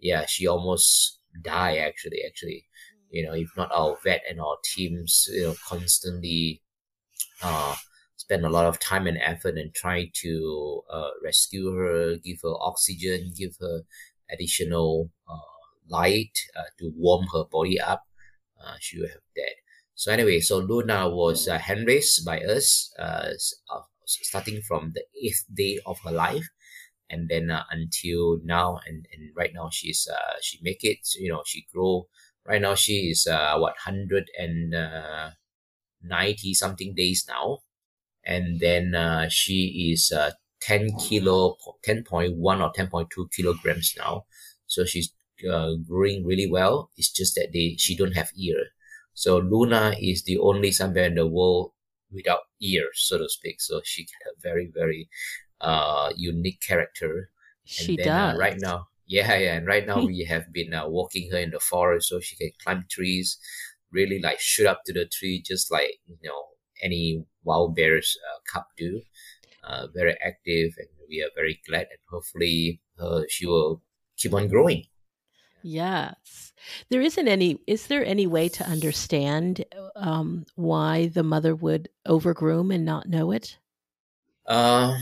yeah, 0.00 0.26
she 0.26 0.46
almost 0.46 1.18
died 1.42 1.78
actually, 1.78 2.22
actually. 2.26 2.66
You 3.10 3.26
know, 3.26 3.34
if 3.34 3.48
not 3.56 3.72
our 3.72 3.96
vet 4.04 4.22
and 4.28 4.40
our 4.40 4.56
teams, 4.64 5.28
you 5.32 5.44
know, 5.44 5.54
constantly, 5.66 6.62
uh, 7.42 7.74
spend 8.16 8.44
a 8.44 8.50
lot 8.50 8.66
of 8.66 8.78
time 8.78 9.06
and 9.06 9.18
effort 9.18 9.56
in 9.56 9.70
trying 9.74 10.10
to 10.12 10.82
uh, 10.92 11.10
rescue 11.24 11.72
her, 11.72 12.16
give 12.16 12.38
her 12.42 12.54
oxygen, 12.60 13.32
give 13.36 13.56
her 13.60 13.82
additional 14.30 15.10
uh, 15.30 15.38
light 15.88 16.38
uh, 16.56 16.64
to 16.78 16.92
warm 16.96 17.26
her 17.32 17.44
body 17.50 17.80
up, 17.80 18.04
uh, 18.62 18.74
she 18.80 18.98
would 19.00 19.10
have 19.10 19.20
died. 19.36 19.54
So 19.94 20.12
anyway, 20.12 20.40
so 20.40 20.58
Luna 20.58 21.08
was 21.08 21.48
uh, 21.48 21.58
hand 21.58 21.86
raised 21.86 22.24
by 22.24 22.40
us, 22.40 22.92
uh, 22.98 23.30
starting 24.08 24.62
from 24.62 24.92
the 24.94 25.04
eighth 25.22 25.44
day 25.52 25.80
of 25.86 25.98
her 26.04 26.12
life, 26.12 26.48
and 27.10 27.28
then 27.28 27.50
uh, 27.50 27.64
until 27.70 28.40
now, 28.44 28.80
and, 28.86 29.06
and 29.12 29.30
right 29.36 29.52
now 29.54 29.70
she's 29.72 30.08
uh, 30.12 30.36
she 30.42 30.58
make 30.62 30.84
it. 30.84 31.00
You 31.16 31.30
know, 31.32 31.42
she 31.46 31.66
grow. 31.72 32.08
Right 32.46 32.60
now 32.62 32.74
she 32.74 33.10
is 33.10 33.26
uh, 33.26 33.56
what 33.58 33.76
hundred 33.78 34.30
and 34.38 34.74
uh, 34.74 35.30
ninety 36.02 36.54
something 36.54 36.94
days 36.94 37.24
now, 37.28 37.58
and 38.24 38.60
then 38.60 38.94
uh, 38.94 39.28
she 39.30 39.90
is 39.92 40.12
uh, 40.12 40.32
10 40.60 40.90
kilo, 40.98 41.56
10.1 41.84 42.60
or 42.62 42.72
10.2 42.72 43.28
kilograms 43.34 43.94
now. 43.98 44.26
So 44.66 44.84
she's 44.84 45.12
uh, 45.50 45.72
growing 45.88 46.26
really 46.26 46.50
well. 46.50 46.90
It's 46.96 47.10
just 47.12 47.34
that 47.36 47.50
they 47.52 47.76
she 47.78 47.96
don't 47.96 48.16
have 48.16 48.30
ear. 48.36 48.66
So 49.14 49.38
Luna 49.38 49.94
is 50.00 50.24
the 50.24 50.38
only 50.38 50.72
bear 50.94 51.06
in 51.06 51.16
the 51.16 51.26
world 51.26 51.72
without 52.12 52.40
ears, 52.60 53.04
so 53.06 53.18
to 53.18 53.28
speak. 53.28 53.60
So 53.60 53.80
she 53.84 54.04
got 54.04 54.32
a 54.32 54.40
very, 54.42 54.70
very 54.74 55.08
uh, 55.60 56.12
unique 56.16 56.60
character. 56.66 57.30
She 57.64 57.96
then, 57.96 58.08
uh, 58.08 58.32
does. 58.32 58.36
Uh, 58.36 58.40
right 58.40 58.60
now, 58.60 58.86
yeah, 59.06 59.36
yeah. 59.36 59.54
And 59.54 59.66
right 59.66 59.86
now 59.86 60.04
we 60.04 60.24
have 60.24 60.52
been 60.52 60.74
uh, 60.74 60.88
walking 60.88 61.30
her 61.30 61.38
in 61.38 61.50
the 61.50 61.60
forest 61.60 62.08
so 62.08 62.20
she 62.20 62.36
can 62.36 62.50
climb 62.62 62.86
trees, 62.90 63.38
really 63.92 64.20
like 64.20 64.40
shoot 64.40 64.66
up 64.66 64.82
to 64.86 64.92
the 64.92 65.06
tree, 65.06 65.42
just 65.44 65.70
like, 65.70 65.98
you 66.06 66.16
know, 66.22 66.42
any 66.82 67.24
wild 67.44 67.74
bears 67.74 68.16
uh, 68.30 68.38
cub 68.52 68.64
do 68.76 69.02
uh, 69.64 69.86
very 69.94 70.16
active, 70.24 70.72
and 70.78 70.88
we 71.08 71.22
are 71.22 71.30
very 71.34 71.60
glad. 71.68 71.86
And 71.90 72.00
hopefully, 72.10 72.80
uh, 72.98 73.22
she 73.28 73.46
will 73.46 73.82
keep 74.16 74.34
on 74.34 74.48
growing. 74.48 74.84
Yes, 75.62 76.52
there 76.90 77.00
isn't 77.00 77.28
any. 77.28 77.60
Is 77.66 77.86
there 77.86 78.04
any 78.04 78.26
way 78.26 78.48
to 78.50 78.64
understand 78.64 79.64
um, 79.96 80.46
why 80.54 81.08
the 81.08 81.22
mother 81.22 81.54
would 81.54 81.88
overgroom 82.06 82.70
and 82.70 82.84
not 82.84 83.08
know 83.08 83.32
it? 83.32 83.58
Um, 84.46 84.96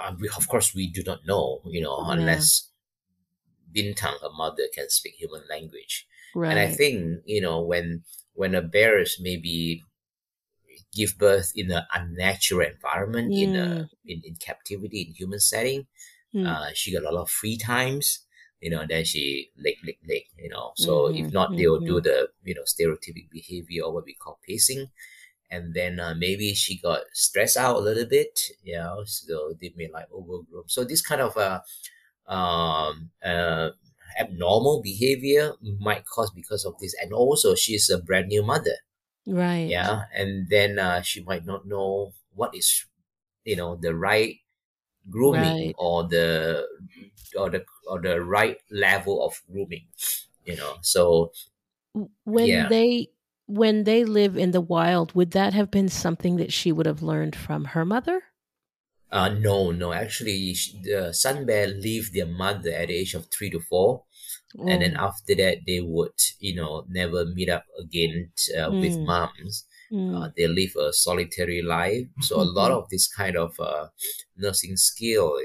uh, 0.00 0.12
we, 0.18 0.28
of 0.36 0.48
course, 0.48 0.74
we 0.74 0.86
do 0.86 1.02
not 1.04 1.26
know. 1.26 1.60
You 1.64 1.82
know, 1.82 2.04
yeah. 2.06 2.12
unless 2.12 2.70
Bintang, 3.74 4.20
her 4.20 4.30
mother, 4.36 4.64
can 4.74 4.90
speak 4.90 5.14
human 5.14 5.42
language. 5.48 6.06
Right. 6.34 6.50
And 6.50 6.58
I 6.58 6.68
think 6.68 7.22
you 7.26 7.40
know 7.40 7.60
when 7.60 8.04
when 8.34 8.54
a 8.54 8.62
bear 8.62 9.00
is 9.00 9.18
maybe 9.20 9.82
give 10.94 11.18
birth 11.18 11.52
in 11.54 11.70
an 11.70 11.82
unnatural 11.94 12.66
environment 12.66 13.32
in 13.32 13.56
a 13.56 13.66
mm. 13.66 13.88
in, 14.06 14.22
in 14.24 14.36
captivity 14.36 15.02
in 15.02 15.14
human 15.14 15.40
setting 15.40 15.86
mm. 16.34 16.46
uh, 16.46 16.70
she 16.74 16.92
got 16.92 17.02
a 17.02 17.10
lot 17.10 17.22
of 17.22 17.30
free 17.30 17.56
times 17.56 18.23
you 18.60 18.70
know 18.70 18.80
and 18.80 18.90
then 18.90 19.04
she 19.04 19.50
lick 19.56 19.76
lick 19.84 19.98
lick 20.06 20.26
you 20.38 20.48
know 20.48 20.72
so 20.76 21.08
mm-hmm. 21.08 21.24
if 21.24 21.32
not 21.32 21.50
mm-hmm. 21.50 21.84
do 21.84 22.00
the 22.00 22.28
you 22.44 22.54
know 22.54 22.62
stereotypic 22.62 23.30
behavior 23.30 23.84
or 23.84 23.92
what 23.92 24.04
we 24.04 24.14
call 24.14 24.38
pacing 24.46 24.88
and 25.50 25.74
then 25.74 26.00
uh, 26.00 26.14
maybe 26.16 26.54
she 26.54 26.78
got 26.78 27.02
stressed 27.12 27.56
out 27.56 27.76
a 27.76 27.80
little 27.80 28.06
bit 28.06 28.40
you 28.62 28.76
know 28.76 29.02
so 29.04 29.54
they 29.60 29.72
may 29.76 29.88
like 29.92 30.06
overgroom 30.12 30.64
so 30.66 30.84
this 30.84 31.02
kind 31.02 31.20
of 31.20 31.36
uh, 31.36 31.60
um, 32.26 33.10
uh, 33.24 33.70
abnormal 34.18 34.80
behavior 34.82 35.52
might 35.80 36.06
cause 36.06 36.30
because 36.30 36.64
of 36.64 36.78
this 36.78 36.94
and 37.02 37.12
also 37.12 37.54
she's 37.54 37.90
a 37.90 37.98
brand 37.98 38.28
new 38.28 38.42
mother 38.42 38.76
Right. 39.26 39.68
Yeah. 39.68 40.04
And 40.14 40.48
then 40.48 40.78
uh, 40.78 41.02
she 41.02 41.22
might 41.22 41.46
not 41.46 41.66
know 41.66 42.12
what 42.34 42.54
is, 42.54 42.84
you 43.44 43.56
know, 43.56 43.76
the 43.76 43.94
right 43.94 44.36
grooming 45.10 45.66
right. 45.66 45.74
or 45.78 46.08
the 46.08 46.66
or 47.36 47.50
the 47.50 47.64
or 47.86 48.00
the 48.00 48.20
right 48.22 48.58
level 48.70 49.24
of 49.24 49.40
grooming. 49.50 49.86
You 50.44 50.56
know. 50.56 50.76
So 50.82 51.32
when 52.24 52.46
yeah. 52.46 52.68
they 52.68 53.10
when 53.46 53.84
they 53.84 54.04
live 54.04 54.36
in 54.36 54.52
the 54.52 54.60
wild, 54.60 55.14
would 55.14 55.32
that 55.32 55.54
have 55.54 55.70
been 55.70 55.88
something 55.88 56.36
that 56.36 56.52
she 56.52 56.72
would 56.72 56.86
have 56.86 57.02
learned 57.02 57.36
from 57.36 57.66
her 57.66 57.84
mother? 57.84 58.22
Uh, 59.10 59.28
no, 59.28 59.70
no. 59.70 59.92
Actually, 59.92 60.56
the 60.82 61.12
sun 61.12 61.46
bear 61.46 61.68
leave 61.68 62.12
their 62.12 62.26
mother 62.26 62.72
at 62.72 62.88
the 62.88 62.94
age 62.94 63.14
of 63.14 63.26
three 63.30 63.50
to 63.50 63.60
four, 63.60 64.02
and 64.58 64.82
then 64.82 64.92
mm. 64.92 64.98
after 64.98 65.34
that 65.34 65.58
they 65.66 65.80
would 65.80 66.12
you 66.38 66.54
know 66.54 66.84
never 66.88 67.24
meet 67.26 67.48
up 67.48 67.64
again 67.78 68.30
uh, 68.56 68.70
mm. 68.70 68.80
with 68.80 68.98
moms 68.98 69.66
mm. 69.92 70.14
uh, 70.16 70.30
they 70.36 70.46
live 70.46 70.74
a 70.76 70.92
solitary 70.92 71.62
life 71.62 72.06
so 72.20 72.40
a 72.40 72.42
lot 72.42 72.70
of 72.70 72.88
this 72.90 73.08
kind 73.08 73.36
of 73.36 73.58
uh, 73.58 73.86
nursing 74.36 74.76
skill 74.76 75.36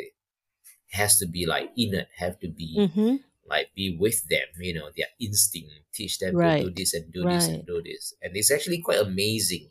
has 0.92 1.18
to 1.18 1.26
be 1.26 1.46
like 1.46 1.70
innate 1.78 2.08
have 2.18 2.40
to 2.40 2.48
be 2.48 2.76
mm-hmm. 2.78 3.16
like 3.50 3.68
be 3.76 3.98
with 4.00 4.28
them 4.28 4.48
you 4.60 4.74
know 4.74 4.90
their 4.96 5.08
instinct 5.20 5.72
teach 5.94 6.20
them 6.20 6.36
right. 6.36 6.64
to 6.64 6.70
do 6.70 6.76
this 6.76 6.94
and 6.94 7.12
do 7.14 7.26
right. 7.26 7.34
this 7.34 7.48
and 7.48 7.66
do 7.66 7.82
this 7.84 8.14
and 8.22 8.36
it's 8.36 8.52
actually 8.52 8.80
quite 8.80 9.00
amazing 9.00 9.70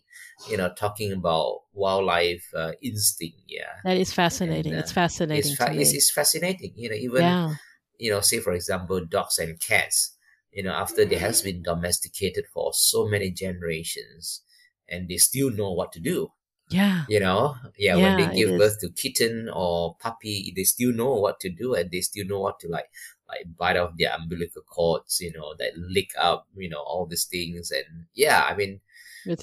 you 0.49 0.57
know 0.57 0.73
talking 0.75 1.13
about 1.13 1.63
wildlife 1.73 2.47
uh, 2.57 2.73
instinct 2.83 3.39
yeah 3.49 3.73
that 3.85 3.97
is 3.97 4.13
fascinating 4.13 4.73
and, 4.73 4.81
uh, 4.81 4.85
it's 4.85 4.93
fascinating 4.93 5.51
it's, 5.51 5.57
fa- 5.57 5.73
it's, 5.73 5.93
it's, 5.93 6.11
fascinating 6.11 6.73
you 6.77 6.89
know 6.89 6.97
even 6.97 7.23
yeah 7.23 7.55
you 7.99 8.11
know, 8.11 8.21
say 8.21 8.39
for 8.39 8.53
example, 8.53 9.05
dogs 9.05 9.39
and 9.39 9.61
cats, 9.61 10.17
you 10.53 10.63
know, 10.63 10.73
after 10.73 11.05
they 11.05 11.17
has 11.17 11.43
been 11.43 11.63
domesticated 11.63 12.45
for 12.53 12.73
so 12.73 13.07
many 13.07 13.31
generations 13.31 14.43
and 14.89 15.09
they 15.09 15.17
still 15.17 15.51
know 15.51 15.73
what 15.73 15.93
to 15.93 16.01
do. 16.01 16.31
Yeah. 16.71 17.05
You 17.09 17.21
know, 17.21 17.57
yeah, 17.79 17.97
yeah 17.97 18.17
when 18.17 18.29
they 18.29 18.37
give 18.37 18.59
birth 18.59 18.81
to 18.81 18.91
kitten 18.91 19.49
or 19.53 19.97
puppy, 20.01 20.53
they 20.55 20.65
still 20.65 20.93
know 20.93 21.15
what 21.15 21.41
to 21.41 21.49
do 21.49 21.75
and 21.75 21.91
they 21.91 22.01
still 22.01 22.27
know 22.27 22.41
what 22.41 22.61
to 22.61 22.69
like, 22.69 22.91
like 23.29 23.47
bite 23.57 23.77
off 23.77 23.93
their 23.99 24.15
umbilical 24.15 24.63
cords, 24.63 25.21
you 25.21 25.33
know, 25.33 25.55
that 25.59 25.77
lick 25.77 26.11
up, 26.19 26.47
you 26.57 26.69
know, 26.69 26.81
all 26.81 27.07
these 27.07 27.25
things. 27.25 27.71
And 27.71 28.07
yeah, 28.15 28.47
I 28.49 28.55
mean, 28.55 28.81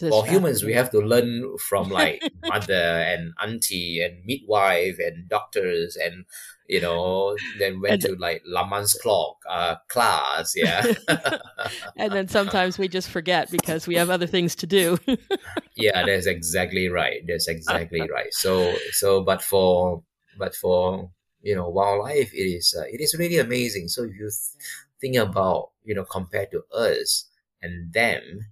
for 0.09 0.25
humans, 0.25 0.63
we 0.63 0.73
have 0.73 0.89
to 0.91 0.99
learn 0.99 1.57
from 1.57 1.89
like 1.89 2.21
mother 2.45 2.73
and 2.73 3.33
auntie 3.41 4.01
and 4.01 4.25
midwife 4.25 4.97
and 4.99 5.29
doctors 5.29 5.95
and 5.95 6.25
you 6.67 6.81
know 6.81 7.35
then 7.59 7.79
went 7.79 7.93
and, 7.93 8.01
to 8.01 8.15
like 8.15 8.43
Lamaze 8.51 8.99
clock 8.99 9.37
uh, 9.49 9.75
class 9.87 10.53
yeah. 10.55 10.93
And 11.97 12.11
then 12.11 12.27
sometimes 12.27 12.77
we 12.77 12.87
just 12.87 13.09
forget 13.09 13.51
because 13.51 13.87
we 13.87 13.95
have 13.95 14.09
other 14.09 14.27
things 14.27 14.55
to 14.57 14.67
do. 14.67 14.97
Yeah 15.77 16.05
that's 16.05 16.25
exactly 16.25 16.87
right 16.87 17.21
that's 17.27 17.49
exactly 17.49 18.01
right. 18.09 18.33
So 18.33 18.73
so 18.91 19.21
but 19.23 19.41
for 19.41 20.03
but 20.39 20.55
for 20.55 21.11
you 21.41 21.53
know 21.53 21.67
wildlife 21.67 22.33
it 22.33 22.37
is 22.37 22.73
uh, 22.77 22.85
it 22.85 23.01
is 23.01 23.15
really 23.19 23.39
amazing. 23.39 23.89
So 23.89 24.03
if 24.03 24.11
you 24.11 24.29
th- 24.31 24.63
think 25.01 25.17
about 25.17 25.71
you 25.83 25.93
know 25.93 26.05
compared 26.05 26.51
to 26.51 26.63
us 26.73 27.29
and 27.61 27.91
them 27.91 28.47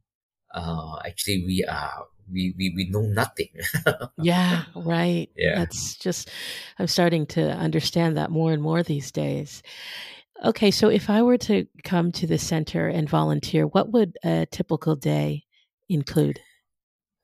uh 0.53 0.97
actually 1.05 1.45
we 1.45 1.63
are 1.65 2.05
we 2.31 2.53
we, 2.57 2.73
we 2.75 2.89
know 2.89 3.01
nothing. 3.01 3.49
Yeah 4.17 4.63
right. 4.75 5.29
Yeah. 5.35 5.59
That's 5.59 5.95
just 5.95 6.29
i'm 6.79 6.87
starting 6.87 7.25
to 7.27 7.51
understand 7.51 8.17
that 8.17 8.31
more 8.31 8.51
and 8.51 8.61
more 8.61 8.83
these 8.83 9.11
days. 9.11 9.63
Okay 10.43 10.71
so 10.71 10.89
if 10.89 11.09
i 11.09 11.21
were 11.21 11.37
to 11.37 11.67
come 11.83 12.11
to 12.13 12.27
the 12.27 12.37
center 12.37 12.87
and 12.87 13.09
volunteer 13.09 13.65
what 13.67 13.91
would 13.91 14.17
a 14.23 14.45
typical 14.51 14.95
day 14.95 15.43
include? 15.89 16.39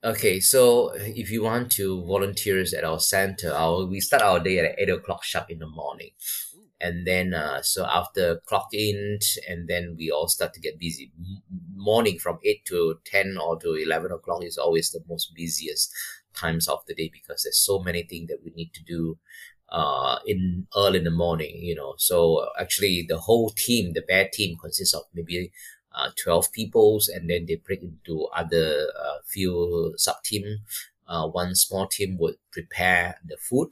Okay, 0.01 0.39
so 0.39 0.93
if 0.95 1.29
you 1.29 1.43
want 1.43 1.73
to 1.73 2.05
volunteer 2.05 2.57
at 2.61 2.85
our 2.85 3.01
center, 3.01 3.51
our 3.51 3.85
we 3.85 3.99
start 3.99 4.23
our 4.23 4.39
day 4.39 4.59
at 4.59 4.79
eight 4.79 4.89
o'clock 4.89 5.25
sharp 5.25 5.51
in 5.51 5.59
the 5.59 5.67
morning, 5.67 6.11
and 6.81 7.05
then 7.05 7.33
uh, 7.33 7.61
so 7.61 7.85
after 7.85 8.37
clock 8.45 8.69
in, 8.73 9.19
and 9.47 9.67
then 9.67 9.95
we 9.97 10.11
all 10.11 10.27
start 10.27 10.53
to 10.53 10.59
get 10.59 10.79
busy. 10.79 11.11
Morning 11.75 12.19
from 12.19 12.39
eight 12.43 12.65
to 12.65 12.99
ten 13.05 13.37
or 13.37 13.59
to 13.59 13.73
eleven 13.75 14.11
o'clock 14.11 14.43
is 14.43 14.57
always 14.57 14.91
the 14.91 15.01
most 15.07 15.33
busiest 15.35 15.93
times 16.33 16.67
of 16.67 16.79
the 16.87 16.95
day 16.95 17.09
because 17.11 17.43
there's 17.43 17.59
so 17.59 17.79
many 17.79 18.03
things 18.03 18.27
that 18.29 18.43
we 18.43 18.51
need 18.55 18.73
to 18.73 18.83
do 18.83 19.17
uh, 19.69 20.19
in 20.25 20.67
early 20.75 20.99
in 20.99 21.03
the 21.03 21.11
morning. 21.11 21.57
You 21.61 21.75
know, 21.75 21.95
so 21.97 22.47
actually 22.59 23.05
the 23.07 23.17
whole 23.19 23.49
team, 23.49 23.93
the 23.93 24.01
bear 24.01 24.29
team, 24.31 24.57
consists 24.57 24.93
of 24.93 25.03
maybe 25.13 25.51
uh, 25.93 26.09
12 26.21 26.51
peoples 26.51 27.07
and 27.07 27.29
then 27.29 27.45
they 27.47 27.55
break 27.55 27.81
into 27.81 28.25
other 28.35 28.87
uh, 28.99 29.17
few 29.25 29.93
sub 29.97 30.21
team 30.23 30.59
uh, 31.07 31.27
one 31.27 31.55
small 31.55 31.87
team 31.87 32.17
would 32.19 32.35
prepare 32.51 33.15
the 33.25 33.37
food 33.37 33.69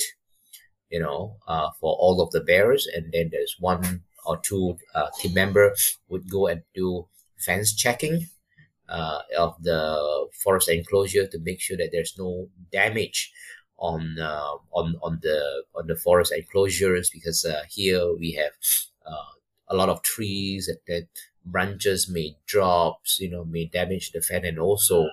you 0.89 0.99
know 0.99 1.37
uh, 1.47 1.69
for 1.79 1.95
all 1.99 2.21
of 2.21 2.31
the 2.31 2.41
bears 2.41 2.87
and 2.87 3.11
then 3.11 3.29
there's 3.31 3.55
one 3.59 4.03
or 4.25 4.37
two 4.37 4.77
uh, 4.95 5.07
team 5.19 5.33
member 5.33 5.73
would 6.09 6.29
go 6.29 6.47
and 6.47 6.63
do 6.75 7.07
fence 7.37 7.73
checking 7.73 8.27
uh, 8.89 9.19
of 9.37 9.55
the 9.63 10.27
forest 10.43 10.69
enclosure 10.69 11.27
to 11.27 11.39
make 11.39 11.59
sure 11.59 11.77
that 11.77 11.89
there's 11.91 12.15
no 12.17 12.47
damage 12.71 13.31
on 13.77 14.17
uh, 14.19 14.53
on 14.71 14.95
on 15.03 15.19
the 15.21 15.63
on 15.75 15.87
the 15.87 15.95
forest 15.95 16.31
enclosures 16.31 17.09
because 17.09 17.45
uh, 17.45 17.63
here 17.69 18.13
we 18.17 18.31
have 18.31 18.51
uh, 19.05 19.31
a 19.69 19.75
lot 19.75 19.89
of 19.89 20.01
trees 20.01 20.67
that, 20.67 20.79
that 20.87 21.07
branches 21.45 22.09
may 22.09 22.35
drop, 22.45 23.01
you 23.19 23.29
know, 23.29 23.45
may 23.45 23.65
damage 23.65 24.11
the 24.11 24.21
fan, 24.21 24.45
and 24.45 24.59
also 24.59 25.07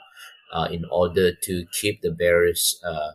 uh, 0.53 0.69
in 0.71 0.85
order 0.91 1.33
to 1.43 1.65
keep 1.81 2.01
the 2.03 2.11
bears 2.11 2.81
uh, 2.85 3.13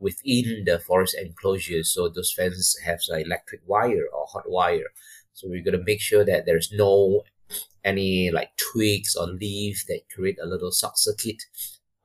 within 0.00 0.64
the 0.64 0.78
forest 0.78 1.14
enclosure, 1.14 1.84
so 1.84 2.08
those 2.08 2.32
fences 2.32 2.78
have 2.84 3.00
like 3.08 3.26
electric 3.26 3.60
wire 3.66 4.06
or 4.12 4.26
hot 4.32 4.50
wire. 4.50 4.90
So 5.34 5.48
we're 5.48 5.62
gonna 5.62 5.84
make 5.84 6.00
sure 6.00 6.24
that 6.24 6.46
there's 6.46 6.72
no 6.72 7.22
any 7.84 8.30
like 8.30 8.50
twigs 8.56 9.16
or 9.16 9.26
leaves 9.26 9.84
that 9.86 10.02
create 10.14 10.38
a 10.42 10.46
little 10.46 10.70
short 10.72 10.98
circuit 10.98 11.42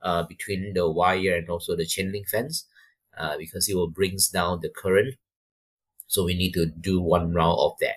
uh, 0.02 0.22
between 0.24 0.74
the 0.74 0.90
wire 0.90 1.36
and 1.36 1.48
also 1.48 1.76
the 1.76 1.86
chain 1.86 2.12
link 2.12 2.28
fence 2.28 2.66
uh, 3.18 3.36
because 3.38 3.68
it 3.68 3.74
will 3.74 3.88
brings 3.90 4.28
down 4.28 4.60
the 4.60 4.68
current. 4.68 5.14
So 6.06 6.24
we 6.24 6.34
need 6.34 6.52
to 6.54 6.66
do 6.66 7.00
one 7.00 7.32
round 7.32 7.58
of 7.60 7.72
that. 7.80 7.96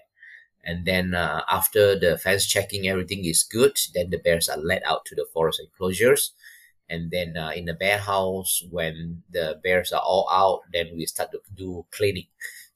And 0.63 0.85
then 0.85 1.15
uh, 1.15 1.43
after 1.49 1.97
the 1.97 2.17
fence 2.17 2.45
checking, 2.45 2.87
everything 2.87 3.25
is 3.25 3.43
good. 3.43 3.77
Then 3.93 4.09
the 4.09 4.17
bears 4.17 4.49
are 4.49 4.57
let 4.57 4.85
out 4.85 5.05
to 5.05 5.15
the 5.15 5.25
forest 5.33 5.61
enclosures. 5.61 6.33
And 6.89 7.11
then 7.11 7.37
uh, 7.37 7.51
in 7.55 7.65
the 7.65 7.73
bear 7.73 7.97
house, 7.97 8.63
when 8.71 9.23
the 9.31 9.59
bears 9.63 9.91
are 9.91 10.01
all 10.01 10.27
out, 10.31 10.61
then 10.73 10.89
we 10.95 11.05
start 11.05 11.31
to 11.31 11.39
do 11.55 11.85
cleaning. 11.91 12.25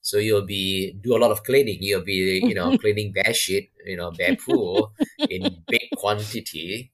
So 0.00 0.18
you'll 0.18 0.46
be 0.46 0.92
do 1.00 1.16
a 1.16 1.18
lot 1.18 1.30
of 1.30 1.44
cleaning. 1.44 1.78
You'll 1.80 2.04
be 2.04 2.40
you 2.44 2.54
know 2.54 2.76
cleaning 2.82 3.12
bear 3.12 3.34
shit, 3.34 3.70
you 3.84 3.96
know 3.96 4.10
bear 4.10 4.36
poo 4.36 4.90
in 5.30 5.62
big 5.66 5.88
quantity. 5.96 6.92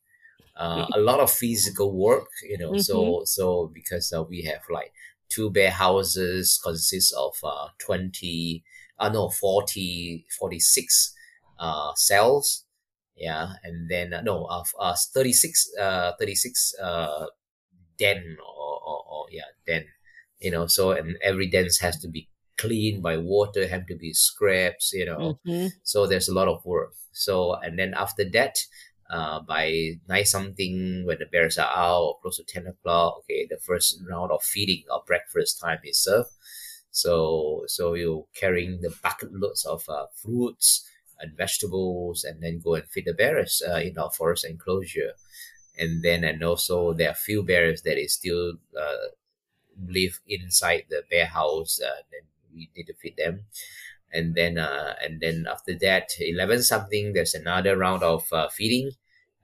Uh, 0.56 0.86
a 0.94 1.00
lot 1.00 1.20
of 1.20 1.30
physical 1.30 1.92
work, 1.92 2.28
you 2.42 2.58
know. 2.58 2.72
Mm-hmm. 2.72 2.80
So 2.80 3.22
so 3.24 3.70
because 3.72 4.12
uh, 4.12 4.22
we 4.22 4.42
have 4.42 4.62
like 4.70 4.92
two 5.28 5.50
bear 5.50 5.70
houses 5.70 6.60
consists 6.62 7.12
of 7.12 7.34
uh, 7.42 7.68
twenty 7.78 8.64
uh, 9.00 9.08
no, 9.08 9.30
40, 9.30 10.26
46 10.38 11.14
uh, 11.58 11.92
cells. 11.96 12.64
Yeah. 13.20 13.52
And 13.62 13.90
then, 13.90 14.14
uh, 14.14 14.22
no, 14.22 14.44
uh, 14.44 14.64
uh, 14.80 14.96
36, 14.96 15.72
uh, 15.78 16.12
36 16.18 16.74
uh, 16.82 17.26
den 17.98 18.38
or, 18.40 18.80
or, 18.82 19.04
or, 19.06 19.26
yeah, 19.30 19.42
den, 19.66 19.84
you 20.40 20.50
know, 20.50 20.66
so, 20.66 20.92
and 20.92 21.16
every 21.22 21.46
den 21.46 21.68
has 21.82 22.00
to 22.00 22.08
be 22.08 22.28
cleaned 22.56 23.02
by 23.02 23.18
water, 23.18 23.68
have 23.68 23.86
to 23.88 23.94
be 23.94 24.14
scrapes, 24.14 24.92
you 24.94 25.04
know. 25.04 25.38
Mm-hmm. 25.46 25.66
So 25.82 26.06
there's 26.06 26.28
a 26.28 26.34
lot 26.34 26.48
of 26.48 26.64
work. 26.64 26.94
So, 27.12 27.54
and 27.54 27.78
then 27.78 27.92
after 27.94 28.24
that, 28.30 28.56
uh, 29.10 29.40
by 29.40 29.98
nine 30.08 30.24
something 30.24 31.04
when 31.04 31.18
the 31.18 31.26
bears 31.26 31.58
are 31.58 31.70
out, 31.76 32.20
close 32.22 32.38
to 32.38 32.44
10 32.44 32.68
o'clock, 32.68 33.18
okay, 33.18 33.46
the 33.50 33.58
first 33.58 34.00
round 34.08 34.30
of 34.30 34.42
feeding 34.42 34.84
or 34.90 35.02
breakfast 35.06 35.60
time 35.60 35.80
is 35.84 35.98
served. 35.98 36.30
So 36.90 37.64
so 37.66 37.94
you're 37.94 38.26
carrying 38.34 38.80
the 38.80 38.94
bucket 39.02 39.32
loads 39.32 39.64
of 39.64 39.84
uh, 39.88 40.06
fruits 40.14 40.88
and 41.20 41.36
vegetables, 41.36 42.24
and 42.24 42.42
then 42.42 42.60
go 42.64 42.74
and 42.74 42.84
feed 42.88 43.04
the 43.06 43.14
bears 43.14 43.62
uh, 43.68 43.76
in 43.76 43.98
our 43.98 44.10
forest 44.10 44.44
enclosure. 44.44 45.12
And 45.78 46.02
then 46.02 46.24
and 46.24 46.42
also 46.42 46.92
there 46.92 47.10
are 47.10 47.14
few 47.14 47.42
bears 47.42 47.82
that 47.82 47.98
is 47.98 48.14
still 48.14 48.54
uh, 48.78 49.08
live 49.88 50.20
inside 50.26 50.84
the 50.90 51.02
bear 51.10 51.26
house. 51.26 51.80
Uh, 51.80 52.02
then 52.10 52.22
we 52.54 52.70
need 52.76 52.84
to 52.86 52.94
feed 52.94 53.16
them. 53.16 53.44
And 54.12 54.34
then 54.34 54.58
uh, 54.58 54.94
and 55.02 55.20
then 55.20 55.46
after 55.48 55.74
that, 55.80 56.10
eleven 56.18 56.62
something, 56.62 57.12
there's 57.12 57.34
another 57.34 57.76
round 57.76 58.02
of 58.02 58.26
uh, 58.32 58.48
feeding, 58.48 58.90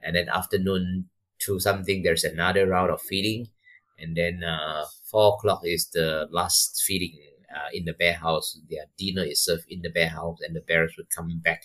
and 0.03 0.16
then 0.16 0.29
afternoon 0.29 1.09
to 1.39 1.61
something, 1.61 2.03
there's 2.03 2.24
another 2.24 2.66
round 2.66 2.91
of 2.91 3.01
feeding, 3.01 3.49
and 3.99 4.16
then 4.16 4.43
uh, 4.43 4.85
four 5.05 5.35
o'clock 5.35 5.61
is 5.64 5.87
the 5.91 6.27
last 6.33 6.83
feeding 6.85 7.16
uh, 7.57 7.68
in 7.72 7.84
the 7.84 7.94
bear 7.94 8.14
house. 8.14 8.59
Their 8.70 8.86
dinner 8.98 9.24
is 9.24 9.44
served 9.44 9.64
in 9.68 9.82
the 9.82 9.90
bear 9.90 10.09
house, 10.09 10.38
and 10.42 10.54
the 10.54 10.61
bears 10.61 10.94
would 10.96 11.11
come 11.11 11.40
back, 11.42 11.62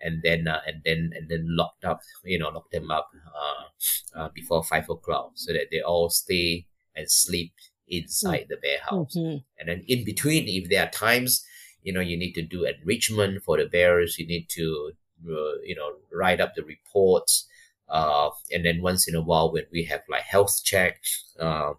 and 0.00 0.22
then 0.22 0.46
uh, 0.48 0.60
and 0.66 0.82
then 0.84 1.10
and 1.16 1.28
then 1.28 1.46
locked 1.48 1.84
up, 1.84 2.00
you 2.24 2.38
know, 2.38 2.50
lock 2.50 2.70
them 2.70 2.90
up 2.90 3.08
uh, 3.34 4.18
uh, 4.18 4.28
before 4.34 4.62
five 4.62 4.88
o'clock, 4.90 5.32
so 5.34 5.52
that 5.52 5.68
they 5.70 5.80
all 5.80 6.10
stay 6.10 6.66
and 6.94 7.10
sleep 7.10 7.52
inside 7.88 8.46
the 8.48 8.56
bear 8.56 8.78
house. 8.88 9.16
Mm-hmm. 9.16 9.38
And 9.58 9.68
then 9.68 9.84
in 9.88 10.04
between, 10.04 10.48
if 10.48 10.68
there 10.70 10.84
are 10.84 10.90
times, 10.90 11.44
you 11.82 11.92
know, 11.92 12.00
you 12.00 12.16
need 12.16 12.32
to 12.32 12.42
do 12.42 12.64
enrichment 12.64 13.42
for 13.44 13.58
the 13.58 13.66
bears. 13.66 14.18
You 14.18 14.26
need 14.26 14.48
to, 14.50 14.92
uh, 15.28 15.58
you 15.62 15.74
know, 15.74 15.92
write 16.12 16.40
up 16.40 16.54
the 16.54 16.64
reports. 16.64 17.46
Uh, 17.88 18.30
and 18.50 18.64
then 18.64 18.80
once 18.80 19.06
in 19.06 19.14
a 19.14 19.20
while, 19.20 19.52
when 19.52 19.66
we 19.70 19.84
have 19.84 20.00
like 20.08 20.22
health 20.22 20.64
checks, 20.64 21.32
uh, 21.38 21.74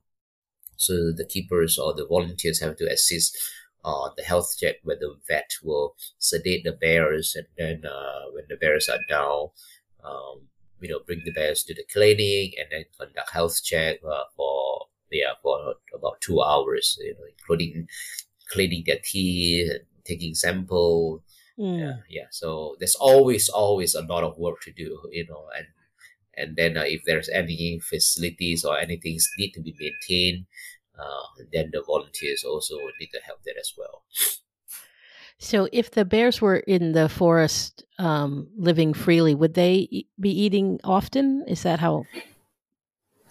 so 0.86 1.12
the 1.12 1.26
keepers 1.26 1.78
or 1.78 1.94
the 1.94 2.06
volunteers 2.06 2.60
have 2.60 2.76
to 2.78 2.86
assist 2.92 3.38
uh, 3.86 4.10
the 4.18 4.24
health 4.24 4.56
check 4.60 4.78
where 4.84 4.98
the 5.00 5.16
vet 5.28 5.52
will 5.64 5.96
sedate 6.18 6.64
the 6.64 6.72
bears 6.72 7.36
and 7.36 7.46
then 7.58 7.84
uh, 7.86 8.24
when 8.32 8.44
the 8.50 8.58
bears 8.58 8.90
are 8.90 9.00
down, 9.08 9.50
um, 10.04 10.42
you 10.82 10.90
know, 10.90 11.00
bring 11.06 11.22
the 11.24 11.32
bears 11.32 11.64
to 11.64 11.74
the 11.74 11.86
clinic 11.94 12.56
and 12.58 12.68
then 12.72 12.86
conduct 13.00 13.32
health 13.32 13.64
check 13.64 14.00
uh, 14.04 14.24
for 14.36 14.88
yeah 15.12 15.34
for 15.42 15.76
about 15.94 16.20
two 16.20 16.42
hours, 16.42 16.98
you 17.00 17.14
know, 17.14 17.26
including 17.38 17.88
cleaning 18.52 18.84
their 18.86 19.00
teeth, 19.04 19.72
taking 20.04 20.34
sample. 20.34 21.24
Mm. 21.60 21.80
Yeah, 21.80 21.96
yeah. 22.10 22.28
So 22.32 22.76
there's 22.80 22.96
always 22.96 23.50
always 23.50 23.94
a 23.94 24.02
lot 24.02 24.24
of 24.24 24.38
work 24.38 24.62
to 24.62 24.72
do, 24.72 25.00
you 25.12 25.28
know, 25.30 25.46
and 25.56 25.68
and 26.36 26.56
then 26.56 26.76
uh, 26.76 26.84
if 26.86 27.04
there's 27.06 27.30
any 27.30 27.80
facilities 27.80 28.66
or 28.66 28.78
anything 28.78 29.18
need 29.38 29.52
to 29.52 29.62
be 29.62 29.76
maintained 29.80 30.48
uh, 31.00 31.44
then 31.52 31.70
the 31.72 31.84
volunteers 31.84 32.44
also 32.44 32.78
need 33.00 33.10
to 33.14 33.20
help 33.22 33.44
that 33.44 33.58
as 33.60 33.74
well. 33.78 34.04
So 35.38 35.68
if 35.72 35.92
the 35.92 36.06
bears 36.06 36.42
were 36.42 36.58
in 36.58 36.94
the 36.94 37.10
forest 37.10 37.84
um, 38.00 38.48
living 38.58 38.94
freely 38.94 39.36
would 39.36 39.54
they 39.54 40.06
be 40.20 40.30
eating 40.30 40.80
often? 40.84 41.44
Is 41.48 41.64
that 41.64 41.80
how 41.80 42.06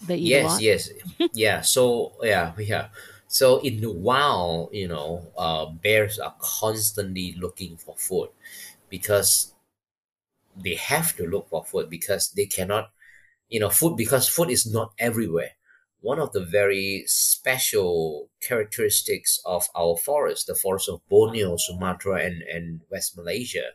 they 0.00 0.16
eat 0.16 0.34
yes 0.34 0.58
yes. 0.60 0.90
Yeah 1.32 1.60
so 1.60 2.12
yeah 2.22 2.52
yeah. 2.58 2.88
So 3.28 3.58
in 3.60 3.80
the 3.80 3.90
wild 3.90 4.70
you 4.72 4.88
know 4.88 5.26
uh, 5.36 5.66
bears 5.66 6.18
are 6.18 6.34
constantly 6.38 7.34
looking 7.38 7.76
for 7.76 7.96
food 7.96 8.30
because 8.90 9.54
they 10.56 10.74
have 10.74 11.16
to 11.16 11.26
look 11.26 11.48
for 11.48 11.64
food 11.64 11.90
because 11.90 12.30
they 12.30 12.46
cannot, 12.46 12.90
you 13.48 13.60
know, 13.60 13.70
food 13.70 13.96
because 13.96 14.28
food 14.28 14.50
is 14.50 14.72
not 14.72 14.92
everywhere. 14.98 15.52
One 16.04 16.20
of 16.20 16.32
the 16.32 16.44
very 16.44 17.04
special 17.06 18.30
characteristics 18.42 19.40
of 19.46 19.64
our 19.74 19.96
forest, 19.96 20.46
the 20.46 20.54
forest 20.54 20.86
of 20.90 21.00
Borneo, 21.08 21.56
Sumatra, 21.56 22.16
and, 22.26 22.42
and 22.42 22.82
West 22.90 23.16
Malaysia, 23.16 23.68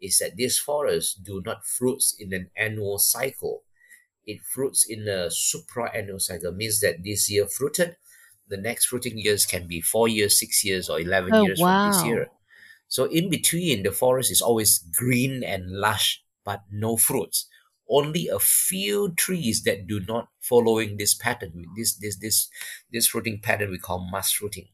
is 0.00 0.18
that 0.18 0.34
these 0.34 0.58
forests 0.58 1.14
do 1.14 1.40
not 1.46 1.64
fruits 1.64 2.16
in 2.18 2.34
an 2.34 2.50
annual 2.56 2.98
cycle. 2.98 3.62
It 4.26 4.40
fruits 4.42 4.84
in 4.88 5.08
a 5.08 5.30
supra-annual 5.30 6.20
cycle, 6.20 6.52
means 6.52 6.80
that 6.80 7.04
this 7.04 7.30
year 7.30 7.46
fruited, 7.46 7.96
the 8.48 8.56
next 8.56 8.86
fruiting 8.86 9.18
years 9.18 9.46
can 9.46 9.68
be 9.68 9.80
four 9.80 10.08
years, 10.08 10.38
six 10.38 10.64
years, 10.64 10.88
or 10.90 10.98
11 11.00 11.34
Oh, 11.34 11.44
years 11.44 11.60
from 11.60 11.80
this 11.84 12.04
year. 12.04 12.28
So 12.88 13.04
in 13.04 13.30
between, 13.30 13.84
the 13.84 13.92
forest 13.92 14.30
is 14.32 14.42
always 14.42 14.78
green 14.78 15.44
and 15.44 15.70
lush, 15.70 16.24
but 16.44 16.62
no 16.72 16.96
fruits. 16.96 17.48
Only 17.88 18.28
a 18.28 18.38
few 18.38 19.14
trees 19.16 19.62
that 19.64 19.86
do 19.86 20.00
not 20.00 20.28
following 20.40 20.96
this 20.96 21.14
pattern, 21.14 21.64
this 21.76 21.96
this 21.96 22.18
this 22.18 22.48
this 22.92 23.06
fruiting 23.08 23.40
pattern 23.40 23.70
we 23.70 23.78
call 23.78 24.08
mass 24.10 24.32
fruiting, 24.32 24.68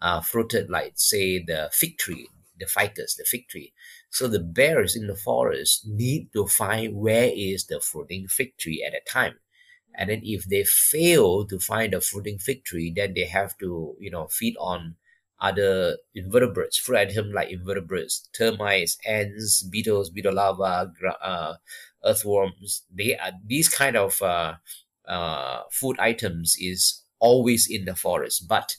uh, 0.00 0.20
fruited 0.20 0.70
like 0.70 0.92
say 0.96 1.42
the 1.42 1.70
fig 1.72 1.98
tree, 1.98 2.28
the 2.58 2.66
ficus, 2.66 3.16
the 3.16 3.24
fig 3.24 3.48
tree. 3.48 3.72
So 4.10 4.28
the 4.28 4.40
bears 4.40 4.96
in 4.96 5.06
the 5.06 5.16
forest 5.16 5.86
need 5.86 6.32
to 6.32 6.46
find 6.46 6.96
where 6.96 7.30
is 7.34 7.66
the 7.66 7.80
fruiting 7.80 8.28
fig 8.28 8.56
tree 8.56 8.84
at 8.86 8.94
a 8.94 9.00
time. 9.10 9.38
And 9.94 10.10
then 10.10 10.20
if 10.24 10.44
they 10.44 10.64
fail 10.64 11.46
to 11.46 11.58
find 11.58 11.94
a 11.94 12.00
fruiting 12.00 12.38
fig 12.38 12.64
tree, 12.64 12.92
then 12.94 13.14
they 13.14 13.24
have 13.24 13.58
to, 13.58 13.96
you 13.98 14.10
know, 14.10 14.28
feed 14.28 14.56
on 14.58 14.96
other 15.40 15.96
invertebrates, 16.14 16.76
fruit 16.78 16.98
items 16.98 17.32
like 17.34 17.50
invertebrates, 17.50 18.28
termites, 18.36 18.98
ants, 19.06 19.62
beetles, 19.62 20.10
beetle 20.10 20.34
larvae, 20.34 20.90
uh, 21.22 21.54
earthworms. 22.04 22.82
They 22.92 23.16
are 23.16 23.32
these 23.46 23.68
kind 23.68 23.96
of 23.96 24.20
uh, 24.22 24.54
uh, 25.08 25.62
food 25.72 25.98
items 25.98 26.56
is 26.60 27.02
always 27.18 27.68
in 27.70 27.84
the 27.84 27.96
forest, 27.96 28.46
but 28.48 28.76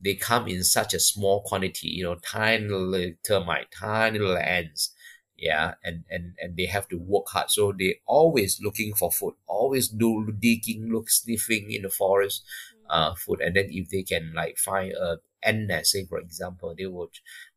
they 0.00 0.14
come 0.14 0.48
in 0.48 0.64
such 0.64 0.94
a 0.94 1.00
small 1.00 1.42
quantity. 1.42 1.88
You 1.88 2.04
know, 2.04 2.14
tiny 2.16 2.68
little 2.68 3.12
termite, 3.26 3.70
tiny 3.70 4.18
little 4.18 4.36
ants. 4.38 4.94
Yeah, 5.36 5.74
and, 5.82 6.04
and 6.08 6.34
and 6.40 6.56
they 6.56 6.66
have 6.66 6.86
to 6.88 6.96
work 6.96 7.26
hard, 7.28 7.50
so 7.50 7.72
they 7.76 7.96
always 8.06 8.60
looking 8.62 8.94
for 8.94 9.10
food, 9.10 9.34
always 9.48 9.88
do 9.88 10.32
digging, 10.38 10.92
look 10.92 11.10
sniffing 11.10 11.72
in 11.72 11.82
the 11.82 11.90
forest, 11.90 12.44
uh, 12.88 13.14
food, 13.16 13.40
and 13.40 13.56
then 13.56 13.66
if 13.70 13.88
they 13.90 14.04
can 14.04 14.32
like 14.34 14.58
find 14.58 14.92
a 14.92 15.16
ant 15.44 15.66
nest, 15.68 15.92
say 15.92 16.04
for 16.04 16.18
example, 16.18 16.74
they 16.76 16.86
would 16.86 17.10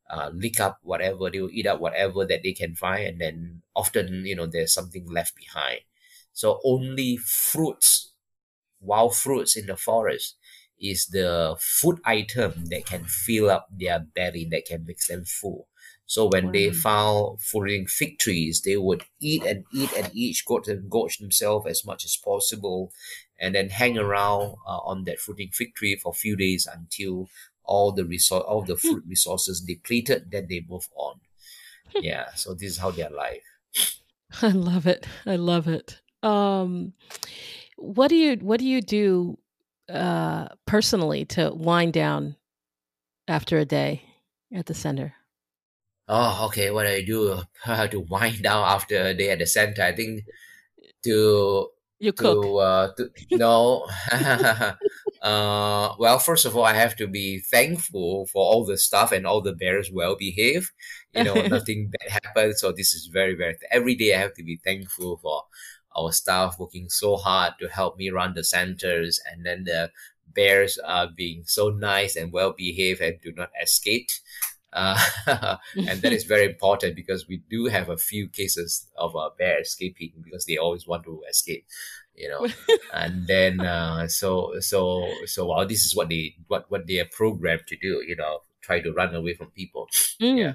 uh, 0.10 0.30
lick 0.34 0.60
up 0.60 0.80
whatever 0.84 1.30
they 1.30 1.42
will 1.42 1.52
eat 1.52 1.68
up 1.68 1.80
whatever 1.80 2.26
that 2.26 2.44
they 2.44 2.54
can 2.54 2.76
find, 2.76 3.08
and 3.08 3.22
then 3.22 3.62
often 3.76 4.26
you 4.26 4.36
know 4.36 4.46
there's 4.48 4.74
something 4.74 5.06
left 5.10 5.36
behind. 5.36 5.82
So 6.34 6.60
only 6.64 7.18
fruits, 7.18 8.14
wild 8.80 9.16
fruits 9.16 9.56
in 9.56 9.66
the 9.68 9.78
forest, 9.78 10.36
is 10.80 11.08
the 11.08 11.56
food 11.60 12.00
item 12.06 12.66
that 12.68 12.86
can 12.86 13.06
fill 13.06 13.50
up 13.50 13.68
their 13.72 14.00
belly, 14.00 14.48
that 14.52 14.66
can 14.66 14.86
make 14.86 15.00
them 15.08 15.26
full. 15.26 15.68
So 16.06 16.28
when 16.28 16.52
they 16.52 16.72
found 16.72 17.42
fruiting 17.42 17.86
fig 17.88 18.18
trees, 18.20 18.62
they 18.62 18.78
would 18.78 19.04
eat 19.20 19.44
and 19.44 19.66
eat 19.74 19.92
and 19.94 20.10
eat, 20.14 20.38
gorge, 20.46 20.68
and 20.70 20.90
gorge 20.90 21.18
themselves 21.18 21.68
as 21.68 21.84
much 21.86 22.06
as 22.06 22.16
possible, 22.16 22.94
and 23.40 23.56
then 23.56 23.70
hang 23.70 23.98
around 23.98 24.56
uh, 24.66 24.80
on 24.80 25.04
that 25.06 25.20
fruiting 25.20 25.50
fig 25.52 25.76
tree 25.76 25.96
for 25.98 26.10
a 26.12 26.14
few 26.16 26.36
days 26.36 26.68
until 26.72 27.28
all 27.68 27.92
the 27.92 28.06
resource, 28.06 28.44
all 28.48 28.64
the 28.64 28.78
food 28.86 29.04
resources 29.08 29.62
depleted. 29.62 30.32
Then 30.32 30.48
they 30.50 30.66
move 30.68 30.88
on. 30.96 31.20
Yeah, 31.96 32.34
so 32.36 32.54
this 32.54 32.72
is 32.72 32.78
how 32.78 32.92
they 32.92 33.04
are 33.04 33.10
life. 33.10 33.44
I 34.42 34.50
love 34.50 34.88
it. 34.88 35.08
I 35.26 35.36
love 35.36 35.68
it. 35.68 36.02
Um, 36.24 36.94
what 37.78 38.10
do 38.10 38.16
you 38.16 38.38
What 38.38 38.60
do 38.60 38.66
you 38.66 38.82
do 38.82 39.38
uh, 39.90 40.48
personally 40.66 41.26
to 41.26 41.52
wind 41.54 41.94
down 41.94 42.36
after 43.28 43.58
a 43.58 43.66
day 43.66 44.04
at 44.54 44.66
the 44.66 44.74
center? 44.74 45.14
Oh, 46.08 46.46
okay. 46.48 46.72
What 46.72 46.84
do 46.84 46.90
I 46.90 47.02
do 47.04 47.42
to 47.66 48.00
wind 48.00 48.44
down 48.44 48.64
after 48.64 49.02
a 49.02 49.14
day 49.14 49.30
at 49.30 49.40
the 49.40 49.46
center, 49.46 49.84
I 49.84 49.94
think 49.94 50.24
to 51.04 51.70
You 52.00 52.14
cook. 52.14 52.44
to 52.44 52.58
uh 52.58 52.94
to 52.96 53.10
no. 53.32 53.88
Uh 55.20 55.96
well 55.98 56.20
first 56.20 56.46
of 56.46 56.56
all 56.56 56.64
i 56.64 56.74
have 56.74 56.96
to 56.96 57.08
be 57.08 57.40
thankful 57.40 58.28
for 58.28 58.46
all 58.46 58.64
the 58.64 58.78
stuff 58.78 59.12
and 59.12 59.26
all 59.26 59.42
the 59.42 59.52
bears 59.54 59.90
well 59.92 60.16
behaved. 60.16 60.70
You 61.16 61.24
know 61.24 61.34
nothing 61.48 61.90
bad 61.92 62.22
happened 62.24 62.56
so 62.56 62.72
this 62.72 62.94
is 62.94 63.10
very 63.12 63.34
very 63.36 63.58
every 63.72 63.96
day 63.96 64.14
i 64.14 64.20
have 64.20 64.36
to 64.36 64.44
be 64.44 64.60
thankful 64.64 65.18
for 65.18 65.42
our 65.98 66.12
staff 66.12 66.58
working 66.60 66.88
so 66.90 67.16
hard 67.18 67.54
to 67.60 67.68
help 67.68 67.98
me 67.98 68.12
run 68.12 68.36
the 68.36 68.44
centers 68.44 69.20
and 69.32 69.44
then 69.44 69.64
the 69.64 69.90
bears 70.36 70.78
are 70.78 71.08
being 71.08 71.42
so 71.46 71.70
nice 71.70 72.16
and 72.16 72.32
well 72.32 72.54
behaved 72.56 73.02
and 73.02 73.20
do 73.22 73.32
not 73.36 73.50
escape 73.62 74.10
uh, 74.78 75.58
and 75.76 76.02
that 76.02 76.14
is 76.14 76.24
very 76.24 76.46
important 76.46 76.96
because 76.96 77.28
we 77.28 77.38
do 77.50 77.66
have 77.66 77.90
a 77.90 77.98
few 77.98 78.28
cases 78.28 78.88
of 78.96 79.16
uh, 79.16 79.30
bear 79.38 79.62
escaping 79.62 80.12
because 80.24 80.46
they 80.46 80.58
always 80.58 80.88
want 80.88 81.04
to 81.04 81.22
escape 81.30 81.66
you 82.18 82.28
know. 82.28 82.48
And 82.94 83.28
then 83.28 83.62
uh, 83.62 84.08
so 84.08 84.60
so 84.60 85.08
so 85.26 85.48
well 85.48 85.66
this 85.68 85.86
is 85.86 85.96
what 85.96 86.10
they 86.10 86.36
what 86.48 86.70
what 86.70 86.88
they 86.88 87.00
are 87.00 87.10
programmed 87.12 87.68
to 87.68 87.78
do 87.78 88.04
you 88.06 88.16
know 88.16 88.42
try 88.62 88.82
to 88.82 88.92
run 88.92 89.16
away 89.16 89.34
from 89.36 89.52
people. 89.52 89.88
Mm. 90.20 90.38
yeah. 90.38 90.54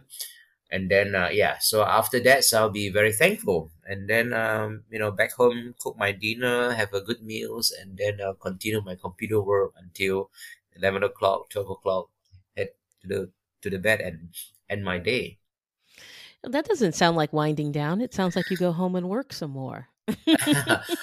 And 0.73 0.91
then 0.91 1.15
uh, 1.15 1.29
yeah 1.31 1.57
so 1.61 1.85
after 1.85 2.19
that 2.21 2.45
so 2.45 2.59
i'll 2.59 2.71
be 2.71 2.91
very 2.91 3.13
thankful. 3.13 3.71
And 3.87 4.09
then 4.11 4.33
um, 4.33 4.83
you 4.91 4.99
know 4.99 5.11
back 5.13 5.33
home 5.33 5.75
cook 5.79 5.97
my 5.97 6.13
dinner 6.13 6.73
have 6.73 6.93
a 6.93 7.01
good 7.01 7.23
meals 7.23 7.71
and 7.71 7.97
then 7.97 8.21
uh, 8.21 8.35
continue 8.35 8.83
my 8.83 8.97
computer 8.97 9.41
work 9.41 9.73
until 9.79 10.31
11 10.77 11.05
o'clock 11.05 11.51
12 11.51 11.71
o'clock 11.71 12.09
head 12.57 12.71
to 13.03 13.09
the 13.09 13.31
to 13.63 13.71
the 13.71 13.79
bed 13.79 14.01
and 14.01 14.35
end 14.69 14.85
my 14.85 14.99
day 14.99 15.39
That 16.45 16.67
doesn't 16.67 16.93
sound 16.95 17.17
like 17.17 17.33
winding 17.33 17.73
down. 17.73 18.01
It 18.01 18.15
sounds 18.15 18.37
like 18.37 18.49
you 18.51 18.57
go 18.57 18.71
home 18.73 18.95
and 18.95 19.09
work 19.09 19.33
some 19.33 19.51
more. 19.51 19.89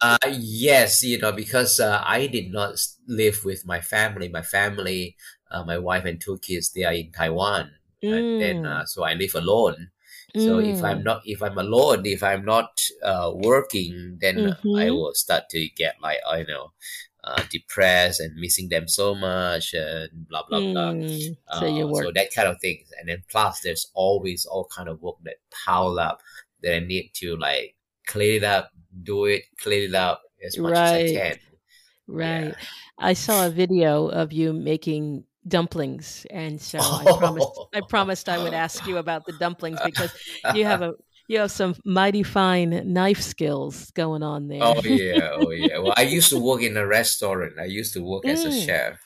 uh, 0.00 0.18
yes, 0.30 1.02
you 1.04 1.18
know, 1.18 1.32
because 1.32 1.80
uh, 1.80 2.02
I 2.04 2.26
did 2.26 2.52
not 2.52 2.74
live 3.06 3.44
with 3.44 3.66
my 3.66 3.80
family. 3.80 4.28
My 4.28 4.42
family, 4.42 5.16
uh, 5.50 5.64
my 5.64 5.78
wife 5.78 6.04
and 6.04 6.20
two 6.20 6.38
kids, 6.38 6.72
they 6.72 6.84
are 6.84 6.92
in 6.92 7.12
Taiwan, 7.12 7.72
and 8.08 8.26
then 8.38 8.64
Mm. 8.64 8.64
uh, 8.64 8.84
so 8.86 9.02
I 9.04 9.14
live 9.14 9.34
alone. 9.34 9.90
So 10.34 10.58
if 10.58 10.82
I'm 10.82 11.02
Mm. 11.02 11.04
not, 11.04 11.22
if 11.26 11.42
I'm 11.42 11.58
alone, 11.58 12.06
if 12.06 12.22
I'm 12.22 12.44
not 12.44 12.80
uh, 13.02 13.32
working, 13.34 14.18
then 14.20 14.46
I 14.78 14.90
Mhm. 14.90 14.90
will 14.90 15.14
start 15.14 15.48
to 15.50 15.68
get 15.76 16.00
like 16.00 16.18
I 16.28 16.42
know, 16.44 16.72
uh, 17.24 17.42
depressed 17.50 18.20
and 18.20 18.34
missing 18.36 18.68
them 18.68 18.88
so 18.88 19.14
much 19.14 19.74
and 19.74 20.28
blah 20.28 20.42
blah 20.48 20.60
blah. 20.60 20.92
Mm. 20.92 21.36
So 21.58 21.66
Uh, 21.66 22.02
so 22.02 22.12
that 22.14 22.34
kind 22.34 22.48
of 22.48 22.60
things, 22.60 22.88
and 22.98 23.08
then 23.08 23.22
plus 23.30 23.60
there's 23.60 23.90
always 23.94 24.46
all 24.46 24.68
kind 24.74 24.88
of 24.88 25.00
work 25.02 25.16
that 25.24 25.36
pile 25.64 25.98
up 25.98 26.20
that 26.62 26.74
I 26.74 26.80
need 26.80 27.10
to 27.14 27.36
like 27.36 27.76
clean 28.06 28.36
it 28.36 28.44
up, 28.44 28.70
do 29.02 29.26
it, 29.26 29.44
clean 29.60 29.90
it 29.90 29.94
up 29.94 30.22
as 30.44 30.58
much 30.58 30.72
as 30.72 30.90
I 30.92 31.14
can. 31.14 31.38
Right. 32.06 32.44
Yeah. 32.48 32.54
I 32.98 33.12
saw 33.14 33.46
a 33.46 33.50
video 33.50 34.08
of 34.08 34.32
you 34.32 34.52
making 34.52 35.24
dumplings, 35.46 36.26
and 36.30 36.60
so 36.60 36.78
I 36.80 37.04
promised 37.18 37.60
I 37.74 37.80
promised 37.88 38.28
I 38.28 38.42
would 38.42 38.54
ask 38.54 38.86
you 38.86 38.98
about 38.98 39.26
the 39.26 39.32
dumplings 39.32 39.78
because 39.84 40.12
you 40.54 40.64
have 40.64 40.82
a 40.82 40.94
you 41.30 41.38
have 41.38 41.50
some 41.52 41.74
mighty 41.84 42.22
fine 42.22 42.92
knife 42.92 43.20
skills 43.20 43.90
going 43.92 44.22
on 44.22 44.48
there. 44.48 44.74
oh 44.74 44.80
yeah, 44.84 45.30
oh 45.32 45.50
yeah. 45.50 45.78
Well, 45.78 45.94
I 45.96 46.02
used 46.02 46.30
to 46.30 46.38
work 46.38 46.62
in 46.62 46.76
a 46.76 46.86
restaurant. 46.86 47.58
I 47.58 47.64
used 47.64 47.92
to 47.94 48.00
work 48.02 48.28
as 48.28 48.44
a 48.44 48.50
Mm. 48.50 48.50
chef. 48.50 48.98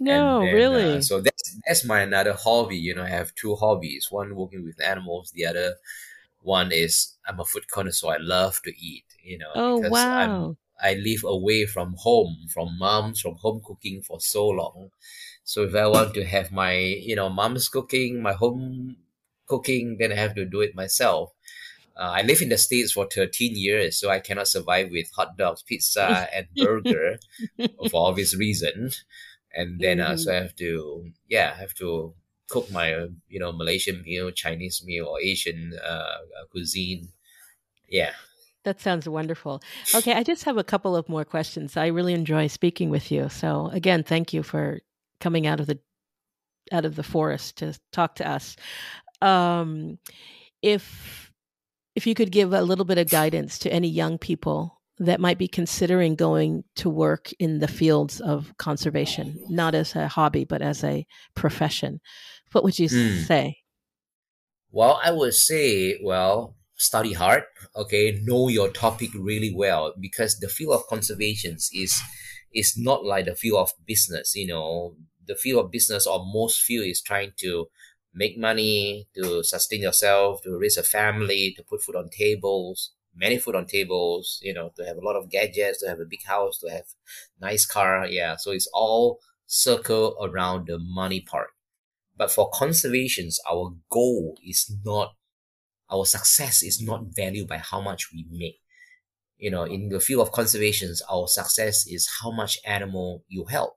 no, 0.00 0.40
then, 0.40 0.48
really. 0.48 0.98
Uh, 0.98 1.00
so 1.00 1.20
that's 1.20 1.60
that's 1.66 1.84
my 1.84 2.00
another 2.00 2.34
hobby. 2.34 2.76
You 2.78 2.94
know, 2.94 3.04
I 3.04 3.08
have 3.10 3.34
two 3.34 3.56
hobbies. 3.56 4.08
One 4.10 4.34
working 4.36 4.64
with 4.64 4.80
animals. 4.82 5.32
The 5.32 5.46
other 5.46 5.76
one 6.42 6.72
is 6.72 7.16
I'm 7.26 7.40
a 7.40 7.44
food 7.44 7.68
connoisseur. 7.70 8.08
I 8.14 8.18
love 8.18 8.62
to 8.64 8.72
eat. 8.78 9.06
You 9.22 9.38
know, 9.38 9.54
oh 9.54 9.78
because 9.80 10.08
I'm 10.16 10.32
wow. 10.32 10.56
I 10.82 10.94
live 10.94 11.24
away 11.24 11.66
from 11.66 11.94
home, 11.98 12.48
from 12.54 12.78
moms, 12.78 13.20
from 13.20 13.36
home 13.36 13.62
cooking 13.64 14.02
for 14.02 14.20
so 14.20 14.48
long. 14.48 14.90
So 15.44 15.64
if 15.64 15.74
I 15.74 15.86
want 15.88 16.14
to 16.14 16.24
have 16.24 16.52
my, 16.52 16.74
you 16.74 17.16
know, 17.16 17.28
mom's 17.28 17.68
cooking, 17.68 18.22
my 18.22 18.32
home 18.32 18.96
cooking, 19.46 19.96
then 19.98 20.12
I 20.12 20.16
have 20.16 20.34
to 20.36 20.44
do 20.44 20.60
it 20.60 20.74
myself. 20.74 21.32
Uh, 21.96 22.12
I 22.16 22.22
live 22.22 22.40
in 22.40 22.48
the 22.48 22.58
States 22.58 22.92
for 22.92 23.06
13 23.06 23.56
years, 23.56 23.98
so 23.98 24.10
I 24.10 24.20
cannot 24.20 24.48
survive 24.48 24.90
with 24.90 25.10
hot 25.14 25.36
dogs, 25.36 25.62
pizza, 25.62 26.28
and 26.34 26.46
burger 26.56 27.18
for 27.90 28.08
obvious 28.08 28.34
reasons. 28.34 29.04
And 29.54 29.80
then 29.80 30.00
uh, 30.00 30.16
so 30.16 30.32
I 30.32 30.36
have 30.36 30.56
to, 30.56 31.10
yeah, 31.28 31.52
I 31.54 31.60
have 31.60 31.74
to 31.74 32.14
cook 32.48 32.70
my, 32.70 33.08
you 33.28 33.38
know, 33.38 33.52
Malaysian 33.52 34.02
meal, 34.02 34.30
Chinese 34.30 34.82
meal, 34.84 35.06
or 35.06 35.20
Asian 35.20 35.72
uh, 35.82 35.86
uh, 35.86 36.46
cuisine. 36.50 37.08
Yeah. 37.88 38.12
That 38.64 38.80
sounds 38.80 39.08
wonderful. 39.08 39.60
Okay, 39.94 40.12
I 40.12 40.22
just 40.22 40.44
have 40.44 40.56
a 40.56 40.64
couple 40.64 40.94
of 40.94 41.08
more 41.08 41.24
questions. 41.24 41.76
I 41.76 41.86
really 41.86 42.14
enjoy 42.14 42.46
speaking 42.46 42.90
with 42.90 43.10
you. 43.10 43.28
So 43.28 43.68
again, 43.72 44.04
thank 44.04 44.32
you 44.32 44.42
for 44.42 44.80
coming 45.20 45.46
out 45.46 45.60
of 45.60 45.66
the 45.66 45.80
out 46.70 46.84
of 46.84 46.94
the 46.94 47.02
forest 47.02 47.58
to 47.58 47.76
talk 47.90 48.14
to 48.16 48.28
us. 48.28 48.56
Um, 49.20 49.98
if 50.62 51.31
if 51.94 52.06
you 52.06 52.14
could 52.14 52.32
give 52.32 52.52
a 52.52 52.62
little 52.62 52.84
bit 52.84 52.98
of 52.98 53.10
guidance 53.10 53.58
to 53.60 53.72
any 53.72 53.88
young 53.88 54.18
people 54.18 54.80
that 54.98 55.20
might 55.20 55.38
be 55.38 55.48
considering 55.48 56.14
going 56.14 56.64
to 56.76 56.88
work 56.88 57.32
in 57.38 57.58
the 57.58 57.68
fields 57.68 58.20
of 58.20 58.52
conservation, 58.58 59.38
not 59.48 59.74
as 59.74 59.94
a 59.96 60.08
hobby, 60.08 60.44
but 60.44 60.62
as 60.62 60.84
a 60.84 61.06
profession, 61.34 62.00
what 62.52 62.64
would 62.64 62.78
you 62.78 62.88
mm. 62.88 63.24
say? 63.24 63.58
Well, 64.70 65.00
I 65.02 65.10
would 65.10 65.34
say, 65.34 65.98
well, 66.02 66.56
study 66.76 67.12
hard, 67.12 67.44
okay, 67.76 68.20
know 68.22 68.48
your 68.48 68.68
topic 68.68 69.10
really 69.14 69.52
well 69.54 69.94
because 70.00 70.38
the 70.38 70.48
field 70.48 70.74
of 70.74 70.86
conservation 70.86 71.54
is 71.54 72.00
is 72.54 72.74
not 72.76 73.04
like 73.04 73.24
the 73.24 73.34
field 73.34 73.60
of 73.60 73.72
business, 73.86 74.34
you 74.34 74.46
know. 74.46 74.96
The 75.26 75.36
field 75.36 75.64
of 75.64 75.70
business 75.70 76.06
or 76.06 76.24
most 76.24 76.60
field 76.60 76.86
is 76.86 77.00
trying 77.00 77.32
to 77.38 77.68
make 78.14 78.38
money, 78.38 79.08
to 79.14 79.42
sustain 79.42 79.82
yourself, 79.82 80.42
to 80.42 80.58
raise 80.58 80.76
a 80.76 80.82
family, 80.82 81.54
to 81.56 81.62
put 81.62 81.82
food 81.82 81.96
on 81.96 82.08
tables 82.10 82.92
many 83.14 83.38
food 83.38 83.54
on 83.54 83.66
tables, 83.66 84.38
you 84.42 84.54
know, 84.54 84.70
to 84.76 84.84
have 84.84 84.96
a 84.96 85.04
lot 85.04 85.16
of 85.16 85.30
gadgets, 85.30 85.80
to 85.80 85.88
have 85.88 86.00
a 86.00 86.06
big 86.08 86.24
house, 86.24 86.58
to 86.58 86.70
have 86.70 86.84
nice 87.40 87.66
car. 87.66 88.06
Yeah. 88.06 88.36
So 88.36 88.50
it's 88.52 88.68
all 88.72 89.20
circle 89.46 90.16
around 90.20 90.66
the 90.66 90.78
money 90.78 91.20
part. 91.20 91.48
But 92.16 92.30
for 92.30 92.50
conservations, 92.52 93.38
our 93.50 93.74
goal 93.90 94.36
is 94.46 94.70
not, 94.84 95.14
our 95.90 96.06
success 96.06 96.62
is 96.62 96.80
not 96.80 97.06
valued 97.14 97.48
by 97.48 97.58
how 97.58 97.80
much 97.80 98.12
we 98.12 98.26
make. 98.30 98.60
You 99.36 99.50
know, 99.50 99.64
in 99.64 99.88
the 99.88 100.00
field 100.00 100.26
of 100.26 100.32
conservations, 100.32 101.02
our 101.10 101.26
success 101.26 101.84
is 101.86 102.08
how 102.22 102.30
much 102.30 102.58
animal 102.64 103.24
you 103.28 103.46
help, 103.46 103.74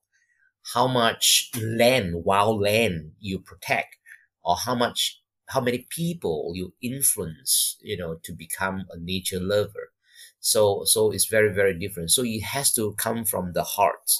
how 0.73 0.87
much 0.87 1.49
land, 1.59 2.23
wild 2.23 2.61
land 2.61 3.13
you 3.19 3.39
protect, 3.39 3.97
or 4.45 4.55
how 4.55 4.75
much 4.75 5.21
how 5.49 5.61
many 5.61 5.85
people 5.89 6.51
you 6.55 6.73
influence, 6.81 7.77
you 7.81 7.97
know, 7.97 8.17
to 8.23 8.33
become 8.33 8.85
a 8.91 8.97
nature 8.97 9.39
lover. 9.39 9.91
So, 10.39 10.83
so 10.85 11.11
it's 11.11 11.27
very, 11.27 11.53
very 11.53 11.77
different. 11.77 12.11
So 12.11 12.23
it 12.23 12.41
has 12.43 12.73
to 12.73 12.93
come 12.93 13.25
from 13.25 13.53
the 13.53 13.63
heart, 13.63 14.11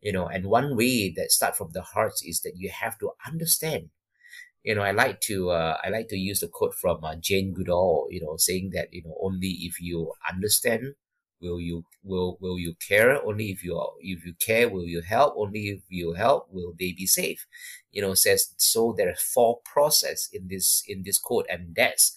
you 0.00 0.12
know, 0.12 0.26
and 0.26 0.46
one 0.46 0.76
way 0.76 1.12
that 1.16 1.30
start 1.30 1.56
from 1.56 1.70
the 1.72 1.82
heart 1.82 2.14
is 2.24 2.40
that 2.42 2.54
you 2.56 2.70
have 2.70 2.98
to 2.98 3.10
understand. 3.26 3.90
You 4.62 4.76
know, 4.76 4.82
I 4.82 4.92
like 4.92 5.20
to, 5.22 5.50
uh, 5.50 5.76
I 5.84 5.88
like 5.88 6.08
to 6.08 6.16
use 6.16 6.40
the 6.40 6.48
quote 6.48 6.74
from 6.74 7.04
uh, 7.04 7.16
Jane 7.16 7.52
Goodall, 7.52 8.06
you 8.10 8.20
know, 8.22 8.36
saying 8.38 8.70
that, 8.74 8.88
you 8.92 9.02
know, 9.04 9.16
only 9.20 9.58
if 9.62 9.80
you 9.80 10.12
understand 10.30 10.94
will 11.42 11.60
you 11.60 11.84
will 12.02 12.38
will 12.40 12.58
you 12.58 12.74
care? 12.88 13.22
Only 13.24 13.50
if 13.50 13.64
you 13.64 13.74
if 14.00 14.24
you 14.24 14.34
care 14.34 14.68
will 14.68 14.86
you 14.86 15.02
help? 15.02 15.34
Only 15.36 15.68
if 15.68 15.80
you 15.88 16.14
help 16.14 16.48
will 16.50 16.72
they 16.78 16.92
be 16.92 17.06
safe? 17.06 17.46
You 17.90 18.02
know 18.02 18.14
says 18.14 18.54
so 18.56 18.94
there 18.96 19.10
are 19.10 19.16
four 19.34 19.60
process 19.64 20.28
in 20.32 20.48
this 20.48 20.82
in 20.86 21.02
this 21.04 21.18
code 21.18 21.46
and 21.50 21.74
that's 21.74 22.16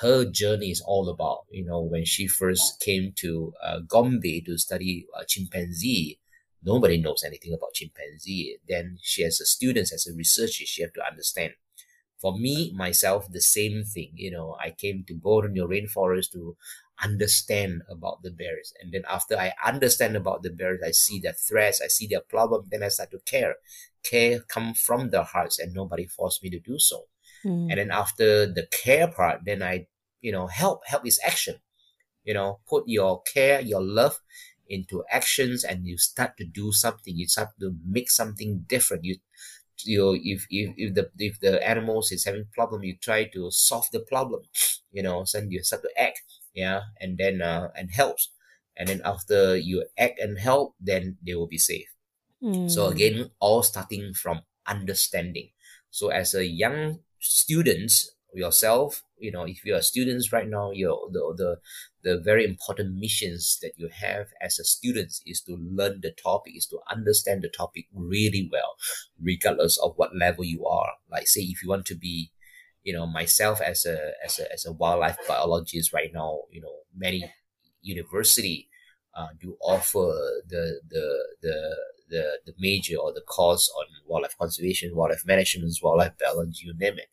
her 0.00 0.24
journey 0.24 0.70
is 0.70 0.82
all 0.86 1.08
about 1.10 1.40
you 1.50 1.64
know 1.64 1.80
when 1.82 2.04
she 2.04 2.26
first 2.26 2.80
came 2.80 3.12
to 3.16 3.52
uh, 3.62 3.80
gombe 3.86 4.42
to 4.46 4.56
study 4.56 5.06
uh, 5.14 5.22
chimpanzee 5.28 6.18
nobody 6.64 6.98
knows 7.00 7.22
anything 7.24 7.52
about 7.52 7.74
chimpanzee. 7.74 8.58
Then 8.68 8.98
she 9.02 9.24
as 9.24 9.40
a 9.40 9.46
student 9.46 9.92
as 9.92 10.06
a 10.06 10.14
researcher 10.14 10.64
she 10.64 10.82
have 10.82 10.92
to 10.94 11.06
understand 11.06 11.52
for 12.22 12.38
me 12.38 12.72
myself 12.74 13.30
the 13.30 13.40
same 13.40 13.84
thing 13.84 14.10
you 14.14 14.30
know 14.30 14.56
i 14.66 14.70
came 14.70 15.04
to 15.06 15.14
borneo 15.14 15.66
rainforest 15.66 16.30
to 16.30 16.56
understand 17.02 17.82
about 17.88 18.22
the 18.22 18.30
bears. 18.30 18.72
And 18.80 18.92
then 18.92 19.02
after 19.08 19.36
I 19.36 19.52
understand 19.64 20.16
about 20.16 20.42
the 20.42 20.50
bears, 20.50 20.80
I 20.84 20.92
see 20.92 21.18
their 21.18 21.32
threats, 21.32 21.80
I 21.82 21.88
see 21.88 22.06
their 22.06 22.20
problem, 22.20 22.66
then 22.70 22.82
I 22.82 22.88
start 22.88 23.10
to 23.10 23.18
care. 23.18 23.56
Care 24.02 24.40
come 24.40 24.74
from 24.74 25.10
the 25.10 25.24
hearts 25.24 25.58
and 25.58 25.74
nobody 25.74 26.06
forced 26.06 26.42
me 26.42 26.50
to 26.50 26.60
do 26.60 26.78
so. 26.78 27.06
Mm. 27.44 27.70
And 27.70 27.78
then 27.78 27.90
after 27.90 28.46
the 28.46 28.66
care 28.70 29.08
part, 29.08 29.40
then 29.44 29.62
I, 29.62 29.86
you 30.20 30.32
know, 30.32 30.46
help, 30.46 30.86
help 30.86 31.06
is 31.06 31.20
action. 31.24 31.56
You 32.24 32.34
know, 32.34 32.60
put 32.68 32.84
your 32.86 33.22
care, 33.22 33.60
your 33.60 33.82
love 33.82 34.20
into 34.68 35.02
actions 35.10 35.64
and 35.64 35.86
you 35.86 35.98
start 35.98 36.36
to 36.38 36.44
do 36.44 36.72
something. 36.72 37.16
You 37.16 37.26
start 37.26 37.48
to 37.60 37.74
make 37.84 38.10
something 38.10 38.64
different. 38.68 39.04
You 39.04 39.16
you 39.86 40.18
if, 40.22 40.46
if 40.50 40.74
if 40.76 40.94
the 40.94 41.10
if 41.18 41.40
the 41.40 41.66
animals 41.66 42.12
is 42.12 42.24
having 42.24 42.46
problem 42.54 42.82
you 42.82 42.96
try 42.96 43.24
to 43.24 43.50
solve 43.50 43.86
the 43.92 44.00
problem 44.00 44.42
you 44.90 45.02
know 45.02 45.24
so 45.24 45.40
you 45.48 45.62
start 45.62 45.82
to 45.82 46.00
act 46.00 46.22
yeah 46.54 46.80
and 47.00 47.18
then 47.18 47.42
uh, 47.42 47.68
and 47.76 47.90
helps 47.90 48.30
and 48.76 48.88
then 48.88 49.00
after 49.04 49.56
you 49.56 49.84
act 49.98 50.18
and 50.18 50.38
help 50.38 50.74
then 50.80 51.16
they 51.24 51.34
will 51.34 51.46
be 51.46 51.58
safe 51.58 51.88
mm. 52.42 52.70
so 52.70 52.86
hmm. 52.86 52.92
again 52.92 53.30
all 53.40 53.62
starting 53.62 54.12
from 54.14 54.42
understanding 54.66 55.50
so 55.90 56.08
as 56.08 56.34
a 56.34 56.46
young 56.46 57.00
students 57.20 58.14
yourself 58.34 59.02
you 59.22 59.30
know 59.32 59.44
if 59.44 59.64
you're 59.64 59.80
students 59.82 60.32
right 60.32 60.48
now 60.48 60.70
you're 60.72 61.08
the, 61.12 61.34
the 61.36 61.56
the 62.04 62.20
very 62.20 62.44
important 62.44 62.96
missions 62.96 63.58
that 63.62 63.72
you 63.76 63.88
have 63.88 64.26
as 64.40 64.58
a 64.58 64.64
student 64.64 65.12
is 65.26 65.40
to 65.40 65.56
learn 65.56 66.00
the 66.02 66.10
topic 66.12 66.56
is 66.56 66.66
to 66.66 66.78
understand 66.90 67.42
the 67.42 67.48
topic 67.48 67.86
really 67.94 68.48
well 68.52 68.76
regardless 69.22 69.78
of 69.78 69.92
what 69.96 70.16
level 70.16 70.44
you 70.44 70.66
are 70.66 70.92
like 71.10 71.26
say 71.28 71.40
if 71.42 71.62
you 71.62 71.68
want 71.68 71.86
to 71.86 71.94
be 71.94 72.32
you 72.82 72.92
know 72.92 73.06
myself 73.06 73.60
as 73.60 73.86
a 73.86 74.12
as 74.24 74.38
a 74.38 74.52
as 74.52 74.66
a 74.66 74.72
wildlife 74.72 75.18
biologist 75.28 75.92
right 75.92 76.10
now 76.12 76.40
you 76.50 76.60
know 76.60 76.74
many 76.96 77.32
university 77.82 78.68
uh, 79.14 79.28
do 79.40 79.56
offer 79.62 80.12
the 80.48 80.80
the 80.88 81.24
the 81.42 81.76
the 82.08 82.38
the 82.46 82.54
major 82.58 82.96
or 82.96 83.12
the 83.12 83.20
course 83.22 83.70
on 83.78 83.86
wildlife 84.06 84.36
conservation, 84.38 84.94
wildlife 84.94 85.24
management, 85.26 85.72
wildlife 85.82 86.16
balance, 86.18 86.62
you 86.62 86.74
name 86.78 86.98
it. 86.98 87.08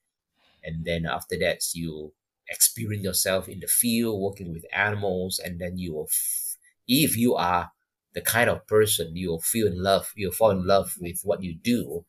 And 0.70 0.86
then 0.86 1.06
after 1.06 1.36
that, 1.40 1.62
you 1.74 2.14
experience 2.48 3.04
yourself 3.04 3.50
in 3.50 3.60
the 3.60 3.68
field, 3.68 4.22
working 4.22 4.52
with 4.54 4.66
animals, 4.72 5.40
and 5.44 5.60
then 5.60 5.78
you 5.78 5.94
will, 5.96 6.08
f- 6.10 6.58
if 6.88 7.18
you 7.18 7.36
are 7.36 7.72
the 8.14 8.22
kind 8.22 8.50
of 8.50 8.68
person 8.68 9.16
you 9.16 9.30
will 9.30 9.42
feel 9.42 9.68
in 9.68 9.82
love, 9.82 10.12
you'll 10.16 10.32
fall 10.32 10.52
in 10.52 10.66
love 10.66 10.94
with 11.00 11.22
what 11.24 11.42
you 11.42 11.56
do, 11.56 12.06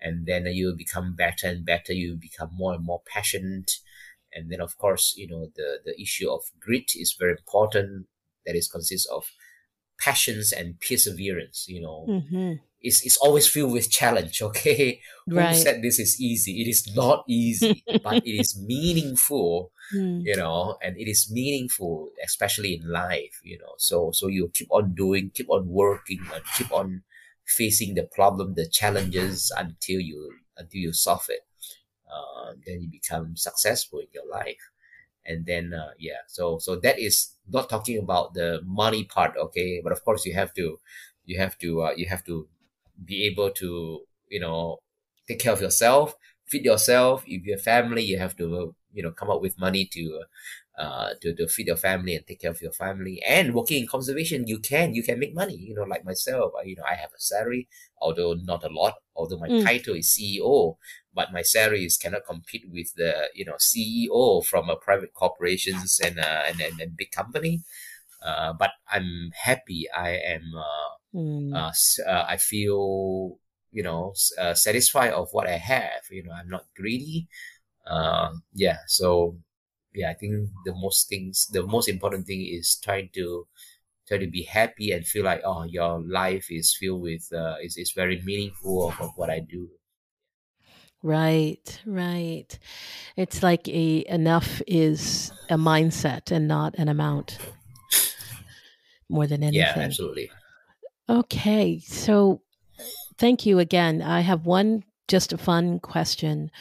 and 0.00 0.26
then 0.26 0.46
you'll 0.46 0.76
become 0.76 1.14
better 1.14 1.46
and 1.46 1.64
better 1.64 1.92
you 1.92 2.16
become 2.16 2.50
more 2.52 2.74
and 2.74 2.84
more 2.84 3.02
passionate 3.06 3.70
and 4.32 4.50
then 4.50 4.60
of 4.60 4.76
course 4.78 5.14
you 5.16 5.28
know 5.28 5.48
the 5.56 5.78
the 5.84 6.00
issue 6.00 6.30
of 6.30 6.42
grit 6.60 6.92
is 6.94 7.16
very 7.18 7.32
important 7.32 8.06
that 8.46 8.56
is 8.56 8.68
consists 8.68 9.06
of 9.06 9.24
passions 10.00 10.52
and 10.52 10.80
perseverance 10.80 11.66
you 11.68 11.80
know 11.80 12.06
mm-hmm. 12.08 12.54
It's, 12.82 13.04
it's 13.04 13.16
always 13.18 13.46
filled 13.46 13.72
with 13.72 13.90
challenge 13.90 14.40
okay 14.48 15.00
right. 15.28 15.48
who 15.48 15.54
said 15.54 15.82
this 15.82 15.98
is 15.98 16.20
easy 16.20 16.62
it 16.62 16.68
is 16.68 16.94
not 16.94 17.24
easy 17.28 17.84
but 18.02 18.16
it 18.16 18.40
is 18.40 18.58
meaningful 18.66 19.72
mm. 19.94 20.22
you 20.24 20.36
know 20.36 20.76
and 20.82 20.96
it 20.96 21.08
is 21.08 21.30
meaningful 21.30 22.10
especially 22.24 22.74
in 22.74 22.90
life 22.90 23.40
you 23.42 23.58
know 23.58 23.74
so 23.78 24.10
so 24.12 24.28
you 24.28 24.50
keep 24.54 24.68
on 24.70 24.94
doing 24.94 25.30
keep 25.34 25.50
on 25.50 25.68
working 25.68 26.20
and 26.34 26.42
keep 26.56 26.72
on 26.72 27.02
facing 27.50 27.94
the 27.94 28.04
problem, 28.04 28.54
the 28.54 28.68
challenges 28.68 29.52
until 29.56 30.00
you 30.00 30.32
until 30.56 30.80
you 30.80 30.92
solve 30.92 31.26
it. 31.28 31.40
Uh, 32.10 32.52
then 32.66 32.82
you 32.82 32.88
become 32.90 33.36
successful 33.36 34.00
in 34.00 34.06
your 34.12 34.28
life. 34.30 34.70
And 35.26 35.46
then 35.46 35.72
uh, 35.74 35.90
yeah, 35.98 36.22
so 36.26 36.58
so 36.58 36.76
that 36.76 36.98
is 36.98 37.34
not 37.48 37.68
talking 37.68 37.98
about 37.98 38.34
the 38.34 38.60
money 38.64 39.04
part, 39.04 39.36
okay? 39.36 39.80
But 39.82 39.92
of 39.92 40.04
course 40.04 40.24
you 40.24 40.34
have 40.34 40.54
to 40.54 40.78
you 41.24 41.38
have 41.38 41.58
to 41.58 41.82
uh, 41.82 41.92
you 41.96 42.06
have 42.06 42.24
to 42.24 42.48
be 43.04 43.26
able 43.26 43.50
to 43.50 44.00
you 44.28 44.40
know 44.40 44.78
take 45.28 45.40
care 45.40 45.52
of 45.52 45.60
yourself, 45.60 46.14
feed 46.46 46.64
yourself. 46.64 47.22
If 47.26 47.44
you're 47.44 47.58
family, 47.58 48.02
you 48.02 48.18
have 48.18 48.36
to 48.36 48.74
you 48.92 49.02
know 49.02 49.12
come 49.12 49.30
up 49.30 49.40
with 49.40 49.58
money 49.58 49.88
to 49.92 50.22
uh, 50.80 51.10
to, 51.20 51.34
to 51.34 51.46
feed 51.46 51.66
your 51.66 51.76
family 51.76 52.16
and 52.16 52.26
take 52.26 52.40
care 52.40 52.50
of 52.50 52.62
your 52.62 52.72
family. 52.72 53.20
And 53.28 53.54
working 53.54 53.82
in 53.82 53.86
conservation, 53.86 54.46
you 54.46 54.58
can 54.58 54.94
you 54.94 55.02
can 55.02 55.18
make 55.18 55.34
money. 55.34 55.54
You 55.54 55.74
know, 55.74 55.82
like 55.82 56.04
myself, 56.04 56.52
you 56.64 56.76
know, 56.76 56.84
I 56.88 56.94
have 56.94 57.10
a 57.14 57.20
salary, 57.20 57.68
although 57.98 58.34
not 58.34 58.64
a 58.64 58.68
lot. 58.68 58.94
Although 59.14 59.38
my 59.38 59.48
mm. 59.48 59.62
title 59.62 59.94
is 59.94 60.08
CEO, 60.08 60.76
but 61.12 61.32
my 61.32 61.42
salaries 61.42 61.98
cannot 61.98 62.24
compete 62.26 62.64
with 62.70 62.94
the 62.94 63.28
you 63.34 63.44
know 63.44 63.56
CEO 63.60 64.44
from 64.44 64.70
a 64.70 64.76
private 64.76 65.12
corporations 65.12 66.00
and 66.02 66.18
uh, 66.18 66.42
and, 66.46 66.60
and, 66.60 66.80
and 66.80 66.96
big 66.96 67.10
company. 67.10 67.60
Uh, 68.24 68.52
but 68.52 68.70
I'm 68.90 69.30
happy. 69.34 69.86
I 69.94 70.10
am. 70.10 70.52
Uh, 70.56 70.96
mm. 71.14 71.54
uh, 71.54 71.72
uh, 72.08 72.24
I 72.28 72.36
feel 72.36 73.38
you 73.72 73.82
know 73.82 74.14
uh, 74.38 74.54
satisfied 74.54 75.12
of 75.12 75.28
what 75.32 75.48
I 75.48 75.56
have. 75.56 76.02
You 76.10 76.24
know, 76.24 76.32
I'm 76.32 76.48
not 76.48 76.66
greedy. 76.76 77.28
Uh, 77.86 78.30
yeah. 78.54 78.78
So 78.86 79.36
yeah, 79.94 80.10
I 80.10 80.14
think 80.14 80.48
the 80.64 80.74
most 80.74 81.08
things, 81.08 81.46
the 81.52 81.66
most 81.66 81.88
important 81.88 82.26
thing 82.26 82.46
is 82.46 82.78
trying 82.82 83.10
to 83.14 83.46
try 84.06 84.18
to 84.18 84.26
be 84.26 84.42
happy 84.42 84.92
and 84.92 85.06
feel 85.06 85.24
like 85.24 85.40
oh 85.44 85.64
your 85.64 86.00
life 86.00 86.46
is 86.50 86.76
filled 86.78 87.02
with 87.02 87.28
uh, 87.32 87.54
is 87.62 87.76
is 87.76 87.92
very 87.92 88.20
meaningful 88.24 88.88
of, 88.88 89.00
of 89.00 89.10
what 89.16 89.30
I 89.30 89.40
do. 89.40 89.68
Right, 91.02 91.80
right. 91.86 92.58
It's 93.16 93.42
like 93.42 93.66
a 93.68 94.04
enough 94.06 94.60
is 94.66 95.32
a 95.48 95.56
mindset 95.56 96.30
and 96.30 96.46
not 96.46 96.74
an 96.76 96.88
amount. 96.88 97.38
More 99.08 99.26
than 99.26 99.42
anything. 99.42 99.60
Yeah, 99.60 99.72
absolutely. 99.76 100.30
Okay, 101.10 101.80
so 101.80 102.40
thank 103.18 103.44
you 103.44 103.58
again. 103.58 104.00
I 104.00 104.20
have 104.20 104.46
one 104.46 104.84
just 105.08 105.32
a 105.32 105.38
fun 105.38 105.80
question 105.80 106.52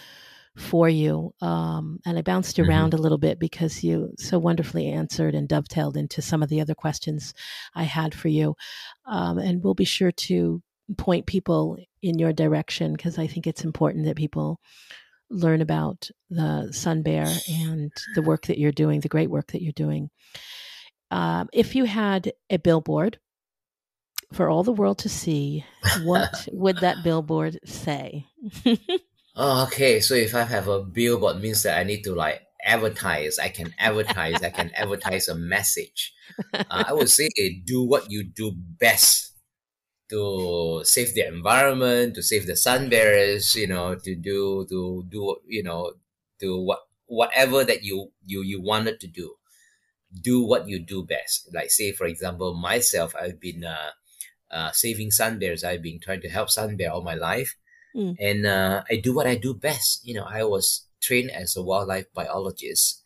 for 0.57 0.89
you. 0.89 1.35
Um, 1.39 1.99
and 2.03 2.17
I 2.17 2.23
bounced 2.23 2.57
Mm-hmm. 2.57 2.67
around 2.67 2.93
a 2.95 2.97
little 2.97 3.19
bit 3.19 3.37
because 3.39 3.83
you 3.83 4.11
so 4.17 4.39
wonderfully 4.39 4.87
answered 4.87 5.35
and 5.35 5.47
dovetailed 5.47 5.95
into 5.95 6.23
some 6.23 6.41
of 6.41 6.49
the 6.49 6.61
other 6.61 6.73
questions 6.73 7.35
I 7.75 7.83
had 7.83 8.15
for 8.15 8.27
you. 8.27 8.55
Um, 9.05 9.37
and 9.37 9.63
we'll 9.63 9.75
be 9.75 9.85
sure 9.85 10.11
to 10.11 10.63
point 10.97 11.27
people 11.27 11.77
in 12.01 12.17
your 12.17 12.33
direction 12.33 12.93
because 12.93 13.19
I 13.19 13.27
think 13.27 13.45
it's 13.45 13.63
important 13.63 14.05
that 14.05 14.15
people 14.15 14.59
learn 15.29 15.61
about 15.61 16.09
the 16.31 16.71
Sun 16.71 17.03
Bear 17.03 17.27
and 17.47 17.91
the 18.15 18.23
work 18.23 18.47
that 18.47 18.57
you're 18.57 18.71
doing, 18.71 19.01
the 19.01 19.09
great 19.09 19.29
work 19.29 19.51
that 19.51 19.61
you're 19.61 19.73
doing. 19.73 20.09
Um, 21.11 21.49
if 21.53 21.75
you 21.75 21.85
had 21.85 22.31
a 22.49 22.57
billboard 22.57 23.19
for 24.33 24.49
all 24.49 24.63
the 24.63 24.73
world 24.73 24.99
to 24.99 25.09
see, 25.09 25.65
what 26.03 26.47
would 26.51 26.77
that 26.77 27.03
billboard 27.03 27.59
say? 27.65 28.27
Oh, 29.35 29.63
okay, 29.67 29.99
so 29.99 30.13
if 30.13 30.35
I 30.35 30.43
have 30.43 30.67
a 30.67 30.81
billboard 30.81 31.41
means 31.41 31.63
that 31.63 31.77
I 31.77 31.83
need 31.83 32.03
to 32.03 32.13
like 32.13 32.41
advertise. 32.63 33.39
I 33.39 33.49
can 33.49 33.73
advertise. 33.79 34.41
I 34.43 34.49
can 34.49 34.71
advertise 34.75 35.27
a 35.27 35.35
message. 35.35 36.13
Uh, 36.53 36.63
I 36.69 36.93
would 36.93 37.09
say 37.09 37.29
do 37.65 37.83
what 37.83 38.11
you 38.11 38.23
do 38.23 38.51
best 38.55 39.33
to 40.09 40.81
save 40.83 41.13
the 41.13 41.27
environment, 41.27 42.15
to 42.15 42.23
save 42.23 42.47
the 42.47 42.55
sun 42.55 42.89
bearers. 42.89 43.55
You 43.55 43.67
know, 43.67 43.95
to 43.95 44.15
do 44.15 44.65
to 44.69 45.05
do 45.09 45.37
you 45.47 45.63
know 45.63 45.93
to 46.39 46.59
what 46.59 46.79
whatever 47.05 47.63
that 47.63 47.83
you 47.83 48.11
you 48.25 48.41
you 48.41 48.61
wanted 48.61 48.99
to 49.01 49.07
do. 49.07 49.35
Do 50.21 50.43
what 50.43 50.67
you 50.67 50.79
do 50.79 51.05
best. 51.05 51.49
Like 51.53 51.71
say 51.71 51.91
for 51.91 52.05
example, 52.05 52.53
myself, 52.55 53.15
I've 53.19 53.39
been 53.39 53.63
uh, 53.63 53.91
uh, 54.51 54.71
saving 54.71 55.11
sun 55.11 55.39
bears. 55.39 55.63
I've 55.63 55.81
been 55.83 55.99
trying 55.99 56.21
to 56.21 56.29
help 56.29 56.49
sun 56.49 56.77
bear 56.77 56.91
all 56.91 57.01
my 57.01 57.15
life 57.15 57.55
Mm. 57.95 58.15
and 58.19 58.45
uh, 58.45 58.83
I 58.89 58.97
do 58.97 59.13
what 59.15 59.27
I 59.27 59.35
do 59.35 59.53
best. 59.53 60.05
You 60.05 60.13
know, 60.15 60.25
I 60.29 60.43
was 60.43 60.85
trained 61.01 61.31
as 61.31 61.55
a 61.57 61.63
wildlife 61.63 62.05
biologist, 62.13 63.01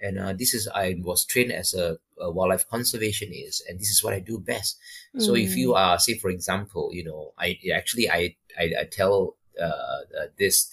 and 0.00 0.18
uh, 0.18 0.32
this 0.32 0.54
is 0.54 0.68
I 0.72 0.94
was 1.02 1.24
trained 1.24 1.52
as 1.52 1.74
a, 1.74 1.98
a 2.20 2.30
wildlife 2.30 2.68
conservationist, 2.68 3.62
and 3.68 3.80
this 3.80 3.90
is 3.90 4.02
what 4.04 4.14
I 4.14 4.20
do 4.20 4.38
best. 4.38 4.78
So 5.16 5.34
if 5.34 5.56
you 5.56 5.74
are, 5.74 5.98
say, 5.98 6.14
for 6.14 6.30
example, 6.30 6.90
you 6.92 7.04
know, 7.04 7.32
I 7.38 7.58
actually 7.74 8.08
I 8.08 8.36
I, 8.56 8.72
I 8.80 8.84
tell 8.84 9.34
uh, 9.60 9.64
uh, 9.64 10.26
this 10.38 10.70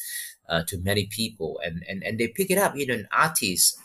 uh, 0.48 0.64
to 0.68 0.78
many 0.78 1.08
people, 1.08 1.60
and, 1.66 1.84
and 1.90 2.04
and 2.04 2.20
they 2.20 2.28
pick 2.28 2.52
it 2.52 2.60
up. 2.60 2.76
You 2.76 2.86
know, 2.86 2.94
an 2.94 3.08
artist. 3.12 3.80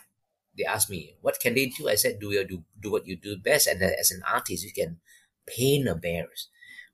They 0.57 0.64
ask 0.64 0.91
me, 0.91 1.16
"What 1.22 1.41
can 1.41 1.55
they 1.55 1.66
do?" 1.66 1.88
I 1.88 1.95
said, 1.95 2.18
"Do 2.20 2.30
you 2.32 2.45
do 2.45 2.64
do 2.78 2.91
what 2.91 3.07
you 3.07 3.16
do 3.16 3.36
best?" 3.38 3.66
And 3.66 3.82
as 3.82 4.11
an 4.11 4.22
artist, 4.28 4.64
you 4.64 4.72
can 4.72 5.01
paint 5.57 5.88
a 5.88 5.94
bears 5.94 6.48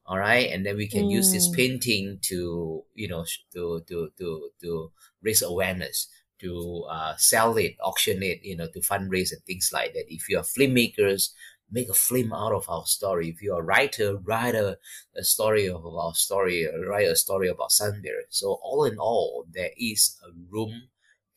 all 0.06 0.18
right? 0.18 0.50
And 0.50 0.64
then 0.64 0.76
we 0.76 0.88
can 0.88 1.10
use 1.10 1.30
this 1.30 1.48
Mm. 1.48 1.54
painting 1.54 2.18
to 2.30 2.84
you 2.94 3.08
know 3.08 3.24
to 3.54 3.82
to 3.88 4.10
to 4.18 4.50
to 4.62 4.92
raise 5.22 5.42
awareness 5.42 6.08
to 6.40 6.84
uh, 6.90 7.16
sell 7.16 7.56
it 7.56 7.76
auction 7.82 8.22
it 8.22 8.40
you 8.42 8.56
know 8.56 8.68
to 8.68 8.80
fundraise 8.80 9.32
and 9.32 9.42
things 9.44 9.70
like 9.72 9.94
that. 9.94 10.06
If 10.08 10.28
you 10.28 10.38
are 10.38 10.44
filmmakers 10.44 11.30
make 11.70 11.88
a 11.88 11.94
film 11.94 12.32
out 12.32 12.52
of 12.52 12.68
our 12.68 12.86
story. 12.86 13.28
If 13.30 13.42
you're 13.42 13.60
a 13.60 13.64
writer 13.64 14.16
write 14.18 14.54
a, 14.54 14.78
a 15.16 15.24
story 15.24 15.68
of 15.68 15.84
our 15.86 16.14
story 16.14 16.66
write 16.88 17.08
a 17.08 17.16
story 17.16 17.48
about 17.48 17.72
sunbear. 17.72 18.22
So 18.30 18.58
all 18.62 18.84
in 18.84 18.98
all 18.98 19.46
there 19.50 19.70
is 19.76 20.16
a 20.24 20.30
room 20.50 20.88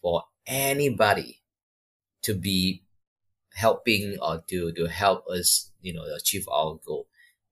for 0.02 0.24
anybody 0.46 1.42
to 2.24 2.34
be 2.36 2.84
helping 3.56 4.18
or 4.22 4.44
to 4.50 4.72
to 4.74 4.88
help 4.88 5.28
us 5.28 5.72
you 5.82 5.94
know 5.94 6.06
achieve 6.16 6.48
our 6.50 6.80
goal 6.86 7.08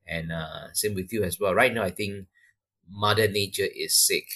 and 0.08 0.32
uh, 0.32 0.74
same 0.74 0.96
with 0.96 1.12
you 1.14 1.24
as 1.24 1.40
well. 1.40 1.54
Right 1.54 1.74
now, 1.74 1.84
I 1.84 1.92
think 1.92 2.28
Mother 2.90 3.28
Nature 3.28 3.68
is 3.76 3.96
sick. 3.96 4.28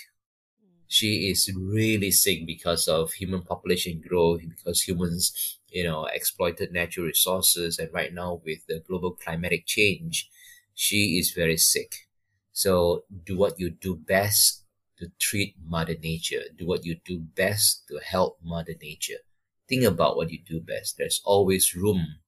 She 0.88 1.30
is 1.30 1.50
really 1.56 2.12
sick 2.12 2.46
because 2.46 2.88
of 2.88 3.14
human 3.14 3.44
population 3.44 4.02
growth, 4.06 4.42
because 4.48 4.82
humans, 4.82 5.58
you 5.70 5.86
know, 5.86 6.06
exploited 6.06 6.74
natural 6.74 7.06
resources, 7.06 7.80
and 7.80 7.92
right 7.94 8.14
now 8.14 8.42
with 8.44 8.66
the 8.68 8.82
global 8.86 9.12
climatic 9.12 9.66
change, 9.66 10.30
she 10.74 11.18
is 11.18 11.32
very 11.32 11.58
sick. 11.58 12.10
So 12.52 13.06
do 13.26 13.38
what 13.38 13.60
you 13.60 13.70
do 13.70 13.96
best 13.96 14.66
to 15.00 15.08
treat 15.18 15.56
Mother 15.66 15.96
Nature. 15.96 16.44
Do 16.58 16.68
what 16.68 16.86
you 16.86 16.98
do 17.06 17.20
best 17.20 17.88
to 17.88 18.00
help 18.04 18.38
Mother 18.44 18.76
Nature. 18.82 19.22
Think 19.70 19.84
about 19.84 20.18
what 20.18 20.30
you 20.30 20.40
do 20.46 20.60
best. 20.60 20.98
There's 20.98 21.22
always 21.24 21.74
room 21.74 22.20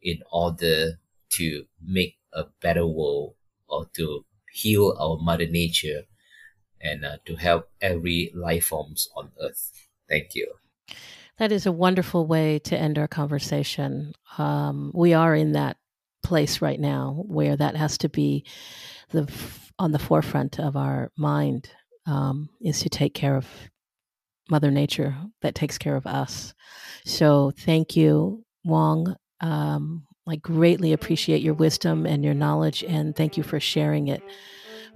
in 0.00 0.22
order 0.30 1.00
to 1.30 1.66
make 1.82 2.18
a 2.36 2.44
better 2.62 2.86
world 2.86 3.34
or 3.66 3.86
to 3.94 4.24
heal 4.52 4.96
our 5.00 5.18
mother 5.18 5.46
nature 5.46 6.02
and 6.80 7.04
uh, 7.04 7.16
to 7.24 7.34
help 7.34 7.68
every 7.80 8.30
life 8.34 8.66
forms 8.66 9.08
on 9.16 9.32
earth 9.42 9.72
thank 10.08 10.34
you 10.34 10.46
That 11.38 11.52
is 11.52 11.66
a 11.66 11.72
wonderful 11.72 12.26
way 12.26 12.58
to 12.60 12.78
end 12.78 12.98
our 12.98 13.08
conversation. 13.08 14.14
Um, 14.38 14.90
we 14.94 15.12
are 15.12 15.34
in 15.34 15.52
that 15.52 15.76
place 16.22 16.62
right 16.62 16.80
now 16.80 17.24
where 17.26 17.56
that 17.56 17.76
has 17.76 17.98
to 17.98 18.08
be 18.08 18.44
the 19.10 19.30
on 19.78 19.92
the 19.92 19.98
forefront 19.98 20.58
of 20.58 20.76
our 20.76 21.12
mind 21.16 21.70
um, 22.06 22.48
is 22.60 22.80
to 22.80 22.88
take 22.88 23.12
care 23.12 23.36
of 23.36 23.46
Mother 24.50 24.70
Nature 24.70 25.14
that 25.42 25.54
takes 25.54 25.76
care 25.76 25.96
of 25.96 26.06
us. 26.06 26.54
So 27.04 27.52
thank 27.58 27.96
you, 27.96 28.44
Wong. 28.64 29.14
Um, 29.40 30.05
I 30.28 30.36
greatly 30.36 30.92
appreciate 30.92 31.42
your 31.42 31.54
wisdom 31.54 32.04
and 32.06 32.24
your 32.24 32.34
knowledge, 32.34 32.84
and 32.84 33.14
thank 33.14 33.36
you 33.36 33.42
for 33.42 33.60
sharing 33.60 34.08
it 34.08 34.22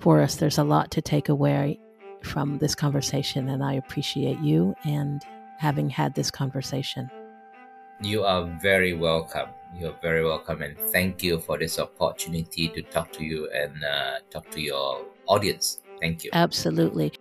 for 0.00 0.20
us. 0.20 0.36
There's 0.36 0.58
a 0.58 0.64
lot 0.64 0.90
to 0.92 1.02
take 1.02 1.28
away 1.28 1.78
from 2.22 2.58
this 2.58 2.74
conversation, 2.74 3.48
and 3.48 3.62
I 3.62 3.74
appreciate 3.74 4.38
you 4.38 4.74
and 4.84 5.24
having 5.58 5.90
had 5.90 6.14
this 6.14 6.30
conversation. 6.30 7.10
you 8.02 8.24
are 8.24 8.44
very 8.62 8.94
welcome 8.94 9.50
you're 9.74 9.96
very 10.00 10.24
welcome 10.24 10.62
and 10.62 10.80
thank 10.80 11.22
you 11.22 11.38
for 11.38 11.58
this 11.58 11.78
opportunity 11.78 12.68
to 12.70 12.82
talk 12.82 13.12
to 13.12 13.22
you 13.22 13.48
and 13.54 13.84
uh, 13.84 14.14
talk 14.32 14.50
to 14.50 14.60
your 14.60 15.06
audience 15.26 15.80
thank 16.00 16.24
you 16.24 16.30
Absolutely. 16.32 17.12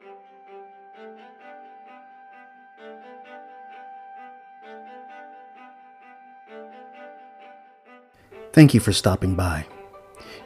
Thank 8.52 8.74
you 8.74 8.80
for 8.80 8.93
stopping 8.93 9.36
by. 9.36 9.68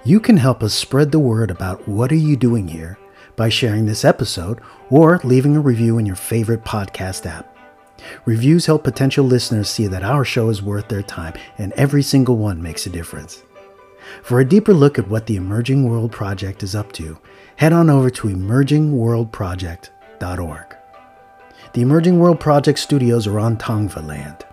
You 0.04 0.20
can 0.20 0.36
help 0.38 0.62
us 0.62 0.74
spread 0.74 1.12
the 1.12 1.20
word 1.20 1.50
about 1.50 1.88
what 1.88 2.12
are 2.12 2.16
you 2.16 2.36
doing 2.36 2.68
here 2.68 2.98
by 3.36 3.50
sharing 3.50 3.86
this 3.86 4.04
episode 4.04 4.60
or 4.90 5.22
leaving 5.24 5.56
a 5.56 5.62
review 5.62 5.98
in 5.98 6.06
your 6.06 6.18
favorite 6.18 6.66
podcast 6.66 7.26
app. 7.26 7.56
Reviews 8.26 8.66
help 8.66 8.84
potential 8.84 9.26
listeners 9.26 9.70
see 9.70 9.88
that 9.88 10.04
our 10.04 10.26
show 10.26 10.50
is 10.50 10.62
worth 10.62 10.90
their 10.90 11.02
time 11.02 11.34
and 11.58 11.72
every 11.74 12.04
single 12.04 12.36
one 12.36 12.62
makes 12.62 12.86
a 12.86 12.90
difference. 12.90 13.44
For 14.22 14.42
a 14.42 14.46
deeper 14.46 14.74
look 14.74 15.00
at 15.00 15.08
what 15.08 15.26
the 15.26 15.38
Emerging 15.38 15.90
World 15.90 16.12
Project 16.12 16.64
is 16.64 16.76
up 16.76 16.92
to, 16.94 17.18
head 17.56 17.72
on 17.72 17.90
over 17.90 18.10
to 18.10 18.28
emergingworldproject.org. 18.28 20.76
The 21.74 21.82
Emerging 21.82 22.20
World 22.20 22.42
Project 22.42 22.80
studios 22.80 23.26
are 23.26 23.40
on 23.40 23.56
Tongva 23.58 24.06
land. 24.06 24.46